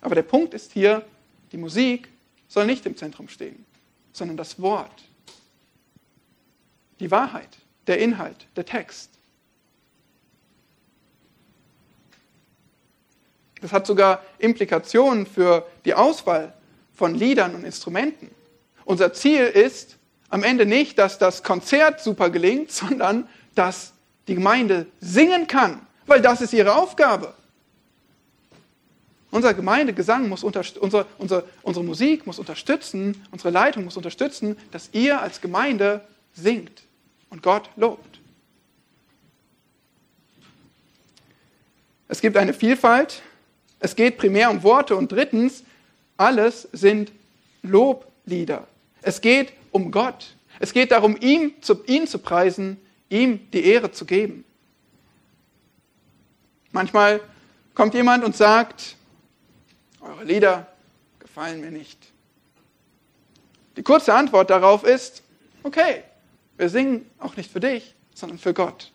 Aber 0.00 0.14
der 0.14 0.22
Punkt 0.22 0.54
ist 0.54 0.72
hier, 0.72 1.04
die 1.52 1.58
Musik 1.58 2.08
soll 2.48 2.66
nicht 2.66 2.86
im 2.86 2.96
Zentrum 2.96 3.28
stehen, 3.28 3.64
sondern 4.12 4.36
das 4.36 4.60
Wort, 4.60 5.04
die 7.00 7.10
Wahrheit, 7.10 7.58
der 7.86 7.98
Inhalt, 7.98 8.46
der 8.56 8.64
Text. 8.64 9.10
Das 13.60 13.72
hat 13.72 13.86
sogar 13.86 14.22
Implikationen 14.38 15.26
für 15.26 15.66
die 15.84 15.94
Auswahl 15.94 16.52
von 16.94 17.14
Liedern 17.14 17.54
und 17.54 17.64
Instrumenten. 17.64 18.30
Unser 18.84 19.12
Ziel 19.12 19.44
ist 19.44 19.96
am 20.28 20.42
Ende 20.42 20.66
nicht, 20.66 20.98
dass 20.98 21.18
das 21.18 21.42
Konzert 21.42 22.00
super 22.00 22.30
gelingt, 22.30 22.70
sondern 22.72 23.28
dass 23.54 23.92
die 24.28 24.34
Gemeinde 24.34 24.86
singen 25.00 25.46
kann, 25.46 25.86
weil 26.06 26.20
das 26.20 26.40
ist 26.40 26.52
ihre 26.52 26.74
Aufgabe. 26.74 27.34
Unser 29.30 29.54
Gemeindegesang 29.54 30.28
muss 30.28 30.42
unsere, 30.44 30.64
unsere, 31.18 31.44
unsere 31.62 31.84
Musik 31.84 32.26
muss 32.26 32.38
unterstützen, 32.38 33.26
unsere 33.30 33.50
Leitung 33.50 33.84
muss 33.84 33.96
unterstützen, 33.96 34.56
dass 34.70 34.90
ihr 34.92 35.20
als 35.20 35.40
Gemeinde 35.40 36.00
singt 36.32 36.82
und 37.28 37.42
Gott 37.42 37.68
lobt. 37.76 38.20
Es 42.08 42.20
gibt 42.20 42.36
eine 42.36 42.54
Vielfalt. 42.54 43.22
Es 43.80 43.94
geht 43.96 44.18
primär 44.18 44.50
um 44.50 44.62
Worte. 44.62 44.96
Und 44.96 45.12
drittens, 45.12 45.64
alles 46.16 46.68
sind 46.72 47.12
Loblieder. 47.62 48.66
Es 49.02 49.20
geht 49.20 49.52
um 49.70 49.90
Gott. 49.90 50.34
Es 50.58 50.72
geht 50.72 50.92
darum, 50.92 51.16
ihm 51.20 51.60
zu, 51.60 51.84
ihn 51.84 52.06
zu 52.06 52.18
preisen, 52.18 52.78
ihm 53.08 53.50
die 53.50 53.64
Ehre 53.64 53.90
zu 53.92 54.04
geben. 54.04 54.44
Manchmal 56.72 57.20
kommt 57.74 57.94
jemand 57.94 58.24
und 58.24 58.36
sagt, 58.36 58.96
eure 60.00 60.24
Lieder 60.24 60.66
gefallen 61.18 61.60
mir 61.60 61.70
nicht. 61.70 61.98
Die 63.76 63.82
kurze 63.82 64.14
Antwort 64.14 64.48
darauf 64.48 64.84
ist, 64.84 65.22
okay, 65.62 66.02
wir 66.56 66.70
singen 66.70 67.10
auch 67.18 67.36
nicht 67.36 67.50
für 67.50 67.60
dich, 67.60 67.94
sondern 68.14 68.38
für 68.38 68.54
Gott. 68.54 68.90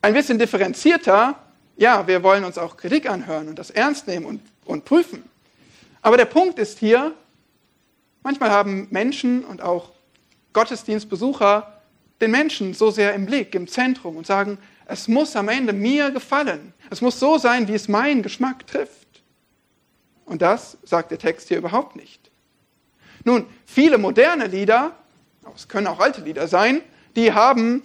Ein 0.00 0.14
bisschen 0.14 0.38
differenzierter 0.38 1.41
ja, 1.76 2.06
wir 2.06 2.22
wollen 2.22 2.44
uns 2.44 2.58
auch 2.58 2.76
Kritik 2.76 3.08
anhören 3.08 3.48
und 3.48 3.58
das 3.58 3.70
ernst 3.70 4.06
nehmen 4.06 4.26
und, 4.26 4.40
und 4.64 4.84
prüfen. 4.84 5.24
Aber 6.02 6.16
der 6.16 6.26
Punkt 6.26 6.58
ist 6.58 6.78
hier, 6.78 7.14
manchmal 8.22 8.50
haben 8.50 8.88
Menschen 8.90 9.44
und 9.44 9.62
auch 9.62 9.90
Gottesdienstbesucher 10.52 11.80
den 12.20 12.30
Menschen 12.30 12.74
so 12.74 12.90
sehr 12.90 13.14
im 13.14 13.26
Blick, 13.26 13.54
im 13.54 13.66
Zentrum 13.66 14.16
und 14.16 14.26
sagen, 14.26 14.58
es 14.86 15.08
muss 15.08 15.34
am 15.36 15.48
Ende 15.48 15.72
mir 15.72 16.10
gefallen. 16.10 16.72
Es 16.90 17.00
muss 17.00 17.18
so 17.18 17.38
sein, 17.38 17.68
wie 17.68 17.74
es 17.74 17.88
meinen 17.88 18.22
Geschmack 18.22 18.66
trifft. 18.66 19.22
Und 20.24 20.42
das 20.42 20.78
sagt 20.84 21.10
der 21.10 21.18
Text 21.18 21.48
hier 21.48 21.58
überhaupt 21.58 21.96
nicht. 21.96 22.30
Nun, 23.24 23.46
viele 23.66 23.98
moderne 23.98 24.46
Lieder, 24.46 24.94
es 25.54 25.68
können 25.68 25.86
auch 25.86 26.00
alte 26.00 26.20
Lieder 26.20 26.48
sein, 26.48 26.82
die 27.16 27.32
haben 27.32 27.82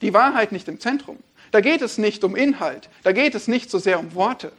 die 0.00 0.12
Wahrheit 0.12 0.52
nicht 0.52 0.68
im 0.68 0.80
Zentrum. 0.80 1.18
Da 1.50 1.60
geht 1.60 1.82
es 1.82 1.98
nicht 1.98 2.24
um 2.24 2.36
Inhalt, 2.36 2.88
da 3.02 3.12
geht 3.12 3.34
es 3.34 3.48
nicht 3.48 3.70
so 3.70 3.78
sehr 3.78 3.98
um 3.98 4.14
Worte. 4.14 4.52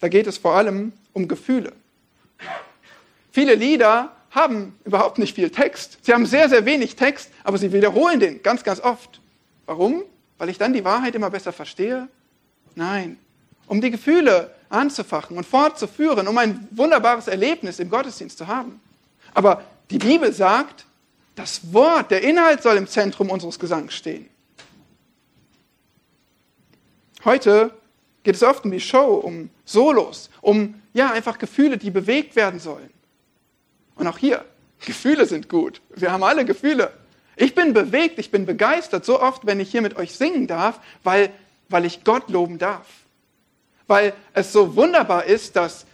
Da 0.00 0.08
geht 0.08 0.26
es 0.26 0.38
vor 0.38 0.54
allem 0.54 0.92
um 1.12 1.28
Gefühle. 1.28 1.72
Viele 3.32 3.54
Lieder 3.54 4.12
haben 4.30 4.78
überhaupt 4.84 5.18
nicht 5.18 5.34
viel 5.34 5.50
Text. 5.50 5.98
Sie 6.02 6.12
haben 6.12 6.26
sehr, 6.26 6.48
sehr 6.48 6.64
wenig 6.64 6.96
Text, 6.96 7.30
aber 7.44 7.58
sie 7.58 7.72
wiederholen 7.72 8.20
den 8.20 8.42
ganz, 8.42 8.64
ganz 8.64 8.80
oft. 8.80 9.20
Warum? 9.66 10.02
Weil 10.38 10.48
ich 10.48 10.58
dann 10.58 10.72
die 10.72 10.84
Wahrheit 10.84 11.14
immer 11.14 11.30
besser 11.30 11.52
verstehe? 11.52 12.08
Nein, 12.74 13.18
um 13.66 13.80
die 13.80 13.90
Gefühle 13.90 14.54
anzufachen 14.70 15.36
und 15.36 15.44
fortzuführen, 15.44 16.28
um 16.28 16.38
ein 16.38 16.66
wunderbares 16.70 17.28
Erlebnis 17.28 17.78
im 17.78 17.90
Gottesdienst 17.90 18.38
zu 18.38 18.46
haben. 18.46 18.80
Aber 19.34 19.64
die 19.90 19.98
Bibel 19.98 20.32
sagt, 20.32 20.86
das 21.34 21.72
Wort, 21.72 22.10
der 22.10 22.22
Inhalt 22.22 22.62
soll 22.62 22.76
im 22.76 22.86
Zentrum 22.86 23.30
unseres 23.30 23.58
Gesangs 23.58 23.94
stehen. 23.94 24.28
Heute 27.24 27.72
geht 28.22 28.34
es 28.34 28.42
oft 28.42 28.64
um 28.64 28.70
die 28.70 28.80
Show, 28.80 29.14
um 29.14 29.50
Solos, 29.64 30.30
um 30.40 30.80
ja 30.92 31.12
einfach 31.12 31.38
Gefühle, 31.38 31.78
die 31.78 31.90
bewegt 31.90 32.36
werden 32.36 32.60
sollen. 32.60 32.90
Und 33.94 34.06
auch 34.06 34.18
hier, 34.18 34.44
Gefühle 34.84 35.26
sind 35.26 35.48
gut. 35.48 35.80
Wir 35.94 36.12
haben 36.12 36.22
alle 36.22 36.44
Gefühle. 36.44 36.92
Ich 37.36 37.54
bin 37.54 37.72
bewegt, 37.72 38.18
ich 38.18 38.30
bin 38.30 38.46
begeistert 38.46 39.04
so 39.04 39.20
oft, 39.20 39.46
wenn 39.46 39.60
ich 39.60 39.70
hier 39.70 39.82
mit 39.82 39.96
euch 39.96 40.14
singen 40.14 40.46
darf, 40.46 40.80
weil, 41.02 41.30
weil 41.68 41.84
ich 41.84 42.04
Gott 42.04 42.30
loben 42.30 42.58
darf. 42.58 42.86
Weil 43.86 44.12
es 44.34 44.52
so 44.52 44.76
wunderbar 44.76 45.24
ist, 45.24 45.56
dass 45.56 45.86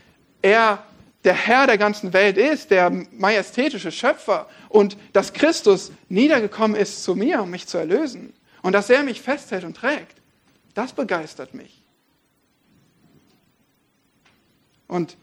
er 0.43 0.83
der 1.25 1.35
Herr 1.35 1.67
der 1.67 1.79
ganzen 1.79 2.13
Welt 2.13 2.37
ist, 2.37 2.71
der 2.71 2.91
majestätische 3.11 3.91
Schöpfer 3.91 4.49
und 4.69 4.97
dass 5.13 5.33
Christus 5.33 5.91
niedergekommen 6.09 6.77
ist 6.77 7.03
zu 7.03 7.17
mir, 7.17 7.43
um 7.43 7.51
mich 7.51 7.67
zu 7.67 7.79
erlösen 7.79 8.33
und 8.63 8.73
dass 8.73 8.91
er 8.91 9.03
mich 9.03 9.21
festhält 9.21 9.65
und 9.65 9.77
trägt. 9.77 10.16
Das 10.77 10.93
begeistert 10.93 11.55
mich. 11.55 11.83
Und 14.87 15.17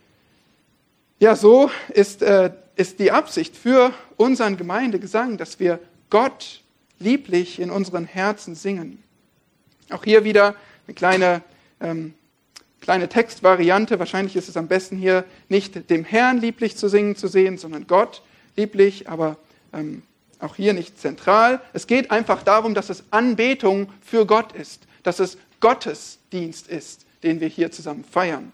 ja, 1.20 1.36
so 1.36 1.70
ist, 1.89 2.24
äh, 2.24 2.51
ist 2.76 2.97
die 2.97 3.12
Absicht 3.12 3.56
für 3.56 3.93
unseren 4.18 4.58
Gemeindegesang, 4.58 5.38
dass 5.38 5.60
wir 5.60 5.80
Gott 6.10 6.64
lieblich 6.97 7.60
in 7.60 7.70
unseren 7.70 8.06
Herzen 8.06 8.56
singen. 8.56 9.04
Auch 9.91 10.04
hier 10.04 10.24
wieder 10.24 10.56
eine 10.88 10.95
kleine, 10.95 11.43
ähm, 11.80 12.16
kleine 12.82 13.08
Textvariante. 13.08 13.99
Wahrscheinlich 13.99 14.36
ist 14.36 14.49
es 14.49 14.58
am 14.58 14.68
besten 14.68 14.97
hier 14.97 15.24
nicht 15.49 15.88
dem 15.91 16.04
Herrn 16.04 16.39
lieblich 16.39 16.78
zu 16.78 16.89
singen 16.89 17.16
zu 17.16 17.28
sehen, 17.28 17.60
sondern 17.60 17.86
Gott 17.86 18.24
lieblich, 18.56 19.08
aber 19.08 19.38
ähm, 19.72 20.01
auch 20.39 20.56
hier 20.56 20.74
nicht 20.74 20.99
zentral. 20.99 21.62
Es 21.74 21.86
geht 21.86 22.10
einfach 22.10 22.41
darum, 22.41 22.74
dass 22.74 22.89
es 22.89 23.04
Anbetung 23.12 23.93
für 24.01 24.26
Gott 24.26 24.54
ist 24.54 24.88
dass 25.04 25.20
es 25.20 25.38
Gottesdienst 25.60 26.68
ist, 26.68 27.06
den 27.24 27.39
wir 27.39 27.47
hier 27.47 27.72
zusammen 27.72 28.04
feiern. 28.04 28.51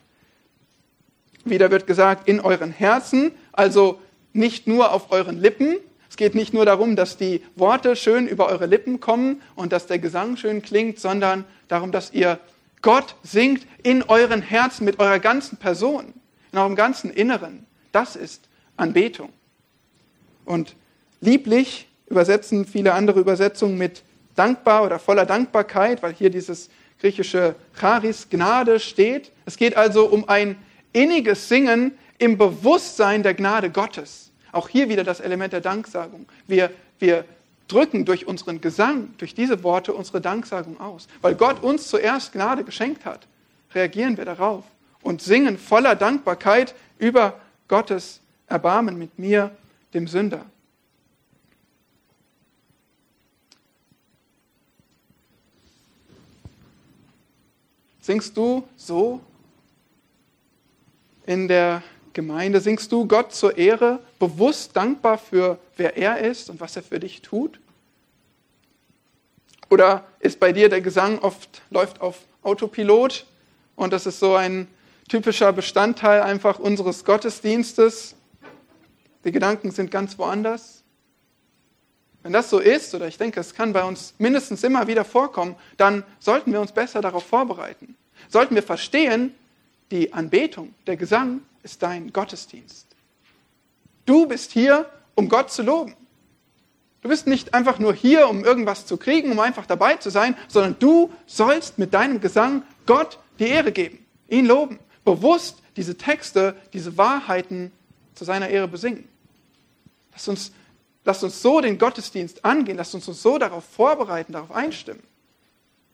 Wieder 1.46 1.72
wird 1.72 1.88
gesagt, 1.88 2.28
in 2.28 2.40
euren 2.40 2.72
Herzen, 2.72 3.32
also 3.52 4.00
nicht 4.34 4.68
nur 4.68 4.92
auf 4.92 5.12
euren 5.12 5.40
Lippen. 5.40 5.78
Es 6.10 6.18
geht 6.18 6.36
nicht 6.36 6.54
nur 6.54 6.66
darum, 6.66 6.96
dass 6.96 7.18
die 7.18 7.42
Worte 7.56 7.96
schön 7.96 8.28
über 8.28 8.48
eure 8.48 8.66
Lippen 8.66 9.00
kommen 9.00 9.42
und 9.56 9.72
dass 9.72 9.88
der 9.88 10.00
Gesang 10.00 10.38
schön 10.38 10.62
klingt, 10.62 11.00
sondern 11.00 11.46
darum, 11.68 11.92
dass 11.92 12.12
ihr 12.14 12.40
Gott 12.82 13.16
singt 13.24 13.66
in 13.84 14.04
euren 14.04 14.42
Herzen 14.42 14.86
mit 14.86 15.00
eurer 15.00 15.20
ganzen 15.20 15.58
Person, 15.58 16.14
in 16.52 16.58
eurem 16.58 16.76
ganzen 16.76 17.12
Inneren. 17.12 17.66
Das 17.92 18.16
ist 18.16 18.48
Anbetung. 18.78 19.32
Und 20.46 20.76
lieblich 21.22 21.88
übersetzen 22.08 22.66
viele 22.66 22.94
andere 22.94 23.20
Übersetzungen 23.20 23.78
mit 23.78 24.04
dankbar 24.40 24.84
oder 24.86 25.00
voller 25.00 25.26
Dankbarkeit, 25.26 26.02
weil 26.02 26.14
hier 26.14 26.30
dieses 26.30 26.70
griechische 27.00 27.56
Charis, 27.78 28.28
Gnade 28.30 28.80
steht. 28.80 29.32
Es 29.46 29.58
geht 29.58 29.76
also 29.76 30.06
um 30.06 30.28
ein 30.28 30.58
inniges 30.94 31.50
Singen 31.50 31.98
im 32.18 32.38
Bewusstsein 32.38 33.24
der 33.24 33.34
Gnade 33.34 33.70
Gottes. 33.70 34.32
Auch 34.52 34.70
hier 34.70 34.90
wieder 34.90 35.04
das 35.04 35.20
Element 35.20 35.54
der 35.54 35.62
Danksagung. 35.62 36.26
Wir, 36.48 36.72
wir 37.00 37.26
drücken 37.68 38.06
durch 38.06 38.28
unseren 38.28 38.62
Gesang, 38.62 39.14
durch 39.18 39.36
diese 39.36 39.64
Worte 39.64 39.94
unsere 39.94 40.22
Danksagung 40.22 40.80
aus. 40.80 41.08
Weil 41.22 41.36
Gott 41.36 41.62
uns 41.62 41.88
zuerst 41.88 42.32
Gnade 42.34 42.64
geschenkt 42.64 43.06
hat, 43.06 43.28
reagieren 43.74 44.18
wir 44.18 44.26
darauf 44.26 44.64
und 45.02 45.22
singen 45.22 45.58
voller 45.58 45.96
Dankbarkeit 45.96 46.76
über 46.98 47.40
Gottes 47.68 48.22
Erbarmen 48.48 48.98
mit 48.98 49.20
mir, 49.20 49.52
dem 49.94 50.08
Sünder. 50.08 50.46
Singst 58.10 58.36
du 58.38 58.68
so 58.76 59.22
in 61.28 61.48
der 61.48 61.84
Gemeinde? 62.14 62.60
Singst 62.60 62.92
du 62.92 63.06
Gott 63.08 63.36
zur 63.36 63.56
Ehre, 63.56 64.00
bewusst 64.18 64.76
dankbar 64.76 65.20
für 65.20 65.60
wer 65.78 65.96
er 65.96 66.18
ist 66.18 66.50
und 66.50 66.60
was 66.60 66.76
er 66.76 66.82
für 66.82 67.00
dich 67.00 67.22
tut? 67.22 67.60
Oder 69.70 70.06
ist 70.20 70.40
bei 70.40 70.52
dir 70.52 70.70
der 70.70 70.82
Gesang 70.82 71.20
oft 71.20 71.62
läuft 71.70 72.02
auf 72.02 72.18
Autopilot 72.42 73.28
und 73.76 73.94
das 73.94 74.08
ist 74.08 74.20
so 74.20 74.34
ein 74.34 74.68
typischer 75.08 75.54
Bestandteil 75.54 76.24
einfach 76.24 76.58
unseres 76.58 77.06
Gottesdienstes? 77.06 78.16
Die 79.24 79.32
Gedanken 79.32 79.70
sind 79.70 79.92
ganz 79.92 80.18
woanders. 80.18 80.84
Wenn 82.24 82.34
das 82.34 82.50
so 82.50 82.58
ist, 82.58 82.96
oder 82.96 83.08
ich 83.08 83.20
denke, 83.20 83.40
es 83.40 83.54
kann 83.54 83.72
bei 83.72 83.84
uns 83.84 84.16
mindestens 84.18 84.64
immer 84.64 84.88
wieder 84.88 85.06
vorkommen, 85.06 85.56
dann 85.78 86.04
sollten 86.18 86.52
wir 86.52 86.60
uns 86.60 86.72
besser 86.72 87.02
darauf 87.02 87.24
vorbereiten. 87.24 87.96
Sollten 88.30 88.56
wir 88.56 88.64
verstehen, 88.64 89.36
die 89.92 90.14
Anbetung, 90.14 90.74
der 90.88 90.96
Gesang 90.96 91.42
ist 91.64 91.84
dein 91.84 92.14
Gottesdienst. 92.14 92.88
Du 94.06 94.26
bist 94.26 94.52
hier, 94.52 94.90
um 95.16 95.28
Gott 95.28 95.52
zu 95.52 95.62
loben. 95.62 95.96
Du 97.02 97.10
bist 97.10 97.28
nicht 97.28 97.54
einfach 97.54 97.80
nur 97.80 97.94
hier, 97.94 98.30
um 98.30 98.46
irgendwas 98.46 98.86
zu 98.86 98.98
kriegen, 98.98 99.32
um 99.32 99.40
einfach 99.40 99.66
dabei 99.66 99.96
zu 99.96 100.10
sein, 100.10 100.36
sondern 100.48 100.78
du 100.80 101.12
sollst 101.26 101.78
mit 101.78 101.94
deinem 101.94 102.22
Gesang 102.22 102.64
Gott 102.86 103.20
die 103.40 103.48
Ehre 103.48 103.72
geben, 103.72 104.06
ihn 104.28 104.46
loben, 104.46 104.80
bewusst 105.04 105.58
diese 105.76 105.98
Texte, 105.98 106.56
diese 106.74 106.98
Wahrheiten 106.98 107.72
zu 108.16 108.26
seiner 108.26 108.50
Ehre 108.50 108.68
besingen. 108.68 109.08
Lass 110.14 110.28
uns 110.28 110.52
Lasst 111.10 111.24
uns 111.24 111.42
so 111.42 111.62
den 111.62 111.78
Gottesdienst 111.78 112.46
angehen, 112.46 112.78
lasst 112.78 112.94
uns 112.94 113.08
uns 113.08 113.22
so 113.22 113.38
darauf 113.38 113.64
vorbereiten, 113.64 114.34
darauf 114.34 114.52
einstimmen. 114.52 115.02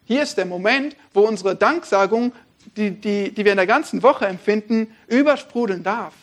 Hier 0.06 0.24
ist 0.24 0.38
der 0.38 0.46
Moment, 0.46 0.96
wo 1.14 1.22
unsere 1.22 1.56
Danksagung 1.56 2.32
die, 2.78 2.92
die, 2.92 3.32
die 3.32 3.46
wir 3.46 3.52
in 3.52 3.58
der 3.58 3.68
ganzen 3.68 4.04
Woche 4.04 4.26
empfinden, 4.26 4.94
übersprudeln 5.08 5.84
darf. 5.84 6.14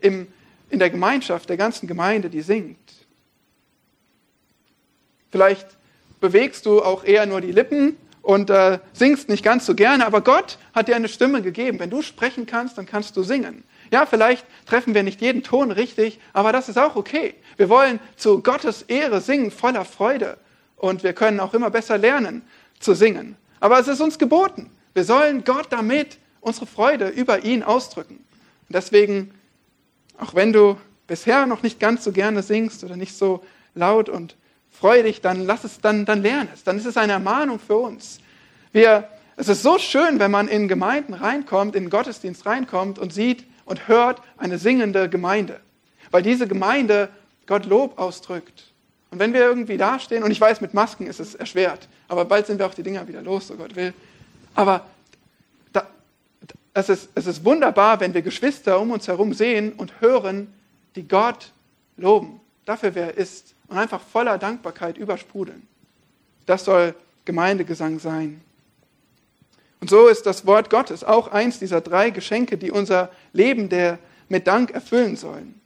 Im, 0.00 0.28
in 0.70 0.78
der 0.78 0.90
Gemeinschaft, 0.90 1.48
der 1.48 1.56
ganzen 1.56 1.86
Gemeinde, 1.86 2.30
die 2.30 2.42
singt. 2.42 2.78
Vielleicht 5.30 5.66
bewegst 6.20 6.66
du 6.66 6.82
auch 6.82 7.04
eher 7.04 7.26
nur 7.26 7.40
die 7.40 7.52
Lippen 7.52 7.96
und 8.22 8.50
äh, 8.50 8.78
singst 8.92 9.28
nicht 9.28 9.44
ganz 9.44 9.66
so 9.66 9.74
gerne, 9.74 10.06
aber 10.06 10.20
Gott 10.20 10.58
hat 10.74 10.88
dir 10.88 10.96
eine 10.96 11.08
Stimme 11.08 11.42
gegeben. 11.42 11.78
Wenn 11.78 11.90
du 11.90 12.02
sprechen 12.02 12.46
kannst, 12.46 12.78
dann 12.78 12.86
kannst 12.86 13.16
du 13.16 13.22
singen. 13.22 13.64
Ja, 13.92 14.06
vielleicht 14.06 14.44
treffen 14.66 14.94
wir 14.94 15.02
nicht 15.02 15.20
jeden 15.20 15.42
Ton 15.42 15.70
richtig, 15.70 16.18
aber 16.32 16.52
das 16.52 16.68
ist 16.68 16.78
auch 16.78 16.96
okay. 16.96 17.34
Wir 17.56 17.68
wollen 17.68 18.00
zu 18.16 18.42
Gottes 18.42 18.82
Ehre 18.82 19.20
singen, 19.20 19.50
voller 19.50 19.84
Freude. 19.84 20.38
Und 20.76 21.04
wir 21.04 21.12
können 21.12 21.40
auch 21.40 21.54
immer 21.54 21.70
besser 21.70 21.96
lernen 21.96 22.42
zu 22.80 22.94
singen. 22.94 23.36
Aber 23.60 23.78
es 23.78 23.88
ist 23.88 24.00
uns 24.00 24.18
geboten. 24.18 24.70
Wir 24.94 25.04
sollen 25.04 25.44
Gott 25.44 25.66
damit 25.70 26.18
unsere 26.40 26.66
Freude 26.66 27.08
über 27.08 27.44
ihn 27.44 27.62
ausdrücken. 27.62 28.14
Und 28.14 28.74
deswegen, 28.74 29.32
auch 30.18 30.34
wenn 30.34 30.52
du 30.52 30.78
bisher 31.06 31.46
noch 31.46 31.62
nicht 31.62 31.80
ganz 31.80 32.04
so 32.04 32.12
gerne 32.12 32.42
singst 32.42 32.84
oder 32.84 32.96
nicht 32.96 33.16
so 33.16 33.44
laut 33.74 34.08
und 34.08 34.36
freudig, 34.70 35.20
dann 35.20 35.44
lass 35.44 35.64
es, 35.64 35.80
dann, 35.80 36.04
dann 36.04 36.22
lern 36.22 36.48
es. 36.52 36.64
Dann 36.64 36.76
ist 36.76 36.86
es 36.86 36.96
eine 36.96 37.12
Ermahnung 37.12 37.58
für 37.58 37.76
uns. 37.76 38.20
Wir, 38.72 39.08
es 39.36 39.48
ist 39.48 39.62
so 39.62 39.78
schön, 39.78 40.18
wenn 40.18 40.30
man 40.30 40.48
in 40.48 40.68
Gemeinden 40.68 41.14
reinkommt, 41.14 41.76
in 41.76 41.90
Gottesdienst 41.90 42.46
reinkommt 42.46 42.98
und 42.98 43.12
sieht 43.12 43.44
und 43.64 43.88
hört 43.88 44.22
eine 44.36 44.58
singende 44.58 45.08
Gemeinde. 45.08 45.60
Weil 46.10 46.22
diese 46.22 46.46
Gemeinde 46.46 47.08
Gott 47.46 47.66
Lob 47.66 47.98
ausdrückt. 47.98 48.72
Und 49.16 49.20
wenn 49.20 49.32
wir 49.32 49.40
irgendwie 49.40 49.78
dastehen, 49.78 50.22
und 50.22 50.30
ich 50.30 50.38
weiß, 50.38 50.60
mit 50.60 50.74
Masken 50.74 51.06
ist 51.06 51.20
es 51.20 51.34
erschwert, 51.34 51.88
aber 52.06 52.26
bald 52.26 52.46
sind 52.46 52.58
wir 52.58 52.66
auch 52.66 52.74
die 52.74 52.82
Dinger 52.82 53.08
wieder 53.08 53.22
los, 53.22 53.48
so 53.48 53.54
Gott 53.54 53.74
will. 53.74 53.94
Aber 54.54 54.84
da, 55.72 55.86
es, 56.74 56.90
ist, 56.90 57.08
es 57.14 57.26
ist 57.26 57.42
wunderbar, 57.42 57.98
wenn 58.00 58.12
wir 58.12 58.20
Geschwister 58.20 58.78
um 58.78 58.90
uns 58.90 59.08
herum 59.08 59.32
sehen 59.32 59.72
und 59.72 60.02
hören, 60.02 60.52
die 60.96 61.08
Gott 61.08 61.50
loben, 61.96 62.40
dafür 62.66 62.94
wer 62.94 63.06
er 63.06 63.16
ist, 63.16 63.54
und 63.68 63.78
einfach 63.78 64.02
voller 64.02 64.36
Dankbarkeit 64.36 64.98
übersprudeln. 64.98 65.66
Das 66.44 66.66
soll 66.66 66.94
Gemeindegesang 67.24 67.98
sein. 67.98 68.42
Und 69.80 69.88
so 69.88 70.08
ist 70.08 70.26
das 70.26 70.46
Wort 70.46 70.68
Gottes 70.68 71.04
auch 71.04 71.28
eins 71.28 71.58
dieser 71.58 71.80
drei 71.80 72.10
Geschenke, 72.10 72.58
die 72.58 72.70
unser 72.70 73.10
Leben 73.32 73.70
der, 73.70 73.98
mit 74.28 74.46
Dank 74.46 74.72
erfüllen 74.72 75.16
sollen. 75.16 75.58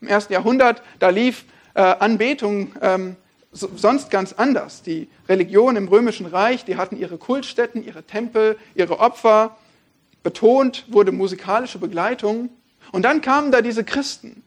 Im 0.00 0.08
ersten 0.08 0.32
Jahrhundert, 0.32 0.82
da 0.98 1.10
lief 1.10 1.44
äh, 1.76 1.82
Anbetung 1.82 2.72
ähm, 2.80 3.16
so, 3.52 3.70
sonst 3.76 4.10
ganz 4.10 4.32
anders. 4.32 4.82
Die 4.82 5.08
Religion 5.28 5.76
im 5.76 5.88
Römischen 5.88 6.26
Reich, 6.26 6.64
die 6.64 6.76
hatten 6.76 6.96
ihre 6.96 7.18
Kultstätten, 7.18 7.84
ihre 7.84 8.02
Tempel, 8.02 8.58
ihre 8.74 8.98
Opfer. 8.98 9.56
Betont 10.22 10.86
wurde 10.88 11.12
musikalische 11.12 11.78
Begleitung. 11.78 12.48
Und 12.92 13.02
dann 13.02 13.20
kamen 13.20 13.52
da 13.52 13.60
diese 13.60 13.84
Christen. 13.84 14.42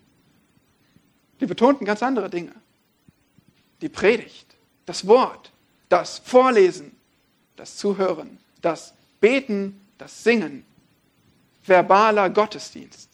Die 1.39 1.45
betonten 1.45 1.85
ganz 1.85 2.03
andere 2.03 2.29
Dinge. 2.29 2.51
Die 3.81 3.89
Predigt, 3.89 4.47
das 4.85 5.07
Wort, 5.07 5.51
das 5.87 6.19
Vorlesen, 6.19 6.91
das 7.55 7.77
Zuhören, 7.77 8.39
das 8.61 8.93
Beten, 9.21 9.79
das 9.97 10.23
Singen, 10.23 10.65
verbaler 11.63 12.29
Gottesdienst. 12.29 13.08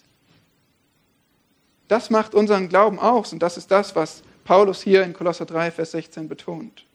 Das 1.88 2.10
macht 2.10 2.34
unseren 2.34 2.70
Glauben 2.70 3.00
aus 3.00 3.34
und 3.34 3.40
das 3.40 3.58
ist 3.58 3.70
das, 3.70 3.96
was 3.96 4.24
Paulus 4.44 4.82
hier 4.82 5.04
in 5.04 5.14
Kolosser 5.14 5.46
3, 5.46 5.72
Vers 5.72 5.92
16 5.92 6.28
betont. 6.28 6.86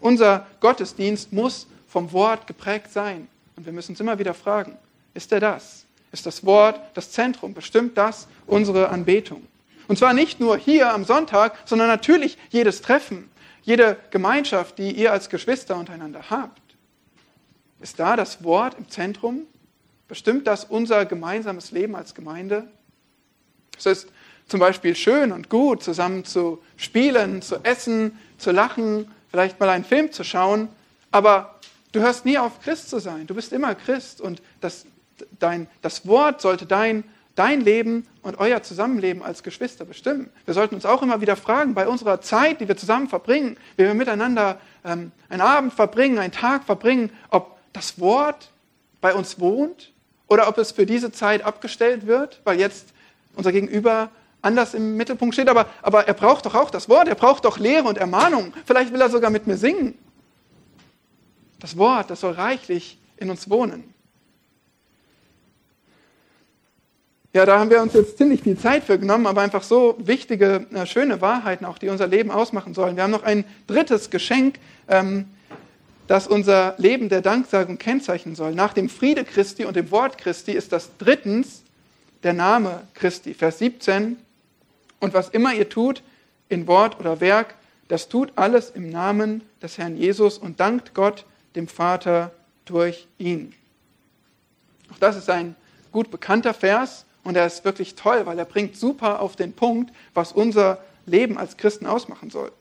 Unser 0.00 0.46
Gottesdienst 0.60 1.32
muss 1.32 1.66
vom 1.88 2.12
Wort 2.12 2.46
geprägt 2.46 2.92
sein. 2.92 3.28
Und 3.56 3.64
wir 3.64 3.72
müssen 3.72 3.92
uns 3.92 4.00
immer 4.00 4.18
wieder 4.18 4.34
fragen, 4.34 4.76
ist 5.14 5.32
er 5.32 5.40
das? 5.40 5.86
Ist 6.12 6.26
das 6.26 6.44
Wort 6.44 6.80
das 6.94 7.10
Zentrum? 7.10 7.54
Bestimmt 7.54 7.96
das 7.96 8.28
unsere 8.46 8.90
Anbetung? 8.90 9.46
Und 9.88 9.98
zwar 9.98 10.12
nicht 10.12 10.40
nur 10.40 10.56
hier 10.56 10.92
am 10.92 11.04
Sonntag, 11.04 11.56
sondern 11.64 11.88
natürlich 11.88 12.36
jedes 12.50 12.82
Treffen, 12.82 13.30
jede 13.62 13.96
Gemeinschaft, 14.10 14.78
die 14.78 14.92
ihr 14.92 15.12
als 15.12 15.28
Geschwister 15.28 15.76
untereinander 15.76 16.30
habt. 16.30 16.60
Ist 17.80 17.98
da 17.98 18.16
das 18.16 18.42
Wort 18.44 18.76
im 18.78 18.88
Zentrum? 18.88 19.42
Bestimmt 20.08 20.46
das 20.46 20.64
unser 20.64 21.04
gemeinsames 21.04 21.70
Leben 21.70 21.96
als 21.96 22.14
Gemeinde? 22.14 22.68
Es 23.76 23.86
ist 23.86 24.08
zum 24.48 24.60
Beispiel 24.60 24.94
schön 24.94 25.32
und 25.32 25.48
gut, 25.48 25.82
zusammen 25.82 26.24
zu 26.24 26.62
spielen, 26.76 27.42
zu 27.42 27.56
essen, 27.64 28.18
zu 28.38 28.52
lachen, 28.52 29.10
vielleicht 29.30 29.58
mal 29.58 29.68
einen 29.68 29.84
Film 29.84 30.12
zu 30.12 30.24
schauen, 30.24 30.68
aber 31.10 31.58
du 31.92 32.00
hörst 32.00 32.24
nie 32.24 32.38
auf, 32.38 32.60
Christ 32.60 32.90
zu 32.90 32.98
sein. 32.98 33.26
Du 33.26 33.34
bist 33.34 33.52
immer 33.52 33.74
Christ 33.74 34.20
und 34.20 34.40
das, 34.60 34.86
dein, 35.38 35.66
das 35.82 36.06
Wort 36.06 36.40
sollte 36.40 36.66
dein, 36.66 37.04
dein 37.34 37.60
Leben 37.60 38.06
und 38.22 38.38
euer 38.38 38.62
Zusammenleben 38.62 39.22
als 39.22 39.42
Geschwister 39.42 39.84
bestimmen. 39.84 40.30
Wir 40.44 40.54
sollten 40.54 40.74
uns 40.74 40.86
auch 40.86 41.02
immer 41.02 41.20
wieder 41.20 41.36
fragen, 41.36 41.74
bei 41.74 41.88
unserer 41.88 42.20
Zeit, 42.20 42.60
die 42.60 42.68
wir 42.68 42.76
zusammen 42.76 43.08
verbringen, 43.08 43.56
wie 43.76 43.84
wir 43.84 43.94
miteinander 43.94 44.60
ähm, 44.84 45.12
einen 45.28 45.40
Abend 45.40 45.72
verbringen, 45.72 46.18
einen 46.18 46.32
Tag 46.32 46.64
verbringen, 46.64 47.10
ob 47.30 47.58
das 47.72 47.98
Wort 47.98 48.50
bei 49.00 49.12
uns 49.12 49.40
wohnt 49.40 49.92
oder 50.28 50.48
ob 50.48 50.58
es 50.58 50.72
für 50.72 50.86
diese 50.86 51.12
Zeit 51.12 51.42
abgestellt 51.42 52.06
wird, 52.06 52.40
weil 52.44 52.58
jetzt 52.58 52.88
unser 53.34 53.52
Gegenüber 53.52 54.10
anders 54.46 54.74
im 54.74 54.96
Mittelpunkt 54.96 55.34
steht, 55.34 55.48
aber, 55.48 55.66
aber 55.82 56.06
er 56.06 56.14
braucht 56.14 56.46
doch 56.46 56.54
auch 56.54 56.70
das 56.70 56.88
Wort, 56.88 57.08
er 57.08 57.14
braucht 57.14 57.44
doch 57.44 57.58
Lehre 57.58 57.88
und 57.88 57.98
Ermahnung. 57.98 58.52
Vielleicht 58.64 58.92
will 58.92 59.00
er 59.00 59.10
sogar 59.10 59.30
mit 59.30 59.46
mir 59.46 59.56
singen. 59.56 59.98
Das 61.58 61.76
Wort, 61.76 62.10
das 62.10 62.20
soll 62.20 62.32
reichlich 62.32 62.98
in 63.16 63.28
uns 63.28 63.50
wohnen. 63.50 63.92
Ja, 67.32 67.44
da 67.44 67.58
haben 67.58 67.68
wir 67.68 67.82
uns 67.82 67.92
jetzt 67.92 68.16
ziemlich 68.16 68.42
viel 68.42 68.56
Zeit 68.56 68.84
für 68.84 68.98
genommen, 68.98 69.26
aber 69.26 69.42
einfach 69.42 69.62
so 69.62 69.96
wichtige, 69.98 70.66
äh, 70.72 70.86
schöne 70.86 71.20
Wahrheiten 71.20 71.66
auch, 71.66 71.76
die 71.76 71.90
unser 71.90 72.06
Leben 72.06 72.30
ausmachen 72.30 72.72
sollen. 72.72 72.96
Wir 72.96 73.02
haben 73.02 73.10
noch 73.10 73.24
ein 73.24 73.44
drittes 73.66 74.08
Geschenk, 74.08 74.58
ähm, 74.88 75.26
das 76.06 76.28
unser 76.28 76.74
Leben 76.78 77.10
der 77.10 77.20
Danksagung 77.20 77.76
kennzeichnen 77.76 78.36
soll. 78.36 78.54
Nach 78.54 78.72
dem 78.72 78.88
Friede 78.88 79.24
Christi 79.24 79.66
und 79.66 79.76
dem 79.76 79.90
Wort 79.90 80.16
Christi 80.16 80.52
ist 80.52 80.72
das 80.72 80.96
drittens 80.96 81.62
der 82.22 82.32
Name 82.32 82.84
Christi. 82.94 83.34
Vers 83.34 83.58
17. 83.58 84.16
Und 85.00 85.14
was 85.14 85.28
immer 85.28 85.54
ihr 85.54 85.68
tut, 85.68 86.02
in 86.48 86.66
Wort 86.66 86.98
oder 87.00 87.20
Werk, 87.20 87.54
das 87.88 88.08
tut 88.08 88.32
alles 88.36 88.70
im 88.70 88.90
Namen 88.90 89.42
des 89.62 89.78
Herrn 89.78 89.96
Jesus 89.96 90.38
und 90.38 90.60
dankt 90.60 90.94
Gott, 90.94 91.24
dem 91.54 91.68
Vater, 91.68 92.32
durch 92.64 93.06
ihn. 93.18 93.54
Auch 94.92 94.98
das 94.98 95.16
ist 95.16 95.30
ein 95.30 95.54
gut 95.92 96.10
bekannter 96.10 96.52
Vers 96.52 97.04
und 97.24 97.36
er 97.36 97.46
ist 97.46 97.64
wirklich 97.64 97.94
toll, 97.94 98.26
weil 98.26 98.38
er 98.38 98.44
bringt 98.44 98.76
super 98.76 99.20
auf 99.20 99.36
den 99.36 99.52
Punkt, 99.52 99.92
was 100.14 100.32
unser 100.32 100.82
Leben 101.06 101.38
als 101.38 101.56
Christen 101.56 101.86
ausmachen 101.86 102.30
soll. 102.30 102.52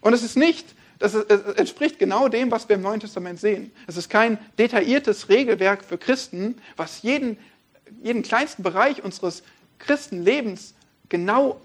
Und 0.00 0.12
es 0.12 0.22
ist 0.22 0.36
nicht, 0.36 0.74
das 0.98 1.14
entspricht 1.14 1.98
genau 1.98 2.28
dem, 2.28 2.50
was 2.50 2.68
wir 2.68 2.76
im 2.76 2.82
Neuen 2.82 3.00
Testament 3.00 3.40
sehen. 3.40 3.70
Es 3.86 3.96
ist 3.96 4.08
kein 4.08 4.38
detailliertes 4.58 5.28
Regelwerk 5.28 5.84
für 5.84 5.98
Christen, 5.98 6.56
was 6.76 7.02
jeden, 7.02 7.38
jeden 8.02 8.22
kleinsten 8.22 8.62
Bereich 8.62 9.02
unseres 9.04 9.42
Christenlebens 9.78 10.74
genau 11.08 11.60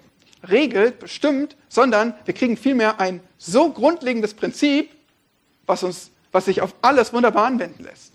regelt, 0.47 0.99
bestimmt, 0.99 1.55
sondern 1.69 2.13
wir 2.25 2.33
kriegen 2.33 2.57
vielmehr 2.57 2.99
ein 2.99 3.21
so 3.37 3.71
grundlegendes 3.71 4.33
Prinzip, 4.33 4.89
was, 5.65 5.83
uns, 5.83 6.11
was 6.31 6.45
sich 6.45 6.61
auf 6.61 6.73
alles 6.81 7.13
wunderbar 7.13 7.45
anwenden 7.45 7.83
lässt. 7.83 8.13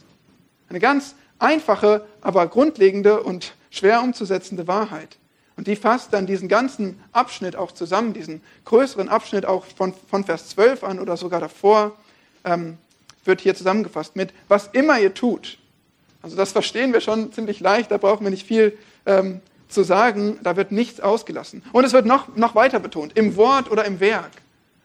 Eine 0.69 0.81
ganz 0.81 1.15
einfache, 1.39 2.07
aber 2.21 2.47
grundlegende 2.49 3.23
und 3.23 3.55
schwer 3.71 4.03
umzusetzende 4.03 4.67
Wahrheit. 4.67 5.19
Und 5.57 5.69
die 5.69 5.77
fasst 5.77 6.13
dann 6.13 6.27
diesen 6.27 6.49
ganzen 6.49 7.01
Abschnitt 7.13 7.57
auch 7.57 7.73
zusammen, 7.73 8.13
diesen 8.13 8.43
größeren 8.65 9.09
Abschnitt 9.09 9.47
auch 9.47 9.65
von, 9.65 9.95
von 10.09 10.25
Vers 10.25 10.49
12 10.51 10.85
an 10.85 11.01
oder 11.01 11.17
sogar 11.17 11.41
davor, 11.41 11.97
ähm, 12.45 12.77
wird 13.25 13.41
hier 13.41 13.55
zusammengefasst 13.55 14.17
mit, 14.17 14.33
was 14.49 14.69
immer 14.69 14.99
ihr 15.01 15.15
tut. 15.15 15.59
Also 16.23 16.37
das 16.37 16.53
verstehen 16.53 16.93
wir 16.93 17.01
schon 17.01 17.33
ziemlich 17.33 17.61
leicht, 17.61 17.91
da 17.91 17.97
brauchen 17.97 18.25
wir 18.25 18.31
nicht 18.31 18.47
viel 18.47 18.77
ähm, 19.07 19.41
zu 19.69 19.83
sagen, 19.83 20.39
da 20.43 20.57
wird 20.57 20.73
nichts 20.73 21.01
ausgelassen. 21.01 21.63
Und 21.73 21.85
es 21.85 21.93
wird 21.93 22.07
noch, 22.07 22.35
noch 22.37 22.55
weiter 22.55 22.81
betont, 22.81 23.17
im 23.17 23.37
Wort 23.37 23.71
oder 23.71 23.85
im 23.85 24.01
Werk. 24.01 24.31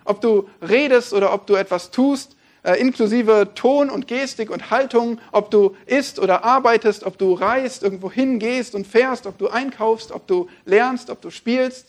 Ob 0.05 0.21
du 0.21 0.49
redest 0.61 1.13
oder 1.13 1.33
ob 1.33 1.45
du 1.47 1.55
etwas 1.55 1.91
tust, 1.91 2.35
äh, 2.63 2.79
inklusive 2.79 3.51
Ton 3.55 3.89
und 3.89 4.07
Gestik 4.07 4.49
und 4.49 4.69
Haltung, 4.69 5.19
ob 5.31 5.51
du 5.51 5.75
isst 5.85 6.19
oder 6.19 6.43
arbeitest, 6.43 7.03
ob 7.03 7.17
du 7.17 7.33
reist, 7.33 7.83
irgendwo 7.83 8.11
hingehst 8.11 8.75
und 8.75 8.85
fährst, 8.85 9.25
ob 9.25 9.37
du 9.37 9.49
einkaufst, 9.49 10.11
ob 10.11 10.27
du 10.27 10.47
lernst, 10.65 11.09
ob 11.09 11.21
du 11.21 11.29
spielst, 11.29 11.87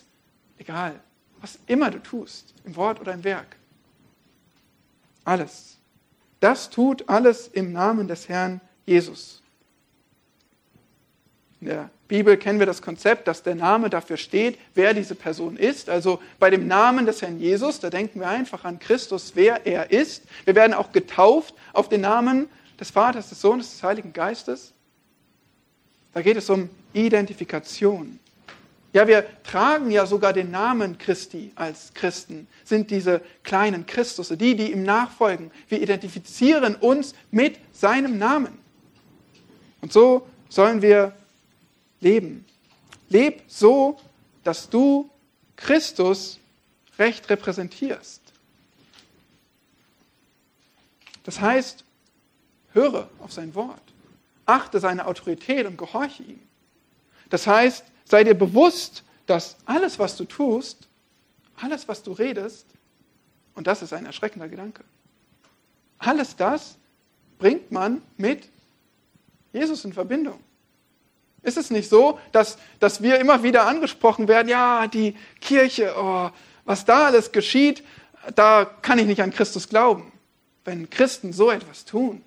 egal, 0.59 0.95
was 1.41 1.59
immer 1.67 1.91
du 1.91 2.03
tust, 2.03 2.55
im 2.65 2.77
Wort 2.77 3.01
oder 3.01 3.13
im 3.13 3.25
Werk. 3.25 3.57
Alles. 5.25 5.77
Das 6.41 6.71
tut 6.71 7.09
alles 7.09 7.49
im 7.49 7.73
Namen 7.73 8.09
des 8.09 8.29
Herrn 8.29 8.61
Jesus. 8.85 9.42
In 11.63 11.69
der 11.69 11.91
Bibel 12.09 12.37
kennen 12.37 12.59
wir 12.59 12.67
das 12.67 12.83
Konzept, 12.83 13.29
dass 13.29 13.45
der 13.45 13.55
Name 13.55 13.89
dafür 13.89 14.17
steht, 14.17 14.59
wer 14.75 14.95
diese 14.95 15.15
Person 15.15 15.57
ist. 15.57 15.89
Also 15.89 16.21
bei 16.41 16.51
dem 16.51 16.67
Namen 16.67 17.07
des 17.07 17.23
Herrn 17.23 17.39
Jesus, 17.39 17.79
da 17.79 17.89
denken 17.89 18.19
wir 18.19 18.29
einfach 18.29 18.65
an 18.65 18.81
Christus, 18.81 19.33
wer 19.37 19.65
er 19.65 19.93
ist. 19.93 20.25
Wir 20.45 20.57
werden 20.57 20.75
auch 20.75 20.91
getauft 20.91 21.55
auf 21.73 21.89
den 21.89 22.01
Namen 22.01 22.49
des 22.81 22.91
Vaters, 22.91 23.29
des 23.29 23.41
Sohnes, 23.41 23.71
des 23.71 23.83
Heiligen 23.85 24.13
Geistes? 24.13 24.73
Da 26.13 26.21
geht 26.21 26.37
es 26.37 26.51
um 26.51 26.69
Identifikation. 26.95 28.19
Ja, 28.93 29.07
wir 29.07 29.25
tragen 29.45 29.93
ja 29.93 30.05
sogar 30.05 30.33
den 30.33 30.51
Namen 30.51 30.99
Christi 30.99 31.53
als 31.55 31.95
Christen, 31.95 32.49
sind 32.65 32.91
diese 32.91 33.21
kleinen 33.45 33.87
Christusse, 33.87 34.37
die, 34.37 34.57
die 34.57 34.73
ihm 34.73 34.83
nachfolgen. 34.83 35.53
Wir 35.69 35.81
identifizieren 35.81 36.75
uns 36.75 37.15
mit 37.31 37.61
seinem 37.71 38.19
Namen. 38.19 38.59
Und 39.81 39.93
so 39.93 40.27
sollen 40.49 40.83
wir 40.83 41.15
leben. 42.03 42.45
Leb 43.09 43.43
so, 43.47 43.99
dass 44.45 44.69
du 44.69 45.09
Christus 45.57 46.39
recht 46.99 47.29
repräsentierst. 47.31 48.21
Das 51.25 51.41
heißt, 51.41 51.85
höre 52.73 53.09
auf 53.21 53.33
sein 53.33 53.55
Wort, 53.55 53.83
achte 54.45 54.81
seine 54.81 55.07
Autorität 55.07 55.67
und 55.67 55.79
gehorche 55.79 56.23
ihm. 56.23 56.41
Das 57.31 57.47
heißt, 57.47 57.85
sei 58.05 58.25
dir 58.25 58.35
bewusst, 58.35 59.05
dass 59.27 59.57
alles, 59.65 59.99
was 59.99 60.17
du 60.17 60.25
tust, 60.25 60.89
alles, 61.57 61.87
was 61.87 62.03
du 62.03 62.13
redest, 62.13 62.67
und 63.55 63.67
das 63.67 63.83
ist 63.83 63.93
ein 63.93 64.07
erschreckender 64.07 64.49
Gedanke, 64.49 64.85
alles 65.99 66.35
das 66.35 66.77
bringt 67.39 67.71
man 67.71 68.03
mit 68.17 68.49
Jesus 69.53 69.85
in 69.85 69.93
Verbindung. 69.93 70.41
Ist 71.43 71.57
es 71.57 71.71
nicht 71.71 71.89
so, 71.89 72.19
dass, 72.31 72.57
dass 72.79 73.03
wir 73.03 73.19
immer 73.19 73.43
wieder 73.43 73.67
angesprochen 73.67 74.29
werden, 74.29 74.49
ja, 74.49 74.87
die 74.87 75.17
Kirche, 75.41 75.95
oh, 75.97 76.31
was 76.65 76.85
da 76.85 77.07
alles 77.07 77.33
geschieht, 77.33 77.83
da 78.35 78.65
kann 78.65 78.99
ich 78.99 79.07
nicht 79.07 79.23
an 79.23 79.33
Christus 79.33 79.69
glauben, 79.69 80.13
wenn 80.65 80.89
Christen 80.89 81.33
so 81.33 81.51
etwas 81.51 81.85
tun. 81.85 82.23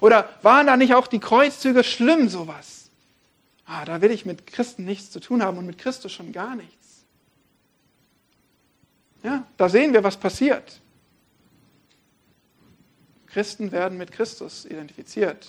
Oder 0.00 0.28
waren 0.42 0.66
da 0.66 0.76
nicht 0.76 0.94
auch 0.94 1.06
die 1.06 1.18
Kreuzzüge 1.18 1.82
schlimm, 1.82 2.28
sowas? 2.28 2.90
Ah, 3.64 3.84
da 3.84 4.00
will 4.00 4.10
ich 4.10 4.26
mit 4.26 4.46
Christen 4.46 4.84
nichts 4.84 5.10
zu 5.10 5.20
tun 5.20 5.42
haben 5.42 5.58
und 5.58 5.66
mit 5.66 5.78
Christus 5.78 6.12
schon 6.12 6.32
gar 6.32 6.54
nichts. 6.54 7.04
Ja, 9.22 9.46
da 9.56 9.68
sehen 9.68 9.92
wir, 9.92 10.04
was 10.04 10.16
passiert. 10.16 10.80
Christen 13.26 13.72
werden 13.72 13.98
mit 13.98 14.12
Christus 14.12 14.64
identifiziert. 14.64 15.46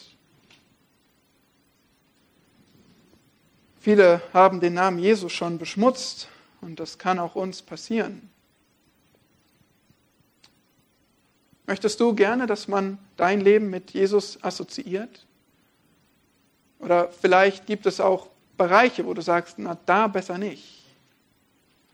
Viele 3.80 4.22
haben 4.34 4.60
den 4.60 4.74
Namen 4.74 5.00
Jesus 5.00 5.32
schon 5.32 5.58
beschmutzt 5.58 6.28
und 6.62 6.80
das 6.80 6.98
kann 6.98 7.18
auch 7.18 7.36
uns 7.36 7.62
passieren. 7.62 8.30
Möchtest 11.66 12.00
du 12.00 12.14
gerne, 12.14 12.48
dass 12.48 12.68
man 12.68 12.98
dein 13.16 13.42
Leben 13.42 13.70
mit 13.70 13.92
Jesus 13.92 14.44
assoziiert? 14.44 15.26
Oder 16.80 17.10
vielleicht 17.10 17.68
gibt 17.68 17.86
es 17.86 18.00
auch 18.00 18.28
Bereiche, 18.58 19.06
wo 19.06 19.14
du 19.14 19.22
sagst, 19.22 19.60
na 19.60 19.78
da 19.86 20.08
besser 20.08 20.38
nicht. 20.38 20.84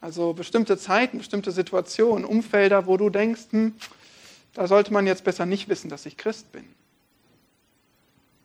Also 0.01 0.33
bestimmte 0.33 0.77
Zeiten, 0.77 1.17
bestimmte 1.17 1.51
Situationen, 1.51 2.25
Umfelder, 2.25 2.87
wo 2.87 2.97
du 2.97 3.09
denkst, 3.09 3.47
hm, 3.51 3.75
da 4.53 4.67
sollte 4.67 4.93
man 4.93 5.05
jetzt 5.05 5.23
besser 5.23 5.45
nicht 5.45 5.67
wissen, 5.67 5.89
dass 5.89 6.05
ich 6.05 6.17
Christ 6.17 6.51
bin. 6.51 6.65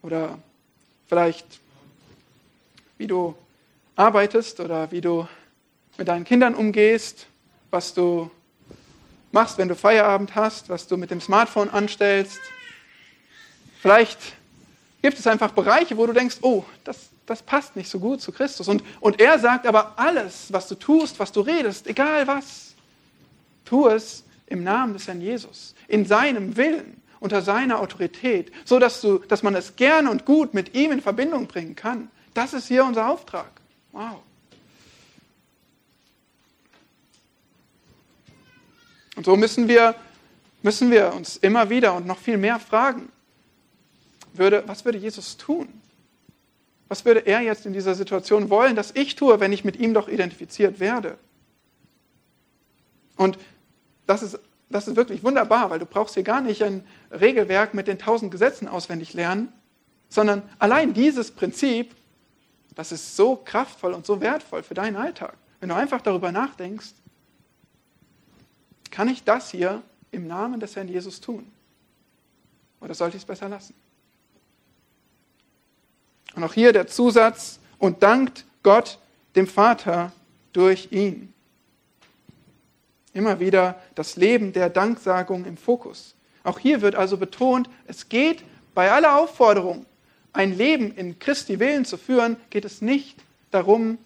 Oder 0.03 0.39
vielleicht 1.07 1.61
wie 3.01 3.07
du 3.07 3.35
arbeitest 3.97 4.61
oder 4.61 4.91
wie 4.93 5.01
du 5.01 5.27
mit 5.97 6.07
deinen 6.07 6.25
Kindern 6.25 6.55
umgehst, 6.55 7.29
was 7.71 7.95
du 7.95 8.31
machst, 9.33 9.57
wenn 9.57 9.69
du 9.69 9.75
Feierabend 9.75 10.35
hast, 10.35 10.69
was 10.69 10.87
du 10.87 10.99
mit 10.99 11.11
dem 11.11 11.23
Smartphone 11.23 11.71
anstellst. 11.71 12.39
Vielleicht 13.81 14.19
gibt 15.01 15.19
es 15.19 15.27
einfach 15.27 15.53
Bereiche, 15.53 15.97
wo 15.97 16.07
du 16.07 16.13
denkst, 16.13 16.37
oh, 16.43 16.63
das, 16.85 17.09
das 17.25 17.43
passt 17.43 17.75
nicht 17.75 17.89
so 17.89 17.99
gut 17.99 18.21
zu 18.21 18.33
Christus. 18.33 18.69
Und, 18.69 18.85
und 19.01 19.19
er 19.19 19.39
sagt 19.39 19.67
aber, 19.67 19.99
alles, 19.99 20.53
was 20.53 20.69
du 20.69 20.75
tust, 20.75 21.19
was 21.19 21.33
du 21.33 21.41
redest, 21.41 21.87
egal 21.87 22.27
was, 22.27 22.75
tu 23.65 23.89
es 23.89 24.25
im 24.47 24.63
Namen 24.63 24.93
des 24.93 25.07
Herrn 25.07 25.23
Jesus, 25.23 25.75
in 25.89 26.05
seinem 26.05 26.55
Willen, 26.59 27.01
unter 27.19 27.41
seiner 27.41 27.81
Autorität, 27.81 28.53
so 28.67 28.79
dass, 28.79 29.01
du, 29.01 29.21
dass 29.21 29.43
man 29.43 29.55
es 29.55 29.77
gerne 29.77 30.11
und 30.11 30.27
gut 30.27 30.53
mit 30.53 30.75
ihm 30.75 30.93
in 30.93 31.01
Verbindung 31.01 31.47
bringen 31.47 31.75
kann. 31.75 32.11
Das 32.35 32.53
ist 32.53 32.69
hier 32.69 32.85
unser 32.85 33.09
Auftrag. 33.09 33.51
Wow. 33.93 34.23
Und 39.17 39.27
so 39.27 39.37
müssen 39.37 39.69
wir, 39.69 39.95
müssen 40.63 40.91
wir 40.91 41.13
uns 41.13 41.37
immer 41.37 41.69
wieder 41.69 41.95
und 41.95 42.07
noch 42.07 42.19
viel 42.19 42.39
mehr 42.39 42.59
fragen, 42.59 43.11
würde, 44.33 44.63
was 44.67 44.85
würde 44.85 44.99
Jesus 44.99 45.37
tun? 45.37 45.69
Was 46.89 47.05
würde 47.05 47.21
er 47.21 47.41
jetzt 47.41 47.67
in 47.67 47.73
dieser 47.73 47.95
Situation 47.95 48.51
wollen, 48.51 48.77
dass 48.77 48.93
ich 48.93 49.17
tue, 49.17 49.39
wenn 49.41 49.53
ich 49.53 49.65
mit 49.65 49.77
ihm 49.77 49.95
doch 49.95 50.09
identifiziert 50.09 50.81
werde? 50.81 51.19
Und 53.17 53.39
das 54.07 54.23
ist, 54.23 54.39
das 54.71 54.89
ist 54.89 54.97
wirklich 54.97 55.23
wunderbar, 55.23 55.71
weil 55.71 55.79
du 55.79 55.87
brauchst 55.87 56.15
hier 56.15 56.23
gar 56.23 56.41
nicht 56.41 56.63
ein 56.63 56.85
Regelwerk 57.11 57.75
mit 57.75 57.89
den 57.89 57.99
tausend 57.99 58.31
Gesetzen 58.31 58.69
auswendig 58.69 59.13
lernen, 59.15 59.53
sondern 60.09 60.43
allein 60.59 60.95
dieses 60.95 61.31
Prinzip 61.31 61.95
das 62.75 62.93
ist 62.93 63.17
so 63.17 63.37
kraftvoll 63.37 63.93
und 63.93 64.07
so 64.07 64.21
wertvoll 64.21 64.63
für 64.63 64.75
deinen 64.75 64.97
Alltag. 64.97 65.35
Wenn 65.61 65.69
du 65.69 65.75
einfach 65.75 66.01
darüber 66.01 66.33
nachdenkst, 66.33 66.95
kann 68.91 69.09
ich 69.09 69.25
das 69.25 69.51
hier 69.51 69.83
im 70.11 70.27
Namen 70.27 70.61
des 70.61 70.77
Herrn 70.77 70.89
Jesus 70.89 71.21
tun? 71.21 71.51
Oder 72.81 72.95
sollte 72.95 73.17
ich 73.17 73.23
es 73.23 73.27
besser 73.27 73.49
lassen? 73.49 73.75
Und 76.35 76.45
auch 76.45 76.55
hier 76.55 76.73
der 76.73 76.87
Zusatz, 76.87 77.61
und 77.81 78.03
dankt 78.03 78.45
Gott 78.63 78.99
dem 79.35 79.49
Vater 79.49 80.13
durch 80.53 80.93
ihn. 80.93 81.33
Immer 83.13 83.41
wieder 83.41 83.81
das 83.97 84.15
Leben 84.15 84.53
der 84.53 84.71
Danksagung 84.71 85.45
im 85.45 85.57
Fokus. 85.57 86.15
Auch 86.45 86.61
hier 86.61 86.81
wird 86.81 86.95
also 86.95 87.17
betont, 87.17 87.69
es 87.87 88.09
geht 88.09 88.45
bei 88.75 88.93
aller 88.93 89.19
Aufforderung 89.19 89.87
ein 90.33 90.57
Leben 90.57 90.95
in 90.95 91.19
Christi 91.19 91.59
Willen 91.59 91.85
zu 91.85 91.97
führen, 91.97 92.37
geht 92.51 92.65
es 92.65 92.83
nicht 92.83 93.19
darum, 93.51 93.99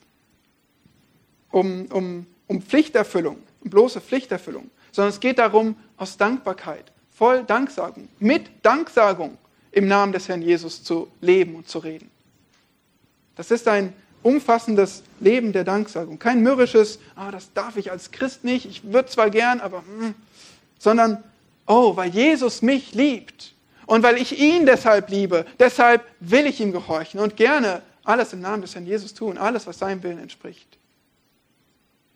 um, 1.51 1.87
um, 1.87 2.27
um 2.47 2.63
Pflichterfüllung, 2.63 3.39
um 3.63 3.71
bloße 3.71 4.01
Pflichterfüllung, 4.01 4.71
sondern 4.93 5.11
es 5.11 5.21
geht 5.21 5.39
darum, 5.39 5.77
aus 5.97 6.17
Dankbarkeit, 6.17 6.93
voll 7.11 7.45
Danksagung, 7.45 8.09
mit 8.19 8.47
Danksagung 8.63 9.39
im 9.71 9.87
Namen 9.87 10.13
des 10.13 10.29
Herrn 10.29 10.43
Jesus 10.43 10.83
zu 10.83 11.09
leben 11.21 11.57
und 11.57 11.69
zu 11.69 11.79
reden. 11.79 12.11
Das 13.37 13.51
ist 13.51 13.67
ein 13.69 13.93
umfassendes 14.23 15.03
Leben 15.21 15.53
der 15.53 15.65
Danksagung. 15.65 16.19
Kein 16.19 16.43
mürrisches, 16.43 16.99
ah, 17.15 17.31
das 17.31 17.53
darf 17.53 17.77
ich 17.77 17.91
als 17.91 18.11
Christ 18.11 18.45
nicht, 18.45 18.67
ich 18.67 18.85
würde 18.85 19.09
zwar 19.09 19.31
gern, 19.31 19.61
aber, 19.61 19.79
hm, 19.79 20.15
sondern, 20.79 21.23
oh, 21.67 21.97
weil 21.97 22.11
Jesus 22.11 22.63
mich 22.63 22.95
liebt, 22.95 23.55
und 23.87 24.03
weil 24.03 24.17
ich 24.17 24.39
ihn 24.39 24.67
deshalb 24.67 25.11
liebe, 25.11 25.47
deshalb 25.59 26.05
will 26.21 26.47
ich 26.47 26.61
ihm 26.61 26.73
gehorchen 26.73 27.21
und 27.21 27.37
gerne 27.37 27.83
alles 28.05 28.33
im 28.33 28.41
Namen 28.41 28.63
des 28.63 28.75
Herrn 28.75 28.87
Jesus 28.87 29.15
tun, 29.15 29.39
alles, 29.39 29.67
was 29.67 29.79
seinem 29.79 30.03
Willen 30.03 30.19
entspricht. 30.19 30.79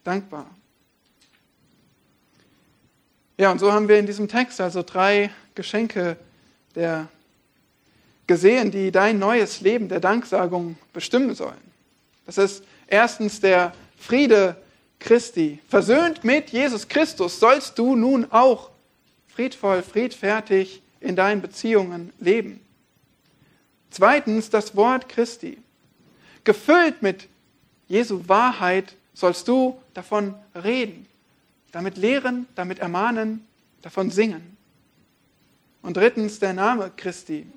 Dankbar. 0.03 0.45
Ja, 3.37 3.51
und 3.51 3.59
so 3.59 3.71
haben 3.71 3.87
wir 3.87 3.97
in 3.97 4.05
diesem 4.05 4.27
Text 4.27 4.59
also 4.61 4.83
drei 4.83 5.31
Geschenke 5.55 6.17
der 6.75 7.07
gesehen, 8.27 8.69
die 8.69 8.91
dein 8.91 9.17
neues 9.17 9.61
Leben 9.61 9.89
der 9.89 9.99
Danksagung 9.99 10.77
bestimmen 10.93 11.33
sollen. 11.33 11.57
Das 12.27 12.37
ist 12.37 12.63
erstens 12.85 13.39
der 13.39 13.73
Friede 13.97 14.55
Christi. 14.99 15.59
Versöhnt 15.67 16.23
mit 16.23 16.51
Jesus 16.51 16.87
Christus 16.87 17.39
sollst 17.39 17.79
du 17.79 17.95
nun 17.95 18.27
auch 18.31 18.69
friedvoll, 19.27 19.81
friedfertig 19.81 20.83
in 21.01 21.15
deinen 21.15 21.41
Beziehungen 21.41 22.13
leben. 22.19 22.59
Zweitens 23.89 24.49
das 24.49 24.75
Wort 24.75 25.09
Christi. 25.09 25.57
Gefüllt 26.43 27.01
mit 27.01 27.27
Jesu 27.87 28.23
Wahrheit 28.27 28.95
sollst 29.13 29.47
du 29.47 29.81
davon 29.93 30.35
reden, 30.55 31.07
damit 31.71 31.97
lehren, 31.97 32.47
damit 32.55 32.79
ermahnen, 32.79 33.45
davon 33.81 34.11
singen. 34.11 34.57
Und 35.81 35.97
drittens 35.97 36.39
der 36.39 36.53
Name 36.53 36.91
Christi. 36.95 37.47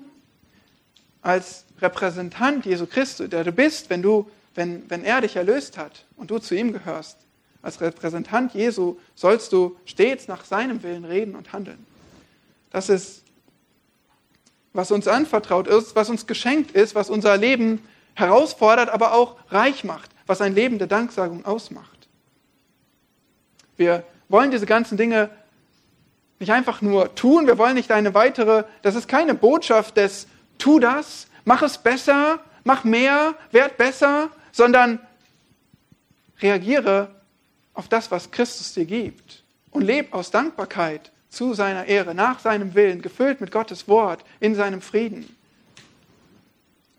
Als 1.21 1.65
Repräsentant 1.81 2.65
Jesu 2.65 2.85
Christi, 2.85 3.27
der 3.27 3.43
du 3.43 3.51
bist, 3.51 3.89
wenn, 3.89 4.01
du, 4.01 4.29
wenn, 4.55 4.89
wenn 4.89 5.03
er 5.03 5.21
dich 5.21 5.35
erlöst 5.35 5.77
hat 5.77 6.05
und 6.17 6.31
du 6.31 6.39
zu 6.39 6.55
ihm 6.55 6.73
gehörst, 6.73 7.17
als 7.61 7.79
Repräsentant 7.79 8.53
Jesu 8.53 8.97
sollst 9.15 9.53
du 9.53 9.77
stets 9.85 10.27
nach 10.27 10.43
seinem 10.43 10.83
Willen 10.83 11.05
reden 11.05 11.35
und 11.35 11.53
handeln. 11.53 11.85
Das 12.71 12.89
ist 12.89 13.22
was 14.73 14.91
uns 14.91 15.07
anvertraut 15.07 15.67
ist, 15.67 15.95
was 15.95 16.09
uns 16.09 16.27
geschenkt 16.27 16.71
ist, 16.71 16.95
was 16.95 17.09
unser 17.09 17.37
Leben 17.37 17.81
herausfordert, 18.15 18.89
aber 18.89 19.13
auch 19.13 19.35
reich 19.49 19.83
macht, 19.83 20.11
was 20.25 20.41
ein 20.41 20.55
Leben 20.55 20.79
der 20.79 20.87
Danksagung 20.87 21.45
ausmacht. 21.45 22.07
Wir 23.77 24.03
wollen 24.29 24.51
diese 24.51 24.65
ganzen 24.65 24.97
Dinge 24.97 25.29
nicht 26.39 26.51
einfach 26.51 26.81
nur 26.81 27.15
tun, 27.15 27.47
wir 27.47 27.57
wollen 27.57 27.75
nicht 27.75 27.91
eine 27.91 28.13
weitere, 28.13 28.63
das 28.81 28.95
ist 28.95 29.07
keine 29.07 29.33
Botschaft 29.33 29.97
des 29.97 30.27
tu 30.57 30.79
das, 30.79 31.27
mach 31.45 31.61
es 31.61 31.77
besser, 31.77 32.39
mach 32.63 32.83
mehr, 32.83 33.35
werd 33.51 33.77
besser, 33.77 34.29
sondern 34.51 34.99
reagiere 36.41 37.09
auf 37.73 37.87
das, 37.87 38.11
was 38.11 38.31
Christus 38.31 38.73
dir 38.73 38.85
gibt 38.85 39.43
und 39.71 39.83
leb 39.83 40.13
aus 40.13 40.31
Dankbarkeit 40.31 41.11
zu 41.33 41.53
seiner 41.55 41.85
Ehre, 41.85 42.13
nach 42.13 42.39
seinem 42.39 42.75
Willen, 42.75 43.01
gefüllt 43.01 43.41
mit 43.41 43.51
Gottes 43.51 43.87
Wort, 43.87 44.23
in 44.39 44.53
seinem 44.53 44.81
Frieden. 44.81 45.35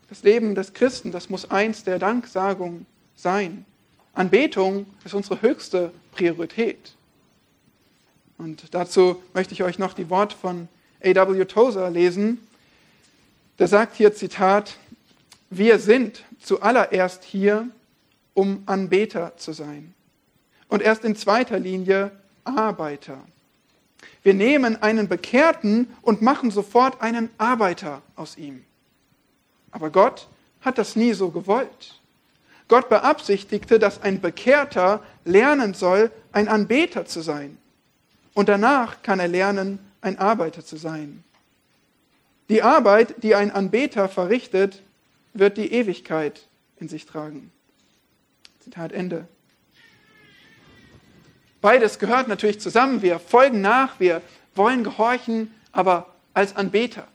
Das 0.09 0.23
Leben 0.23 0.55
des 0.55 0.73
Christen, 0.73 1.11
das 1.11 1.29
muss 1.29 1.49
eins 1.49 1.83
der 1.83 1.99
Danksagung 1.99 2.85
sein. 3.15 3.65
Anbetung 4.13 4.87
ist 5.05 5.13
unsere 5.13 5.41
höchste 5.41 5.91
Priorität. 6.11 6.93
Und 8.37 8.73
dazu 8.73 9.23
möchte 9.33 9.53
ich 9.53 9.63
euch 9.63 9.79
noch 9.79 9.93
die 9.93 10.09
Worte 10.09 10.35
von 10.35 10.67
A.W. 11.01 11.45
Tozer 11.45 11.89
lesen. 11.89 12.45
Der 13.57 13.67
sagt 13.67 13.95
hier, 13.95 14.13
Zitat, 14.13 14.77
wir 15.49 15.79
sind 15.79 16.25
zuallererst 16.41 17.23
hier, 17.23 17.69
um 18.33 18.63
Anbeter 18.65 19.37
zu 19.37 19.53
sein. 19.53 19.93
Und 20.67 20.81
erst 20.81 21.05
in 21.05 21.15
zweiter 21.15 21.57
Linie 21.57 22.11
Arbeiter. 22.43 23.23
Wir 24.23 24.33
nehmen 24.33 24.81
einen 24.81 25.07
Bekehrten 25.07 25.87
und 26.01 26.21
machen 26.21 26.51
sofort 26.51 27.01
einen 27.01 27.29
Arbeiter 27.37 28.01
aus 28.15 28.37
ihm. 28.37 28.63
Aber 29.71 29.89
Gott 29.89 30.27
hat 30.61 30.77
das 30.77 30.95
nie 30.95 31.13
so 31.13 31.29
gewollt. 31.29 31.99
Gott 32.67 32.89
beabsichtigte, 32.89 33.77
dass 33.77 34.01
ein 34.01 34.21
Bekehrter 34.21 35.03
lernen 35.23 35.73
soll, 35.73 36.11
ein 36.31 36.47
Anbeter 36.47 37.05
zu 37.05 37.21
sein. 37.21 37.57
Und 38.33 38.49
danach 38.49 39.03
kann 39.03 39.19
er 39.19 39.27
lernen, 39.27 39.79
ein 40.01 40.17
Arbeiter 40.17 40.65
zu 40.65 40.77
sein. 40.77 41.23
Die 42.49 42.61
Arbeit, 42.61 43.23
die 43.23 43.35
ein 43.35 43.51
Anbeter 43.51 44.09
verrichtet, 44.09 44.81
wird 45.33 45.57
die 45.57 45.71
Ewigkeit 45.71 46.47
in 46.77 46.87
sich 46.87 47.05
tragen. 47.05 47.51
Zitat 48.59 48.91
Ende. 48.91 49.27
Beides 51.65 51.97
gehört 51.97 52.27
natürlich 52.27 52.59
zusammen. 52.59 53.01
Wir 53.01 53.17
folgen 53.17 53.59
nach, 53.59 53.99
wir 53.99 54.21
wollen 54.53 54.83
gehorchen, 54.83 55.51
aber 55.71 56.13
als 56.35 56.55
Anbeter 56.55 57.07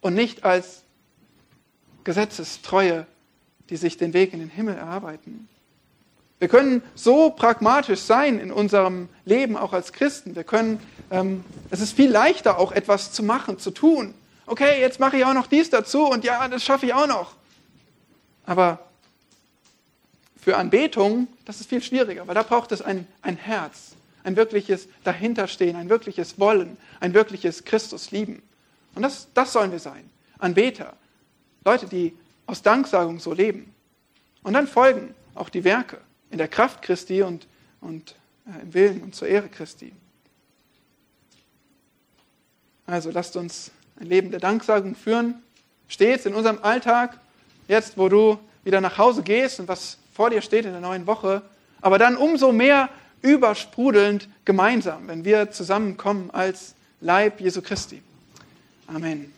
und 0.00 0.14
nicht 0.14 0.44
als 0.46 0.84
Gesetzestreue, 2.02 3.06
die 3.68 3.76
sich 3.76 3.98
den 3.98 4.14
Weg 4.14 4.32
in 4.32 4.38
den 4.38 4.48
Himmel 4.48 4.76
erarbeiten. 4.76 5.46
Wir 6.38 6.48
können 6.48 6.82
so 6.94 7.28
pragmatisch 7.28 8.00
sein 8.00 8.38
in 8.38 8.50
unserem 8.50 9.10
Leben, 9.26 9.58
auch 9.58 9.74
als 9.74 9.92
Christen. 9.92 10.36
Wir 10.36 10.44
können, 10.44 10.80
ähm, 11.10 11.44
es 11.68 11.82
ist 11.82 11.94
viel 11.94 12.10
leichter, 12.10 12.58
auch 12.58 12.72
etwas 12.72 13.12
zu 13.12 13.22
machen, 13.22 13.58
zu 13.58 13.72
tun. 13.72 14.14
Okay, 14.46 14.80
jetzt 14.80 15.00
mache 15.00 15.18
ich 15.18 15.26
auch 15.26 15.34
noch 15.34 15.48
dies 15.48 15.68
dazu 15.68 16.06
und 16.06 16.24
ja, 16.24 16.48
das 16.48 16.64
schaffe 16.64 16.86
ich 16.86 16.94
auch 16.94 17.08
noch. 17.08 17.34
Aber 18.46 18.78
für 20.40 20.56
Anbetung, 20.56 21.28
das 21.44 21.60
ist 21.60 21.68
viel 21.68 21.82
schwieriger, 21.82 22.26
weil 22.26 22.34
da 22.34 22.42
braucht 22.42 22.72
es 22.72 22.82
ein, 22.82 23.06
ein 23.22 23.36
Herz, 23.36 23.96
ein 24.24 24.36
wirkliches 24.36 24.88
Dahinterstehen, 25.04 25.76
ein 25.76 25.88
wirkliches 25.88 26.38
Wollen, 26.38 26.76
ein 27.00 27.14
wirkliches 27.14 27.64
Christus 27.64 28.10
lieben. 28.10 28.42
Und 28.94 29.02
das, 29.02 29.28
das 29.34 29.52
sollen 29.52 29.72
wir 29.72 29.78
sein. 29.78 30.08
Anbeter, 30.38 30.94
Leute, 31.64 31.86
die 31.86 32.16
aus 32.46 32.62
Danksagung 32.62 33.18
so 33.20 33.32
leben. 33.32 33.74
Und 34.42 34.54
dann 34.54 34.66
folgen 34.66 35.14
auch 35.34 35.48
die 35.48 35.64
Werke 35.64 35.98
in 36.30 36.38
der 36.38 36.48
Kraft 36.48 36.82
Christi 36.82 37.22
und, 37.22 37.46
und 37.80 38.16
äh, 38.46 38.62
im 38.62 38.74
Willen 38.74 39.02
und 39.02 39.14
zur 39.14 39.28
Ehre 39.28 39.48
Christi. 39.48 39.92
Also 42.86 43.10
lasst 43.10 43.36
uns 43.36 43.70
ein 43.98 44.06
Leben 44.06 44.30
der 44.30 44.40
Danksagung 44.40 44.94
führen, 44.94 45.42
stets 45.88 46.26
in 46.26 46.34
unserem 46.34 46.58
Alltag, 46.62 47.18
jetzt 47.68 47.96
wo 47.96 48.08
du 48.08 48.38
wieder 48.64 48.80
nach 48.80 48.98
Hause 48.98 49.22
gehst 49.22 49.60
und 49.60 49.68
was 49.68 49.98
vor 50.12 50.30
dir 50.30 50.42
steht 50.42 50.64
in 50.64 50.72
der 50.72 50.80
neuen 50.80 51.06
Woche, 51.06 51.42
aber 51.80 51.98
dann 51.98 52.16
umso 52.16 52.52
mehr 52.52 52.88
übersprudelnd 53.22 54.28
gemeinsam, 54.44 55.08
wenn 55.08 55.24
wir 55.24 55.50
zusammenkommen 55.50 56.30
als 56.32 56.74
Leib 57.00 57.40
Jesu 57.40 57.62
Christi. 57.62 58.02
Amen. 58.86 59.32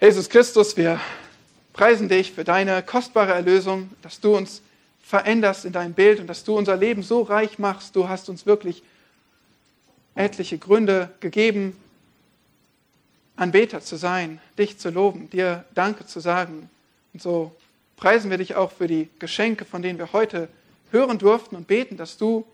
Jesus 0.00 0.28
Christus, 0.28 0.76
wir 0.76 1.00
preisen 1.72 2.08
dich 2.08 2.32
für 2.32 2.44
deine 2.44 2.82
kostbare 2.82 3.32
Erlösung, 3.32 3.90
dass 4.02 4.20
du 4.20 4.36
uns 4.36 4.62
veränderst 5.02 5.64
in 5.64 5.72
dein 5.72 5.94
Bild 5.94 6.20
und 6.20 6.26
dass 6.26 6.44
du 6.44 6.56
unser 6.56 6.76
Leben 6.76 7.02
so 7.02 7.22
reich 7.22 7.58
machst. 7.58 7.96
Du 7.96 8.08
hast 8.08 8.28
uns 8.28 8.46
wirklich 8.46 8.82
etliche 10.14 10.58
Gründe 10.58 11.10
gegeben, 11.20 11.76
Anbeter 13.36 13.80
zu 13.80 13.96
sein, 13.96 14.40
dich 14.58 14.78
zu 14.78 14.90
loben, 14.90 15.30
dir 15.30 15.64
Danke 15.74 16.06
zu 16.06 16.20
sagen. 16.20 16.68
Und 17.12 17.22
so 17.22 17.54
preisen 17.98 18.30
wir 18.30 18.38
dich 18.38 18.54
auch 18.54 18.72
für 18.72 18.86
die 18.86 19.08
Geschenke, 19.18 19.64
von 19.64 19.82
denen 19.82 19.98
wir 19.98 20.12
heute 20.12 20.48
hören 20.90 21.18
durften 21.18 21.56
und 21.56 21.66
beten, 21.66 21.96
dass 21.96 22.16
du 22.16 22.46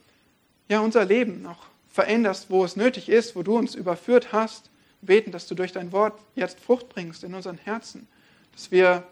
ja 0.68 0.80
unser 0.80 1.04
Leben 1.04 1.42
noch 1.42 1.66
veränderst, 1.88 2.50
wo 2.50 2.64
es 2.64 2.74
nötig 2.74 3.08
ist, 3.08 3.36
wo 3.36 3.42
du 3.42 3.56
uns 3.56 3.76
überführt 3.76 4.32
hast. 4.32 4.70
beten, 5.00 5.32
dass 5.32 5.46
du 5.46 5.54
durch 5.54 5.70
dein 5.70 5.92
Wort 5.92 6.18
jetzt 6.34 6.58
Frucht 6.58 6.88
bringst 6.88 7.24
in 7.24 7.34
unseren 7.34 7.58
Herzen, 7.58 8.08
dass 8.52 8.70
wir 8.70 9.04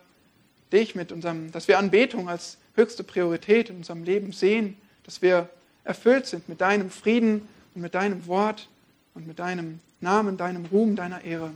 dich 0.72 0.94
mit 0.94 1.12
unserem, 1.12 1.52
dass 1.52 1.68
wir 1.68 1.78
Anbetung 1.78 2.30
als 2.30 2.56
höchste 2.74 3.04
Priorität 3.04 3.68
in 3.68 3.76
unserem 3.76 4.02
Leben 4.02 4.32
sehen, 4.32 4.78
dass 5.04 5.20
wir 5.20 5.50
erfüllt 5.84 6.26
sind 6.26 6.48
mit 6.48 6.62
deinem 6.62 6.90
Frieden 6.90 7.46
und 7.74 7.82
mit 7.82 7.94
deinem 7.94 8.26
Wort 8.26 8.68
und 9.14 9.26
mit 9.26 9.38
deinem 9.38 9.80
Namen, 10.00 10.38
deinem 10.38 10.64
Ruhm, 10.64 10.96
deiner 10.96 11.22
Ehre. 11.22 11.50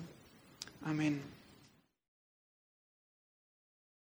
Amen. 0.85 1.36